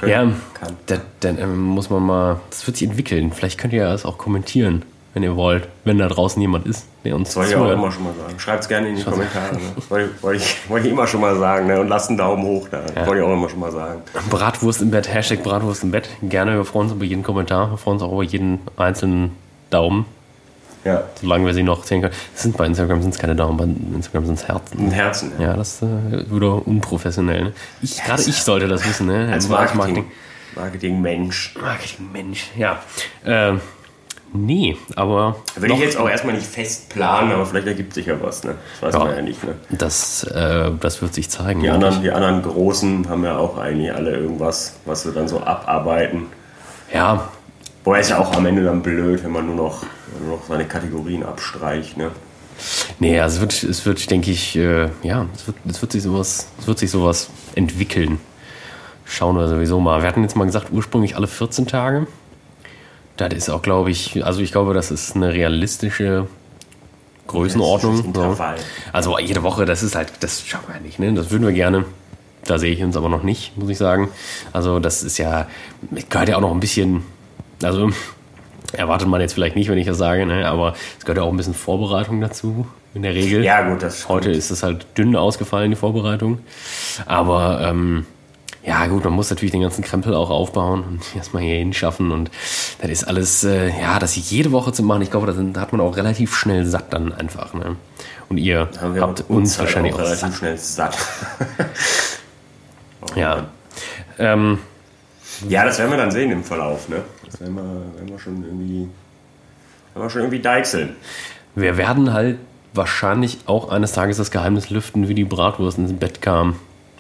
Ja, 0.02 0.08
ja 0.08 0.32
kann. 0.54 1.02
dann 1.20 1.38
ähm, 1.40 1.62
muss 1.62 1.90
man 1.90 2.04
mal, 2.04 2.40
das 2.50 2.66
wird 2.68 2.78
sich 2.78 2.88
entwickeln. 2.88 3.32
Vielleicht 3.32 3.60
könnt 3.60 3.74
ihr 3.74 3.84
das 3.84 4.06
auch 4.06 4.18
kommentieren, 4.18 4.84
wenn 5.14 5.24
ihr 5.24 5.36
wollt, 5.36 5.68
wenn 5.84 5.98
da 5.98 6.08
draußen 6.08 6.40
jemand 6.42 6.68
ist, 6.68 6.86
der 7.04 7.16
uns 7.16 7.36
wollte 7.36 7.52
ich 7.52 7.56
auch 7.58 7.72
immer 7.72 7.92
schon 7.92 8.04
mal 8.04 8.14
sagen. 8.14 8.40
Schreibt 8.40 8.64
es 8.64 8.70
gerne 8.70 8.90
in 8.90 8.96
die 8.96 9.02
Schaut 9.02 9.14
Kommentare. 9.14 9.56
Ne? 9.56 9.62
Wollte, 9.90 10.10
wollte, 10.22 10.38
ich, 10.38 10.70
wollte 10.70 10.88
ich 10.88 10.94
immer 10.94 11.08
schon 11.08 11.22
mal 11.22 11.36
sagen. 11.38 11.68
Ne? 11.68 11.82
Und 11.82 11.88
lasst 11.88 12.10
einen 12.10 12.18
Daumen 12.18 12.44
hoch 12.44 12.68
da. 12.70 12.84
Ja. 12.96 13.08
Wollte 13.08 13.22
ich 13.22 13.28
auch 13.28 13.34
immer 13.34 13.50
schon 13.50 13.60
mal 13.60 13.72
sagen. 13.72 14.02
Bratwurst 14.30 14.82
im 14.82 14.92
Bett, 14.92 15.12
Hashtag 15.12 15.44
Bratwurst 15.44 15.84
im 15.84 15.92
Bett. 15.92 16.08
Gerne, 16.22 16.56
wir 16.56 16.66
freuen 16.66 16.88
uns 16.88 16.94
über 16.94 17.06
jeden 17.06 17.24
Kommentar. 17.24 17.72
Wir 17.72 17.78
freuen 17.78 17.96
uns 17.96 18.04
auch 18.04 18.14
über 18.14 18.24
jeden 18.24 18.60
einzelnen 18.78 19.32
Daumen. 19.72 20.06
Ja. 20.84 21.04
Solange 21.20 21.46
wir 21.46 21.54
sie 21.54 21.64
noch 21.64 21.84
sehen 21.84 22.02
können. 22.02 22.14
Das 22.34 22.42
sind 22.42 22.58
bei 22.58 22.66
Instagram 22.66 23.02
sind 23.02 23.14
es 23.14 23.20
keine 23.20 23.36
Daumen, 23.36 23.58
bei 23.58 23.96
Instagram 23.96 24.26
sind 24.26 24.40
es 24.40 24.48
Herzen. 24.48 24.92
Herzen, 24.92 25.32
ja. 25.38 25.50
ja 25.50 25.54
das 25.56 25.76
ist 25.76 25.84
äh, 25.84 26.32
wieder 26.32 26.66
unprofessionell. 26.68 27.44
Ne? 27.46 27.54
Ich, 27.82 28.04
Gerade 28.04 28.24
ich 28.24 28.42
sollte 28.42 28.68
das 28.68 28.88
wissen, 28.88 29.08
ne? 29.08 29.30
Als 29.32 29.48
Marketing. 29.48 30.06
Marketing-Mensch. 30.56 31.56
Marketing-Mensch, 31.62 32.52
ja. 32.58 32.82
Äh, 33.24 33.54
nee, 34.34 34.76
aber. 34.96 35.38
Würde 35.56 35.76
ich 35.76 35.80
jetzt 35.80 35.98
auch 35.98 36.10
erstmal 36.10 36.34
nicht 36.34 36.48
fest 36.48 36.90
planen, 36.90 37.32
aber 37.32 37.46
vielleicht 37.46 37.68
ergibt 37.68 37.94
sich 37.94 38.08
ja 38.08 38.22
was, 38.22 38.44
ne? 38.44 38.56
Das 38.82 38.94
weiß 38.94 39.00
ja, 39.00 39.06
man 39.06 39.16
ja 39.18 39.22
nicht, 39.22 39.44
ne? 39.44 39.56
Das, 39.70 40.24
äh, 40.24 40.72
das 40.80 41.02
wird 41.02 41.14
sich 41.14 41.30
zeigen. 41.30 41.62
Die 41.62 41.70
anderen, 41.70 42.02
die 42.02 42.12
anderen 42.12 42.42
Großen 42.42 43.08
haben 43.08 43.24
ja 43.24 43.38
auch 43.38 43.58
eigentlich 43.58 43.94
alle 43.94 44.18
irgendwas, 44.18 44.76
was 44.86 45.04
sie 45.04 45.14
dann 45.14 45.28
so 45.28 45.42
abarbeiten. 45.42 46.26
Ja, 46.94 47.30
Wobei 47.84 48.00
ist 48.00 48.10
ja 48.10 48.20
auch 48.20 48.34
am 48.36 48.46
Ende 48.46 48.64
dann 48.64 48.82
blöd, 48.82 49.24
wenn 49.24 49.32
man 49.32 49.48
nur 49.48 49.56
noch, 49.56 49.84
nur 50.22 50.38
noch 50.38 50.46
seine 50.48 50.66
Kategorien 50.66 51.24
abstreicht. 51.24 51.98
Ne? 51.98 52.12
Nee, 53.00 53.20
also 53.20 53.38
es 53.38 53.42
wird, 53.42 53.64
es 53.64 53.86
wird 53.86 54.12
denke 54.12 54.32
ich, 54.32 54.56
äh, 54.56 54.90
ja, 55.04 55.26
es 55.34 55.48
wird, 55.48 55.58
es, 55.68 55.82
wird 55.82 55.92
sich 55.92 56.04
sowas, 56.04 56.48
es 56.60 56.68
wird 56.68 56.80
sich 56.80 56.92
sowas 56.92 57.30
entwickeln. 57.56 58.20
Schauen 59.06 59.36
wir 59.36 59.48
sowieso 59.48 59.80
mal. 59.80 60.02
Wir 60.02 60.08
hatten 60.08 60.22
jetzt 60.22 60.36
mal 60.36 60.46
gesagt, 60.46 60.68
ursprünglich 60.72 61.16
alle 61.16 61.28
14 61.28 61.68
Tage. 61.68 62.08
Das 63.18 63.34
ist 63.34 63.50
auch, 63.50 63.62
glaube 63.62 63.92
ich, 63.92 64.24
also 64.26 64.42
ich 64.42 64.52
glaube, 64.52 64.74
das 64.74 64.92
ist 64.92 65.16
eine 65.16 65.34
realistische 65.34 66.28
Größenordnung. 67.28 68.14
So. 68.14 68.38
Also 68.94 69.20
jede 69.20 69.44
Woche, 69.44 69.66
das 69.66 69.84
ist 69.84 69.96
halt, 69.96 70.12
das 70.22 70.46
schaffen 70.46 70.74
wir 70.74 70.82
nicht, 70.82 71.00
ne? 71.00 71.14
Das 71.14 71.32
würden 71.32 71.46
wir 71.46 71.54
gerne. 71.54 71.86
Da 72.46 72.58
sehe 72.58 72.74
ich 72.74 72.84
uns 72.84 72.98
aber 72.98 73.10
noch 73.10 73.24
nicht, 73.24 73.58
muss 73.58 73.70
ich 73.70 73.78
sagen. 73.78 74.10
Also 74.54 74.80
das 74.80 75.04
ist 75.04 75.18
ja, 75.18 75.48
gehört 76.10 76.30
ja 76.30 76.38
auch 76.38 76.42
noch 76.42 76.52
ein 76.52 76.60
bisschen 76.60 77.04
also 77.64 77.90
erwartet 78.74 79.08
man 79.08 79.22
jetzt 79.22 79.34
vielleicht 79.34 79.56
nicht, 79.56 79.70
wenn 79.70 79.78
ich 79.78 79.88
das 79.88 79.98
sage, 79.98 80.26
ne? 80.26 80.48
aber 80.48 80.74
es 80.98 81.06
gehört 81.06 81.18
ja 81.18 81.24
auch 81.24 81.32
ein 81.32 81.38
bisschen 81.38 81.54
Vorbereitung 81.54 82.22
dazu, 82.22 82.66
in 82.94 83.04
der 83.04 83.14
Regel. 83.14 83.44
Ja, 83.44 83.70
gut, 83.70 83.84
das 83.84 84.08
Heute 84.08 84.32
ist 84.32 84.50
es 84.50 84.64
halt 84.64 84.86
dünn 84.98 85.16
ausgefallen, 85.16 85.72
die 85.72 85.78
Vorbereitung. 85.78 86.40
Aber 87.06 87.62
ähm, 87.62 88.06
ja, 88.64 88.86
gut, 88.88 89.04
man 89.04 89.14
muss 89.14 89.30
natürlich 89.30 89.52
den 89.52 89.62
ganzen 89.62 89.84
Krempel 89.84 90.14
auch 90.14 90.30
aufbauen 90.30 90.84
und 90.84 91.02
erstmal 91.16 91.44
hier 91.44 91.58
hinschaffen. 91.58 92.12
Und 92.12 92.32
das 92.82 92.92
ist 92.92 93.04
alles, 93.06 93.44
äh, 93.44 93.70
ja, 93.70 94.00
das 94.00 94.16
jede 94.30 94.52
Woche 94.52 94.72
zu 94.72 94.84
machen, 94.84 95.02
ich 95.02 95.12
glaube, 95.12 95.32
da 95.32 95.62
hat 95.62 95.72
man 95.72 95.82
auch 95.82 95.98
relativ 95.98 96.36
schnell 96.36 96.66
satt 96.66 96.94
dann 96.94 97.12
einfach. 97.12 97.54
Ne? 97.54 97.76
Und 98.30 98.38
ihr 98.38 98.70
habt 98.80 99.22
uns, 99.22 99.30
uns 99.30 99.58
halt 99.58 99.68
wahrscheinlich 99.68 99.94
auch, 99.94 100.00
relativ 100.00 100.20
satt. 100.20 100.34
schnell 100.36 100.58
satt. 100.58 100.98
Ja. 103.16 103.48
Ähm, 104.20 104.60
ja, 105.48 105.66
das 105.66 105.80
werden 105.80 105.92
wir 105.92 105.98
dann 105.98 106.12
sehen 106.12 106.32
im 106.32 106.44
Verlauf, 106.44 106.90
ne? 106.90 106.98
Das 107.26 107.40
werden 107.40 107.56
wir, 107.56 107.64
werden 107.64 108.10
wir 108.10 108.20
schon 108.20 108.44
irgendwie. 108.44 108.90
Werden 109.94 110.06
wir 110.06 110.10
schon 110.10 110.22
irgendwie 110.22 110.40
deichseln. 110.40 110.96
wir 111.56 111.78
werden 111.78 112.14
halt 112.14 112.38
wahrscheinlich 112.74 113.40
auch 113.46 113.70
eines 113.70 113.92
Tages 113.92 114.18
das 114.18 114.32
Geheimnis 114.32 114.70
lüften, 114.70 115.10
wie 115.10 115.14
die 115.14 115.26
Bratwurst 115.26 115.78
ins 115.78 115.94
Bett 115.94 116.22
kam. 116.22 116.56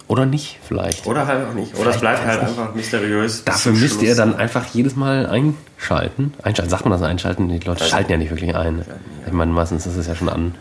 Oder 0.07 0.25
nicht, 0.25 0.59
vielleicht. 0.61 1.07
Oder 1.07 1.25
halt 1.25 1.47
auch 1.47 1.53
nicht. 1.53 1.77
Oder 1.77 1.91
es 1.91 1.99
bleibt 1.99 2.25
halt 2.25 2.41
einfach 2.41 2.75
mysteriös. 2.75 3.37
bis 3.37 3.45
Dafür 3.45 3.71
müsst 3.71 3.93
Schluss. 3.93 4.03
ihr 4.03 4.15
dann 4.15 4.35
einfach 4.35 4.65
jedes 4.73 4.97
Mal 4.97 5.25
einschalten. 5.25 6.33
Einschalten, 6.43 6.69
sagt 6.69 6.83
man 6.83 6.91
das 6.91 7.01
einschalten? 7.01 7.47
Die 7.47 7.59
Leute 7.59 7.85
schalten 7.85 8.11
ja 8.11 8.17
nicht 8.17 8.29
wirklich 8.29 8.53
ein. 8.53 8.83
Ich 9.25 9.31
meine, 9.31 9.53
meistens 9.53 9.85
ist 9.85 9.95
es 9.95 10.07
ja 10.07 10.15
schon 10.15 10.27
an. 10.27 10.55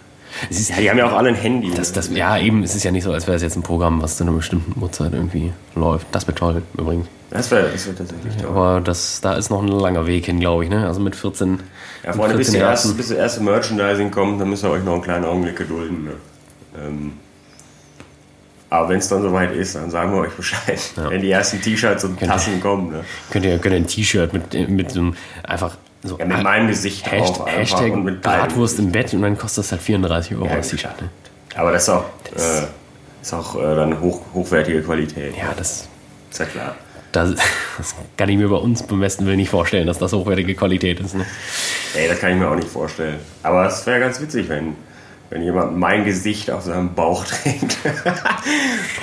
Es 0.51 0.61
ist, 0.61 0.71
Ja, 0.71 0.77
die 0.77 0.91
haben 0.91 0.99
ja 0.99 1.09
auch 1.11 1.17
alle 1.17 1.29
ein 1.31 1.35
Handy. 1.35 1.71
das, 1.75 1.93
das, 1.93 2.11
ja, 2.11 2.39
eben, 2.39 2.63
es 2.63 2.75
ist 2.75 2.85
ja 2.85 2.91
nicht 2.91 3.05
so, 3.05 3.13
als 3.13 3.27
wäre 3.27 3.37
es 3.37 3.43
jetzt 3.43 3.57
ein 3.57 3.63
Programm, 3.63 4.01
was 4.03 4.17
zu 4.17 4.25
einer 4.25 4.33
bestimmten 4.33 4.81
Uhrzeit 4.81 5.13
irgendwie 5.13 5.53
läuft. 5.75 6.07
Das 6.13 6.27
wäre 6.27 6.35
toll, 6.35 6.63
übrigens. 6.77 7.07
das 7.31 7.51
wäre 7.51 7.69
das 7.71 7.87
wär 7.87 7.97
tatsächlich 7.97 8.37
toll. 8.37 8.51
Aber 8.51 8.81
das, 8.81 9.21
da 9.21 9.35
ist 9.35 9.51
noch 9.51 9.63
ein 9.63 9.69
langer 9.69 10.07
Weg 10.07 10.27
hin, 10.27 10.41
glaube 10.41 10.65
ich. 10.65 10.71
Ne? 10.71 10.87
Also 10.87 11.01
mit 11.01 11.17
14. 11.17 11.61
Ja, 12.05 12.13
Freunde, 12.13 12.37
bis, 12.37 12.49
14 12.49 12.53
die 12.53 12.59
erste, 12.59 12.89
Herzen. 12.89 12.97
bis 12.97 13.09
das 13.09 13.19
erste 13.19 13.43
Merchandising 13.43 14.11
kommt, 14.11 14.41
dann 14.41 14.49
müsst 14.51 14.65
ihr 14.65 14.71
euch 14.71 14.85
noch 14.85 14.95
einen 14.95 15.03
kleinen 15.03 15.25
Augenblick 15.25 15.57
gedulden. 15.57 16.05
Ne? 16.05 16.11
Ähm, 16.79 17.13
aber 18.71 18.89
wenn 18.91 18.99
es 18.99 19.09
dann 19.09 19.23
soweit 19.23 19.53
ist, 19.53 19.75
dann 19.75 19.91
sagen 19.91 20.13
wir 20.13 20.21
euch 20.21 20.33
Bescheid. 20.33 20.79
Wenn 20.95 21.21
die 21.23 21.31
ersten 21.31 21.61
T-Shirts 21.61 22.05
und 22.05 22.21
Tassen 22.21 22.61
kommen. 22.61 22.93
Ne? 22.93 23.05
Könnt 23.31 23.45
ihr, 23.45 23.59
könnt 23.59 23.75
ihr 23.75 23.81
ein 23.81 23.87
T-Shirt 23.87 24.33
mit, 24.33 24.71
mit 24.71 24.93
so 24.93 25.01
einem 25.01 25.15
einfach 25.43 25.77
so 26.03 26.19
Ja, 26.19 26.25
mit 26.25 26.43
meinem 26.43 26.69
Gesicht 26.69 27.11
Hasht 27.11 27.39
drauf 27.39 27.47
Hashtag 27.47 27.93
und 27.93 28.05
mit 28.05 28.23
Bratwurst 28.23 28.79
im 28.79 28.91
Bett 28.93 29.13
und 29.15 29.23
dann 29.23 29.37
kostet 29.37 29.65
das 29.65 29.73
halt 29.73 29.83
34 29.83 30.35
Euro 30.37 30.47
Ja, 30.47 30.57
das 30.57 30.69
T-Shirt. 30.71 31.01
Ne? 31.03 31.09
Aber 31.57 31.73
das 31.73 31.83
ist 31.83 31.89
auch, 31.91 32.05
Das- 32.33 32.61
äh, 32.63 32.67
ist 33.23 33.35
auch 33.35 33.55
äh, 33.57 33.75
dann 33.75 34.01
hoch, 34.01 34.21
hochwertige 34.33 34.83
Qualität. 34.83 35.37
Ja, 35.37 35.53
das, 35.57 35.89
Ist 36.31 36.39
ja 36.39 36.47
klar. 36.47 36.75
das, 37.13 37.35
das 37.77 37.95
kann 38.17 38.29
ich 38.31 38.39
mir 38.39 38.49
bei 38.49 38.57
uns 38.57 38.83
beim 38.83 39.01
besten 39.01 39.27
Willen 39.27 39.37
nicht 39.37 39.51
vorstellen, 39.51 39.87
dass 39.87 39.99
das 39.99 40.13
hochwertige 40.13 40.55
Qualität 40.55 41.01
ist. 41.01 41.15
Ne? 41.15 41.27
Ey, 41.95 42.09
das 42.09 42.19
kann 42.21 42.31
ich 42.33 42.37
mir 42.39 42.49
auch 42.49 42.55
nicht 42.57 42.69
vorstellen. 42.69 43.19
Aber 43.43 43.67
es 43.67 43.85
wäre 43.87 44.01
ganz 44.01 44.21
witzig, 44.23 44.49
wenn, 44.49 44.77
wenn 45.29 45.43
jemand 45.43 45.77
mein 45.77 46.05
Gesicht 46.07 46.51
auf 46.51 46.63
seinem 46.63 46.95
Bauch 46.95 47.25
trägt. 47.43 47.77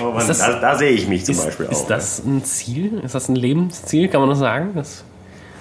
oh 0.01 0.11
Mann, 0.13 0.27
das- 0.27 0.39
da, 0.39 0.59
da 0.59 0.77
sehe 0.77 0.91
ich 0.91 1.07
mich 1.07 1.25
zum 1.25 1.35
Ist, 1.35 1.45
Beispiel 1.45 1.67
auch. 1.67 1.71
ist 1.71 1.85
das 1.87 2.19
ein 2.25 2.43
Ziel? 2.43 2.99
Ist 3.03 3.13
das 3.13 3.29
ein 3.29 3.35
Lebensziel? 3.35 4.07
Kann 4.07 4.21
man 4.21 4.29
das 4.31 4.39
sagen? 4.39 4.71
Das 4.73 5.03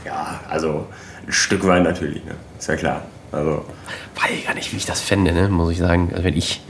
Ja, 0.07 0.40
also 0.48 0.86
ein 1.26 1.32
Stück 1.32 1.66
weit 1.66 1.82
natürlich, 1.82 2.24
ne? 2.24 2.36
Ist 2.59 2.68
ja 2.68 2.76
klar. 2.76 3.02
Also, 3.32 3.64
weiß 4.14 4.30
ich 4.30 4.46
gar 4.46 4.54
nicht, 4.54 4.72
wie 4.72 4.76
ich 4.76 4.86
das 4.86 5.00
fände, 5.00 5.32
ne? 5.32 5.48
muss 5.48 5.72
ich 5.72 5.78
sagen. 5.78 6.11
Also 6.12 6.22
wenn 6.22 6.36
ich 6.36 6.62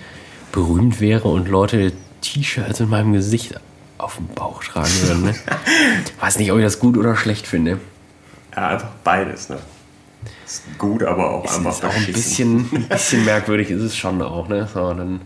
berühmt 0.52 1.00
wäre 1.00 1.28
und 1.28 1.48
Leute 1.48 1.92
T-Shirts 2.22 2.80
mit 2.80 2.88
meinem 2.88 3.12
Gesicht 3.12 3.60
auf 3.98 4.16
dem 4.16 4.26
Bauch 4.28 4.64
tragen 4.64 4.90
würden. 5.02 5.24
Ne? 5.24 5.34
weiß 6.20 6.38
nicht, 6.38 6.50
ob 6.50 6.58
ich 6.58 6.64
das 6.64 6.80
gut 6.80 6.96
oder 6.96 7.14
schlecht 7.14 7.46
finde. 7.46 7.78
ja, 8.56 8.68
einfach 8.68 8.88
beides, 9.04 9.50
ne? 9.50 9.58
Ist 10.46 10.64
gut, 10.78 11.02
aber 11.02 11.30
auch 11.30 11.44
Es 11.44 11.56
einfach 11.58 11.72
ist 11.72 11.84
auch 11.84 11.94
ein 11.94 12.06
bisschen, 12.06 12.68
ein 12.72 12.88
bisschen 12.88 13.24
merkwürdig, 13.26 13.70
ist 13.70 13.82
es 13.82 13.96
schon 13.96 14.22
auch, 14.22 14.48
ne? 14.48 14.66
So, 14.72 14.94
dann, 14.94 15.20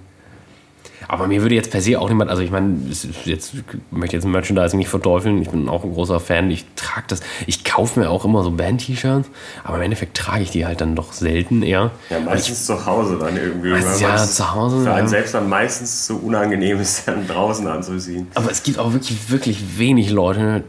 aber 1.10 1.26
mir 1.26 1.42
würde 1.42 1.56
jetzt 1.56 1.72
per 1.72 1.80
se 1.80 1.98
auch 1.98 2.08
niemand, 2.08 2.30
also 2.30 2.40
ich 2.40 2.52
meine, 2.52 2.76
jetzt 3.24 3.52
ich 3.52 3.64
möchte 3.90 4.14
jetzt 4.14 4.24
Merchandising 4.24 4.78
nicht 4.78 4.88
verteufeln, 4.88 5.42
ich 5.42 5.50
bin 5.50 5.68
auch 5.68 5.82
ein 5.82 5.92
großer 5.92 6.20
Fan, 6.20 6.52
ich 6.52 6.64
trage 6.76 7.06
das, 7.08 7.20
ich 7.48 7.64
kaufe 7.64 7.98
mir 7.98 8.10
auch 8.10 8.24
immer 8.24 8.44
so 8.44 8.52
Band-T-Shirts, 8.52 9.28
aber 9.64 9.78
im 9.78 9.82
Endeffekt 9.82 10.16
trage 10.16 10.44
ich 10.44 10.52
die 10.52 10.64
halt 10.64 10.80
dann 10.80 10.94
doch 10.94 11.12
selten 11.12 11.62
eher. 11.62 11.90
Ja, 12.10 12.20
meistens 12.20 12.64
zu 12.64 12.86
Hause 12.86 13.18
dann 13.18 13.36
irgendwie. 13.36 13.72
Weil 13.72 13.82
ja, 14.00 14.16
zu 14.18 14.54
Hause, 14.54 14.84
Für 14.84 14.92
einen 14.92 15.08
selbst 15.08 15.34
dann 15.34 15.48
meistens 15.48 16.06
so 16.06 16.14
unangenehm 16.14 16.78
ist, 16.78 17.08
dann 17.08 17.26
draußen 17.26 17.66
anzuziehen. 17.66 18.28
Aber 18.36 18.52
es 18.52 18.62
gibt 18.62 18.78
auch 18.78 18.92
wirklich, 18.92 19.30
wirklich 19.32 19.78
wenig 19.78 20.10
Leute, 20.10 20.62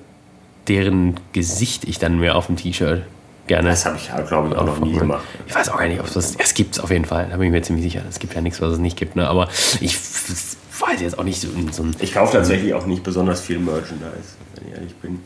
deren 0.67 1.19
Gesicht 1.33 1.83
ich 1.85 1.99
dann 1.99 2.19
mehr 2.19 2.35
auf 2.35 2.47
dem 2.47 2.55
T-Shirt 2.55 3.03
gerne. 3.51 3.69
Das 3.69 3.85
habe 3.85 3.97
ich, 3.97 4.09
glaube 4.27 4.49
ich, 4.49 4.55
auch 4.55 4.65
noch 4.65 4.79
nie 4.79 4.93
gemacht. 4.93 5.23
Ich 5.45 5.53
weiß 5.53 5.69
auch 5.69 5.77
gar 5.77 5.87
nicht, 5.87 5.99
ob 5.99 6.07
es 6.07 6.13
das. 6.13 6.35
Es 6.37 6.53
gibt 6.53 6.75
es 6.75 6.79
auf 6.79 6.89
jeden 6.89 7.05
Fall, 7.05 7.27
da 7.29 7.37
bin 7.37 7.47
ich 7.47 7.51
mir 7.51 7.61
ziemlich 7.61 7.83
sicher. 7.83 8.01
Es 8.09 8.19
gibt 8.19 8.33
ja 8.33 8.41
nichts, 8.41 8.61
was 8.61 8.73
es 8.73 8.79
nicht 8.79 8.97
gibt. 8.97 9.15
Ne? 9.15 9.27
Aber 9.27 9.49
ich 9.81 9.97
weiß 10.79 11.01
jetzt 11.01 11.19
auch 11.19 11.23
nicht 11.23 11.41
so, 11.41 11.49
so 11.71 11.83
ein. 11.83 11.95
Ich 11.99 12.13
kaufe 12.13 12.37
tatsächlich 12.37 12.73
auch 12.73 12.85
nicht 12.85 13.03
besonders 13.03 13.41
viel 13.41 13.59
Merchandise, 13.59 14.35
wenn 14.55 14.67
ich 14.67 14.73
ehrlich 14.73 14.95
bin. 14.95 15.19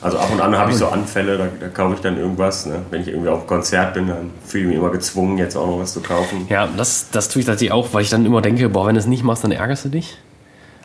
Also 0.00 0.16
ab 0.18 0.30
und 0.32 0.40
an 0.40 0.56
habe 0.56 0.70
ich 0.70 0.76
so 0.76 0.86
Anfälle, 0.86 1.36
da, 1.36 1.48
da 1.60 1.68
kaufe 1.68 1.96
ich 1.96 2.00
dann 2.00 2.16
irgendwas. 2.16 2.66
Ne? 2.66 2.82
Wenn 2.90 3.02
ich 3.02 3.08
irgendwie 3.08 3.28
auf 3.28 3.40
einem 3.40 3.48
Konzert 3.48 3.94
bin, 3.94 4.06
dann 4.06 4.30
fühle 4.46 4.62
ich 4.62 4.68
mich 4.68 4.78
immer 4.78 4.90
gezwungen, 4.90 5.36
jetzt 5.38 5.56
auch 5.56 5.66
noch 5.66 5.80
was 5.80 5.92
zu 5.92 6.00
kaufen. 6.00 6.46
Ja, 6.48 6.68
das, 6.74 7.08
das 7.10 7.28
tue 7.28 7.40
ich 7.40 7.46
tatsächlich 7.46 7.72
auch, 7.72 7.92
weil 7.92 8.02
ich 8.02 8.10
dann 8.10 8.24
immer 8.24 8.40
denke, 8.40 8.68
boah, 8.68 8.86
wenn 8.86 8.94
du 8.94 9.00
es 9.00 9.06
nicht 9.06 9.24
machst, 9.24 9.44
dann 9.44 9.50
ärgerst 9.50 9.84
du 9.84 9.88
dich. 9.88 10.16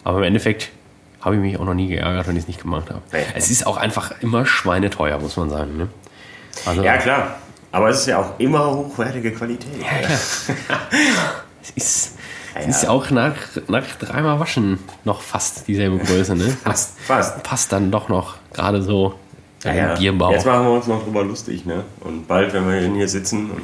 Aber 0.03 0.17
im 0.17 0.23
Endeffekt 0.23 0.71
habe 1.21 1.35
ich 1.35 1.41
mich 1.41 1.59
auch 1.59 1.65
noch 1.65 1.75
nie 1.75 1.87
geärgert, 1.87 2.27
wenn 2.27 2.35
ich 2.35 2.43
es 2.43 2.47
nicht 2.47 2.61
gemacht 2.61 2.89
habe. 2.89 3.01
Nee. 3.13 3.19
Es 3.35 3.49
ist 3.49 3.67
auch 3.67 3.77
einfach 3.77 4.13
immer 4.21 4.45
schweineteuer, 4.45 5.19
muss 5.19 5.37
man 5.37 5.49
sagen. 5.49 5.77
Ne? 5.77 5.87
Also, 6.65 6.83
Ja, 6.83 6.97
klar. 6.97 7.35
Aber 7.71 7.89
es 7.89 8.01
ist 8.01 8.05
ja 8.07 8.19
auch 8.19 8.39
immer 8.39 8.71
hochwertige 8.71 9.31
Qualität. 9.31 9.69
Es 11.61 11.69
ist, 11.75 12.15
Ja, 12.55 12.61
es 12.61 12.67
ist 12.67 12.83
ja. 12.83 12.89
auch 12.89 13.09
nach, 13.09 13.35
nach 13.67 13.85
dreimal 13.99 14.39
Waschen 14.39 14.79
noch 15.05 15.21
fast 15.21 15.67
dieselbe 15.67 15.97
Größe. 15.97 16.35
Ne? 16.35 16.45
Fast, 16.63 16.99
fast. 16.99 17.41
Passt 17.41 17.71
dann 17.71 17.89
doch 17.89 18.09
noch 18.09 18.35
gerade 18.53 18.81
so 18.81 19.15
Ja, 19.63 19.73
ja. 19.73 19.93
Bierbauch. 19.95 20.31
Jetzt 20.31 20.45
machen 20.45 20.65
wir 20.65 20.71
uns 20.71 20.87
noch 20.87 21.03
drüber 21.03 21.23
lustig. 21.23 21.65
Ne? 21.65 21.83
Und 22.01 22.27
bald, 22.27 22.53
wenn 22.53 22.67
wir 22.69 22.79
hier 22.81 23.07
sitzen 23.07 23.49
und 23.49 23.61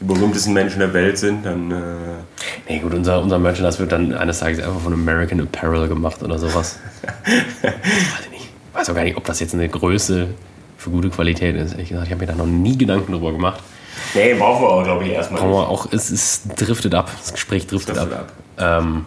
die 0.00 0.04
berühmtesten 0.06 0.54
Menschen 0.54 0.78
der 0.80 0.92
Welt 0.94 1.18
sind, 1.18 1.44
dann... 1.44 1.70
Äh, 1.70 1.74
Nee, 2.68 2.78
gut, 2.78 2.94
unser, 2.94 3.20
unser 3.20 3.38
Merchandise 3.38 3.78
wird 3.78 3.92
dann 3.92 4.14
eines 4.14 4.38
Tages 4.40 4.58
einfach 4.64 4.80
von 4.80 4.94
American 4.94 5.40
Apparel 5.42 5.86
gemacht 5.86 6.22
oder 6.22 6.38
sowas. 6.38 6.78
weiß 7.26 8.28
ich. 8.32 8.48
Weiß 8.72 8.88
auch 8.88 8.94
gar 8.94 9.04
nicht, 9.04 9.16
ob 9.18 9.24
das 9.24 9.40
jetzt 9.40 9.52
eine 9.52 9.68
Größe 9.68 10.28
für 10.84 10.90
gute 10.90 11.08
Qualität 11.10 11.56
ist. 11.56 11.72
Ehrlich 11.72 11.88
gesagt, 11.88 12.06
ich 12.06 12.12
habe 12.12 12.20
mir 12.20 12.30
da 12.30 12.36
noch 12.36 12.46
nie 12.46 12.76
Gedanken 12.76 13.12
drüber 13.12 13.32
gemacht. 13.32 13.60
nee, 14.14 14.34
brauchen 14.34 14.62
wir 14.62 14.68
auch, 14.68 14.84
glaube 14.84 15.04
ich, 15.04 15.12
erstmal 15.12 15.40
Aber 15.40 15.50
nicht. 15.50 15.68
auch, 15.68 15.92
es 15.92 16.10
ist 16.10 16.48
driftet 16.60 16.94
ab. 16.94 17.10
Das 17.18 17.32
Gespräch 17.32 17.66
driftet, 17.66 17.96
Driftet 17.96 18.12
ab. 18.12 18.32
Ähm, 18.58 19.06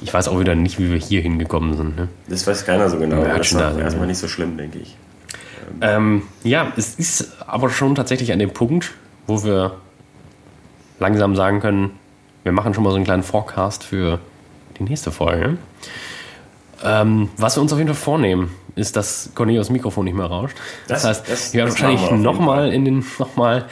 ich 0.00 0.12
weiß 0.12 0.28
auch 0.28 0.40
wieder 0.40 0.54
nicht, 0.54 0.78
wie 0.78 0.90
wir 0.90 0.98
hier 0.98 1.20
hingekommen 1.20 1.76
sind. 1.76 1.96
Ne? 1.96 2.08
Das 2.28 2.46
weiß 2.46 2.64
keiner 2.64 2.88
so 2.88 2.98
genau. 2.98 3.22
Das 3.22 3.52
ist 3.52 3.60
erstmal 3.60 4.06
nicht 4.06 4.18
so 4.18 4.26
schlimm, 4.28 4.56
denke 4.56 4.78
ich. 4.78 4.96
Ähm, 5.82 6.22
ja, 6.42 6.72
es 6.76 6.94
ist 6.94 7.36
aber 7.46 7.68
schon 7.68 7.94
tatsächlich 7.94 8.32
an 8.32 8.38
dem 8.38 8.50
Punkt, 8.50 8.92
wo 9.26 9.44
wir 9.44 9.72
langsam 10.98 11.36
sagen 11.36 11.60
können, 11.60 11.90
wir 12.42 12.52
machen 12.52 12.72
schon 12.72 12.82
mal 12.82 12.90
so 12.90 12.96
einen 12.96 13.04
kleinen 13.04 13.22
Forecast 13.22 13.84
für 13.84 14.18
die 14.78 14.84
nächste 14.84 15.12
Folge. 15.12 15.58
Ähm, 16.82 17.28
was 17.36 17.56
wir 17.56 17.60
uns 17.62 17.72
auf 17.72 17.78
jeden 17.78 17.88
Fall 17.92 18.02
vornehmen, 18.02 18.50
ist, 18.76 18.96
dass 18.96 19.30
Cornelius 19.34 19.70
Mikrofon 19.70 20.04
nicht 20.04 20.14
mehr 20.16 20.26
rauscht. 20.26 20.56
Das, 20.88 21.02
Das- 21.02 21.20
heißt, 21.20 21.28
das- 21.30 21.52
wir 21.52 21.58
werden 21.64 21.70
wahrscheinlich 21.70 22.10
nochmal 22.12 22.72
in 22.72 22.84
den 22.84 23.04
noch 23.18 23.36
mal, 23.36 23.66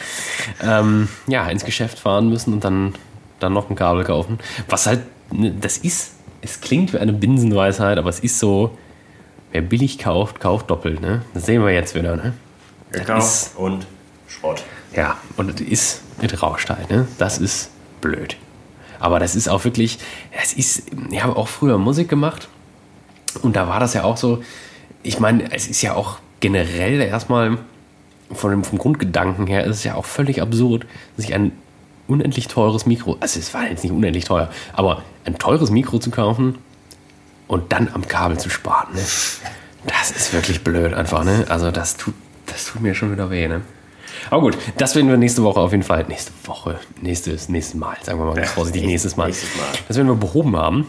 ähm, 0.62 1.08
ja, 1.26 1.48
ins 1.48 1.64
Geschäft 1.64 1.98
fahren 1.98 2.28
müssen 2.28 2.52
und 2.52 2.64
dann, 2.64 2.94
dann 3.40 3.52
noch 3.52 3.70
ein 3.70 3.76
Kabel 3.76 4.04
kaufen. 4.04 4.38
Was 4.68 4.86
halt, 4.86 5.00
ne, 5.32 5.52
das 5.60 5.78
ist, 5.78 6.12
es 6.42 6.60
klingt 6.60 6.92
wie 6.92 6.98
eine 6.98 7.12
Binsenweisheit, 7.12 7.98
aber 7.98 8.10
es 8.10 8.20
ist 8.20 8.38
so, 8.38 8.76
wer 9.52 9.62
billig 9.62 9.98
kauft, 9.98 10.40
kauft 10.40 10.70
doppelt. 10.70 11.00
Ne? 11.00 11.22
Das 11.34 11.46
sehen 11.46 11.64
wir 11.64 11.72
jetzt 11.72 11.94
wieder. 11.94 12.16
Ne? 12.16 12.32
Gekauft 12.92 13.52
und 13.56 13.86
Schrott. 14.26 14.62
Ja, 14.94 15.16
und 15.36 15.60
es 15.60 15.66
ist 15.66 16.02
mit 16.20 16.42
rauscht 16.42 16.70
halt, 16.70 16.90
ne? 16.90 17.06
Das 17.18 17.38
ist 17.38 17.70
blöd. 18.00 18.36
Aber 19.00 19.20
das 19.20 19.36
ist 19.36 19.48
auch 19.48 19.64
wirklich, 19.64 19.98
das 20.36 20.52
ist, 20.54 20.84
ich 21.10 21.22
habe 21.22 21.36
auch 21.36 21.46
früher 21.48 21.78
Musik 21.78 22.08
gemacht 22.08 22.48
und 23.42 23.54
da 23.56 23.68
war 23.68 23.78
das 23.80 23.94
ja 23.94 24.04
auch 24.04 24.16
so, 24.16 24.42
ich 25.02 25.20
meine, 25.20 25.50
es 25.52 25.68
ist 25.68 25.82
ja 25.82 25.94
auch 25.94 26.18
generell 26.40 27.00
erstmal 27.00 27.58
von 28.32 28.50
dem, 28.50 28.64
vom 28.64 28.78
Grundgedanken 28.78 29.46
her 29.46 29.64
ist 29.64 29.76
es 29.76 29.84
ja 29.84 29.94
auch 29.94 30.04
völlig 30.04 30.42
absurd, 30.42 30.86
sich 31.16 31.34
ein 31.34 31.52
unendlich 32.06 32.48
teures 32.48 32.86
Mikro, 32.86 33.16
also 33.20 33.38
es 33.38 33.52
war 33.54 33.68
jetzt 33.68 33.82
nicht 33.84 33.92
unendlich 33.92 34.24
teuer, 34.24 34.50
aber 34.72 35.02
ein 35.24 35.38
teures 35.38 35.70
Mikro 35.70 35.98
zu 35.98 36.10
kaufen 36.10 36.58
und 37.46 37.72
dann 37.72 37.88
am 37.92 38.06
Kabel 38.06 38.38
zu 38.38 38.50
sparen, 38.50 38.94
ne? 38.94 39.00
Das 39.86 40.10
ist 40.10 40.32
wirklich 40.32 40.62
blöd 40.64 40.92
einfach, 40.92 41.24
ne? 41.24 41.46
Also 41.48 41.70
das 41.70 41.96
tut, 41.96 42.14
das 42.46 42.66
tut 42.66 42.82
mir 42.82 42.94
schon 42.94 43.12
wieder 43.12 43.30
weh, 43.30 43.46
ne? 43.48 43.62
Aber 44.30 44.42
gut, 44.42 44.58
das 44.76 44.94
werden 44.96 45.08
wir 45.08 45.16
nächste 45.16 45.42
Woche 45.42 45.60
auf 45.60 45.70
jeden 45.70 45.84
Fall, 45.84 46.04
nächste 46.08 46.32
Woche, 46.44 46.78
nächstes, 47.00 47.48
nächstes 47.48 47.74
Mal, 47.78 47.96
sagen 48.02 48.18
wir 48.18 48.26
mal 48.26 48.34
ganz 48.34 48.50
vorsichtig, 48.50 48.82
nächstes- 48.84 49.16
nächstes 49.16 49.16
Mal. 49.16 49.26
nächstes 49.26 49.56
Mal. 49.56 49.84
Das 49.86 49.96
werden 49.96 50.08
wir 50.08 50.14
behoben 50.16 50.56
haben. 50.56 50.86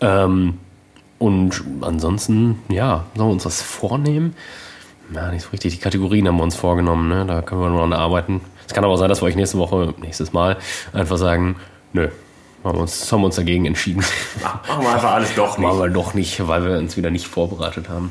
Ähm, 0.00 0.58
und 1.24 1.64
ansonsten, 1.80 2.60
ja, 2.68 3.06
sollen 3.16 3.28
wir 3.30 3.32
uns 3.32 3.46
was 3.46 3.62
vornehmen? 3.62 4.36
Ja, 5.14 5.30
nicht 5.30 5.44
so 5.44 5.50
richtig. 5.50 5.74
Die 5.74 5.80
Kategorien 5.80 6.28
haben 6.28 6.36
wir 6.36 6.42
uns 6.42 6.54
vorgenommen, 6.54 7.08
ne? 7.08 7.24
Da 7.24 7.40
können 7.40 7.62
wir 7.62 7.70
noch 7.70 7.82
an 7.82 7.94
arbeiten. 7.94 8.42
Es 8.66 8.74
kann 8.74 8.84
aber 8.84 8.98
sein, 8.98 9.08
dass 9.08 9.22
wir 9.22 9.26
euch 9.26 9.36
nächste 9.36 9.56
Woche, 9.56 9.94
nächstes 10.02 10.34
Mal 10.34 10.58
einfach 10.92 11.16
sagen, 11.16 11.56
nö, 11.94 12.08
haben 12.62 12.76
wir 12.76 12.82
uns, 12.82 13.10
haben 13.10 13.20
wir 13.20 13.26
uns 13.26 13.36
dagegen 13.36 13.64
entschieden. 13.64 14.04
Machen 14.42 14.82
wir 14.82 14.92
einfach 14.92 15.12
alles 15.12 15.34
doch 15.34 15.56
nicht. 15.56 15.66
Machen 15.66 15.78
wir 15.78 15.88
doch 15.88 16.12
nicht, 16.12 16.46
weil 16.46 16.62
wir 16.62 16.76
uns 16.76 16.96
wieder 16.98 17.10
nicht 17.10 17.26
vorbereitet 17.26 17.88
haben. 17.88 18.10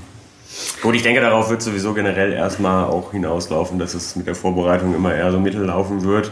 Gut, 0.82 0.95
ich 0.95 1.03
denke, 1.03 1.22
darauf 1.22 1.51
wird 1.51 1.61
sowieso 1.61 1.93
generell 1.93 2.34
erstmal 2.34 2.86
auch 2.86 3.11
hinauslaufen, 3.11 3.78
dass 3.78 3.93
es 3.93 4.16
mit 4.16 4.26
der 4.26 4.36
Vorbereitung 4.36 4.95
immer 4.95 5.14
eher 5.14 5.32
so 5.32 5.39
mittellaufen 5.39 6.03
wird. 6.03 6.32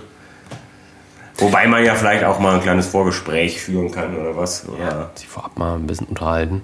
Wobei 1.42 1.68
man 1.68 1.84
ja 1.84 1.96
vielleicht 1.96 2.24
auch 2.24 2.40
mal 2.40 2.56
ein 2.56 2.62
kleines 2.62 2.88
Vorgespräch 2.88 3.60
führen 3.60 3.92
kann 3.92 4.16
oder 4.16 4.38
was. 4.38 4.68
Oder? 4.70 4.84
Ja, 4.84 5.10
sich 5.16 5.28
vorab 5.28 5.58
mal 5.58 5.76
ein 5.76 5.88
bisschen 5.88 6.08
unterhalten. 6.08 6.62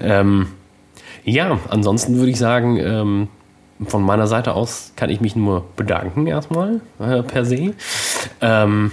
Ähm, 0.00 0.48
ja, 1.24 1.58
ansonsten 1.68 2.16
würde 2.16 2.30
ich 2.30 2.38
sagen, 2.38 2.76
ähm, 2.76 3.28
von 3.86 4.02
meiner 4.02 4.26
Seite 4.26 4.54
aus 4.54 4.92
kann 4.96 5.10
ich 5.10 5.20
mich 5.20 5.36
nur 5.36 5.64
bedanken 5.76 6.26
erstmal 6.26 6.80
äh, 6.98 7.22
per 7.22 7.44
se. 7.44 7.74
Ähm, 8.40 8.92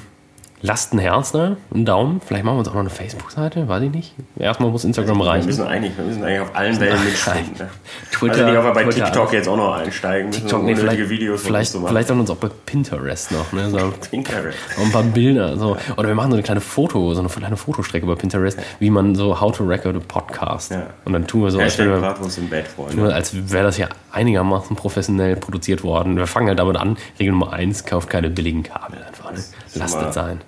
lasst 0.61 0.93
ein 0.93 0.99
Herz 0.99 1.31
da, 1.31 1.55
einen 1.73 1.85
Daumen. 1.85 2.19
Vielleicht 2.25 2.43
machen 2.43 2.55
wir 2.55 2.59
uns 2.59 2.67
auch 2.67 2.73
noch 2.73 2.79
eine 2.81 2.89
Facebook-Seite, 2.89 3.67
weiß 3.67 3.83
ich 3.83 3.91
nicht. 3.91 4.15
Erstmal 4.39 4.71
muss 4.71 4.83
Instagram 4.85 5.19
Wir 5.19 5.25
reichen. 5.27 5.45
müssen, 5.45 5.65
eigentlich, 5.67 5.95
wir 5.97 6.05
müssen 6.05 6.23
eigentlich 6.23 6.39
auf 6.41 6.55
allen 6.55 6.79
Wellen 6.79 7.05
mitspringen. 7.05 7.51
Ne? 7.59 7.69
Twitter- 8.11 8.33
also 8.33 8.45
nicht, 8.49 8.57
ob 8.57 8.63
wir 8.65 8.73
bei 8.73 8.83
Twitter 8.83 9.05
TikTok 9.05 9.27
auch. 9.27 9.33
jetzt 9.33 9.47
auch 9.47 9.57
noch 9.57 9.73
einsteigen 9.75 10.27
müssen, 10.29 10.41
TikTok, 10.41 10.59
um 10.59 10.65
nee, 10.65 10.75
vielleicht, 10.75 11.09
Videos 11.09 11.41
vielleicht, 11.43 11.71
zu 11.71 11.79
machen. 11.79 11.89
vielleicht 11.91 12.09
dann 12.09 12.19
uns 12.19 12.29
auch 12.29 12.37
bei 12.37 12.49
Pinterest 12.65 13.31
noch. 13.31 13.51
Ne? 13.53 13.69
So, 13.69 13.77
Pinterest. 14.11 14.57
auch 14.77 14.83
ein 14.83 14.91
paar 14.91 15.03
Bilder. 15.03 15.57
So. 15.57 15.77
Oder 15.95 16.07
wir 16.07 16.15
machen 16.15 16.31
so 16.31 16.35
eine 16.37 16.43
kleine 16.43 16.61
Foto, 16.61 17.13
so 17.13 17.19
eine 17.19 17.29
kleine 17.29 17.57
Fotostrecke 17.57 18.05
bei 18.07 18.15
Pinterest, 18.15 18.59
wie 18.79 18.89
man 18.89 19.13
so 19.15 19.39
How 19.39 19.55
to 19.55 19.63
Record 19.63 19.95
a 19.95 19.99
Podcast. 20.07 20.71
Ja. 20.71 20.87
Und 21.05 21.13
dann 21.13 21.27
tun 21.27 21.43
wir 21.43 21.51
so, 21.51 21.59
als 21.59 21.73
Hashtag 21.73 21.87
wäre 21.87 21.99
Bratwurst 22.01 22.37
im 22.39 22.49
Bett, 22.49 22.67
Freunde. 22.67 23.13
als 23.13 23.51
wäre 23.51 23.63
das 23.65 23.77
ja 23.77 23.87
einigermaßen 24.11 24.75
professionell 24.75 25.35
produziert 25.35 25.83
worden. 25.83 26.17
Wir 26.17 26.25
fangen 26.27 26.47
halt 26.47 26.57
damit 26.59 26.77
an, 26.77 26.97
Regel 27.19 27.33
Nummer 27.33 27.53
eins, 27.53 27.85
kauft 27.85 28.09
keine 28.09 28.29
billigen 28.31 28.63
Kabel 28.63 29.03
einfach. 29.03 29.31
Ne? 29.31 29.37
Lasst 29.75 29.95
es 30.01 30.15
sein. 30.15 30.41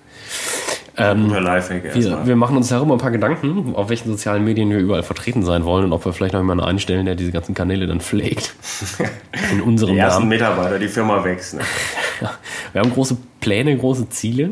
Lifehack 0.96 1.94
Wir, 1.94 2.26
wir 2.26 2.36
machen 2.36 2.56
uns 2.56 2.68
darüber 2.68 2.94
ein 2.94 2.98
paar 2.98 3.10
Gedanken, 3.10 3.74
auf 3.74 3.88
welchen 3.88 4.10
sozialen 4.10 4.44
Medien 4.44 4.70
wir 4.70 4.78
überall 4.78 5.02
vertreten 5.02 5.42
sein 5.42 5.64
wollen 5.64 5.84
und 5.86 5.92
ob 5.92 6.04
wir 6.04 6.12
vielleicht 6.12 6.34
noch 6.34 6.40
jemanden 6.40 6.64
einstellen, 6.64 7.06
der 7.06 7.14
diese 7.14 7.32
ganzen 7.32 7.54
Kanäle 7.54 7.86
dann 7.86 8.00
pflegt. 8.00 8.54
In 9.52 9.62
unserem 9.62 9.94
Die 9.94 9.98
ersten 9.98 10.20
Namen. 10.20 10.28
Mitarbeiter, 10.28 10.78
die 10.78 10.88
Firma 10.88 11.24
wächst. 11.24 11.54
Ne? 11.54 11.60
Ja, 12.20 12.32
wir 12.72 12.82
haben 12.82 12.92
große 12.92 13.16
Pläne, 13.40 13.76
große 13.76 14.10
Ziele. 14.10 14.50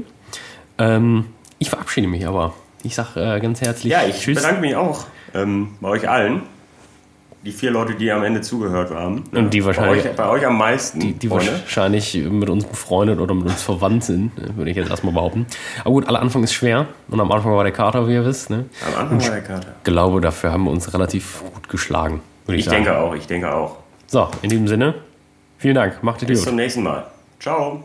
Ähm, 0.79 1.27
ich 1.59 1.69
verabschiede 1.71 2.09
mich 2.09 2.27
aber. 2.27 2.55
Ich 2.83 2.95
sage 2.95 3.21
äh, 3.21 3.41
ganz 3.41 3.61
herzlich 3.61 3.93
Ja, 3.93 4.05
ich 4.09 4.21
Tschüss. 4.21 4.37
bedanke 4.37 4.61
mich 4.61 4.77
auch 4.77 5.05
ähm, 5.35 5.73
bei 5.81 5.89
euch 5.89 6.09
allen. 6.09 6.43
Die 7.45 7.53
vier 7.53 7.71
Leute, 7.71 7.95
die 7.95 8.11
am 8.11 8.25
Ende 8.25 8.41
zugehört 8.41 8.91
haben. 8.91 9.25
Und 9.33 9.55
die 9.55 9.65
wahrscheinlich- 9.65 10.03
Bei 10.03 10.11
euch, 10.11 10.17
bei 10.17 10.29
euch 10.29 10.47
am 10.47 10.59
meisten. 10.59 10.99
die, 11.01 11.13
die 11.13 11.31
wahrscheinlich 11.31 12.15
mit 12.29 12.51
uns 12.51 12.65
befreundet 12.65 13.21
oder 13.21 13.33
mit 13.33 13.45
uns 13.47 13.63
verwandt 13.63 14.05
sind, 14.05 14.33
würde 14.57 14.71
ich 14.71 14.77
jetzt 14.77 14.91
erstmal 14.91 15.15
behaupten. 15.15 15.47
Aber 15.83 15.91
gut, 15.93 16.09
aller 16.09 16.21
Anfang 16.21 16.43
ist 16.43 16.53
schwer. 16.53 16.87
Und 17.09 17.21
am 17.21 17.31
Anfang 17.31 17.53
war 17.53 17.63
der 17.63 17.73
Kater, 17.73 18.09
wie 18.09 18.15
ihr 18.15 18.25
wisst. 18.25 18.51
Ne? 18.51 18.65
Am 18.87 19.01
Anfang 19.03 19.21
war 19.23 19.31
der 19.31 19.43
Kater. 19.43 19.75
glaube, 19.85 20.21
dafür 20.21 20.53
haben 20.53 20.65
wir 20.65 20.73
uns 20.73 20.93
relativ 20.93 21.43
gut 21.55 21.69
geschlagen, 21.69 22.21
würde 22.47 22.59
ich, 22.59 22.67
Ich 22.67 22.71
denke 22.73 22.97
auch, 22.99 23.15
ich 23.15 23.27
denke 23.27 23.55
auch. 23.55 23.77
So, 24.07 24.29
in 24.43 24.51
diesem 24.51 24.67
Sinne, 24.67 24.95
vielen 25.59 25.75
Dank. 25.77 26.03
Macht 26.03 26.23
es 26.23 26.29
Bis 26.29 26.39
gut. 26.41 26.49
zum 26.49 26.57
nächsten 26.57 26.83
Mal. 26.83 27.07
Ciao. 27.39 27.85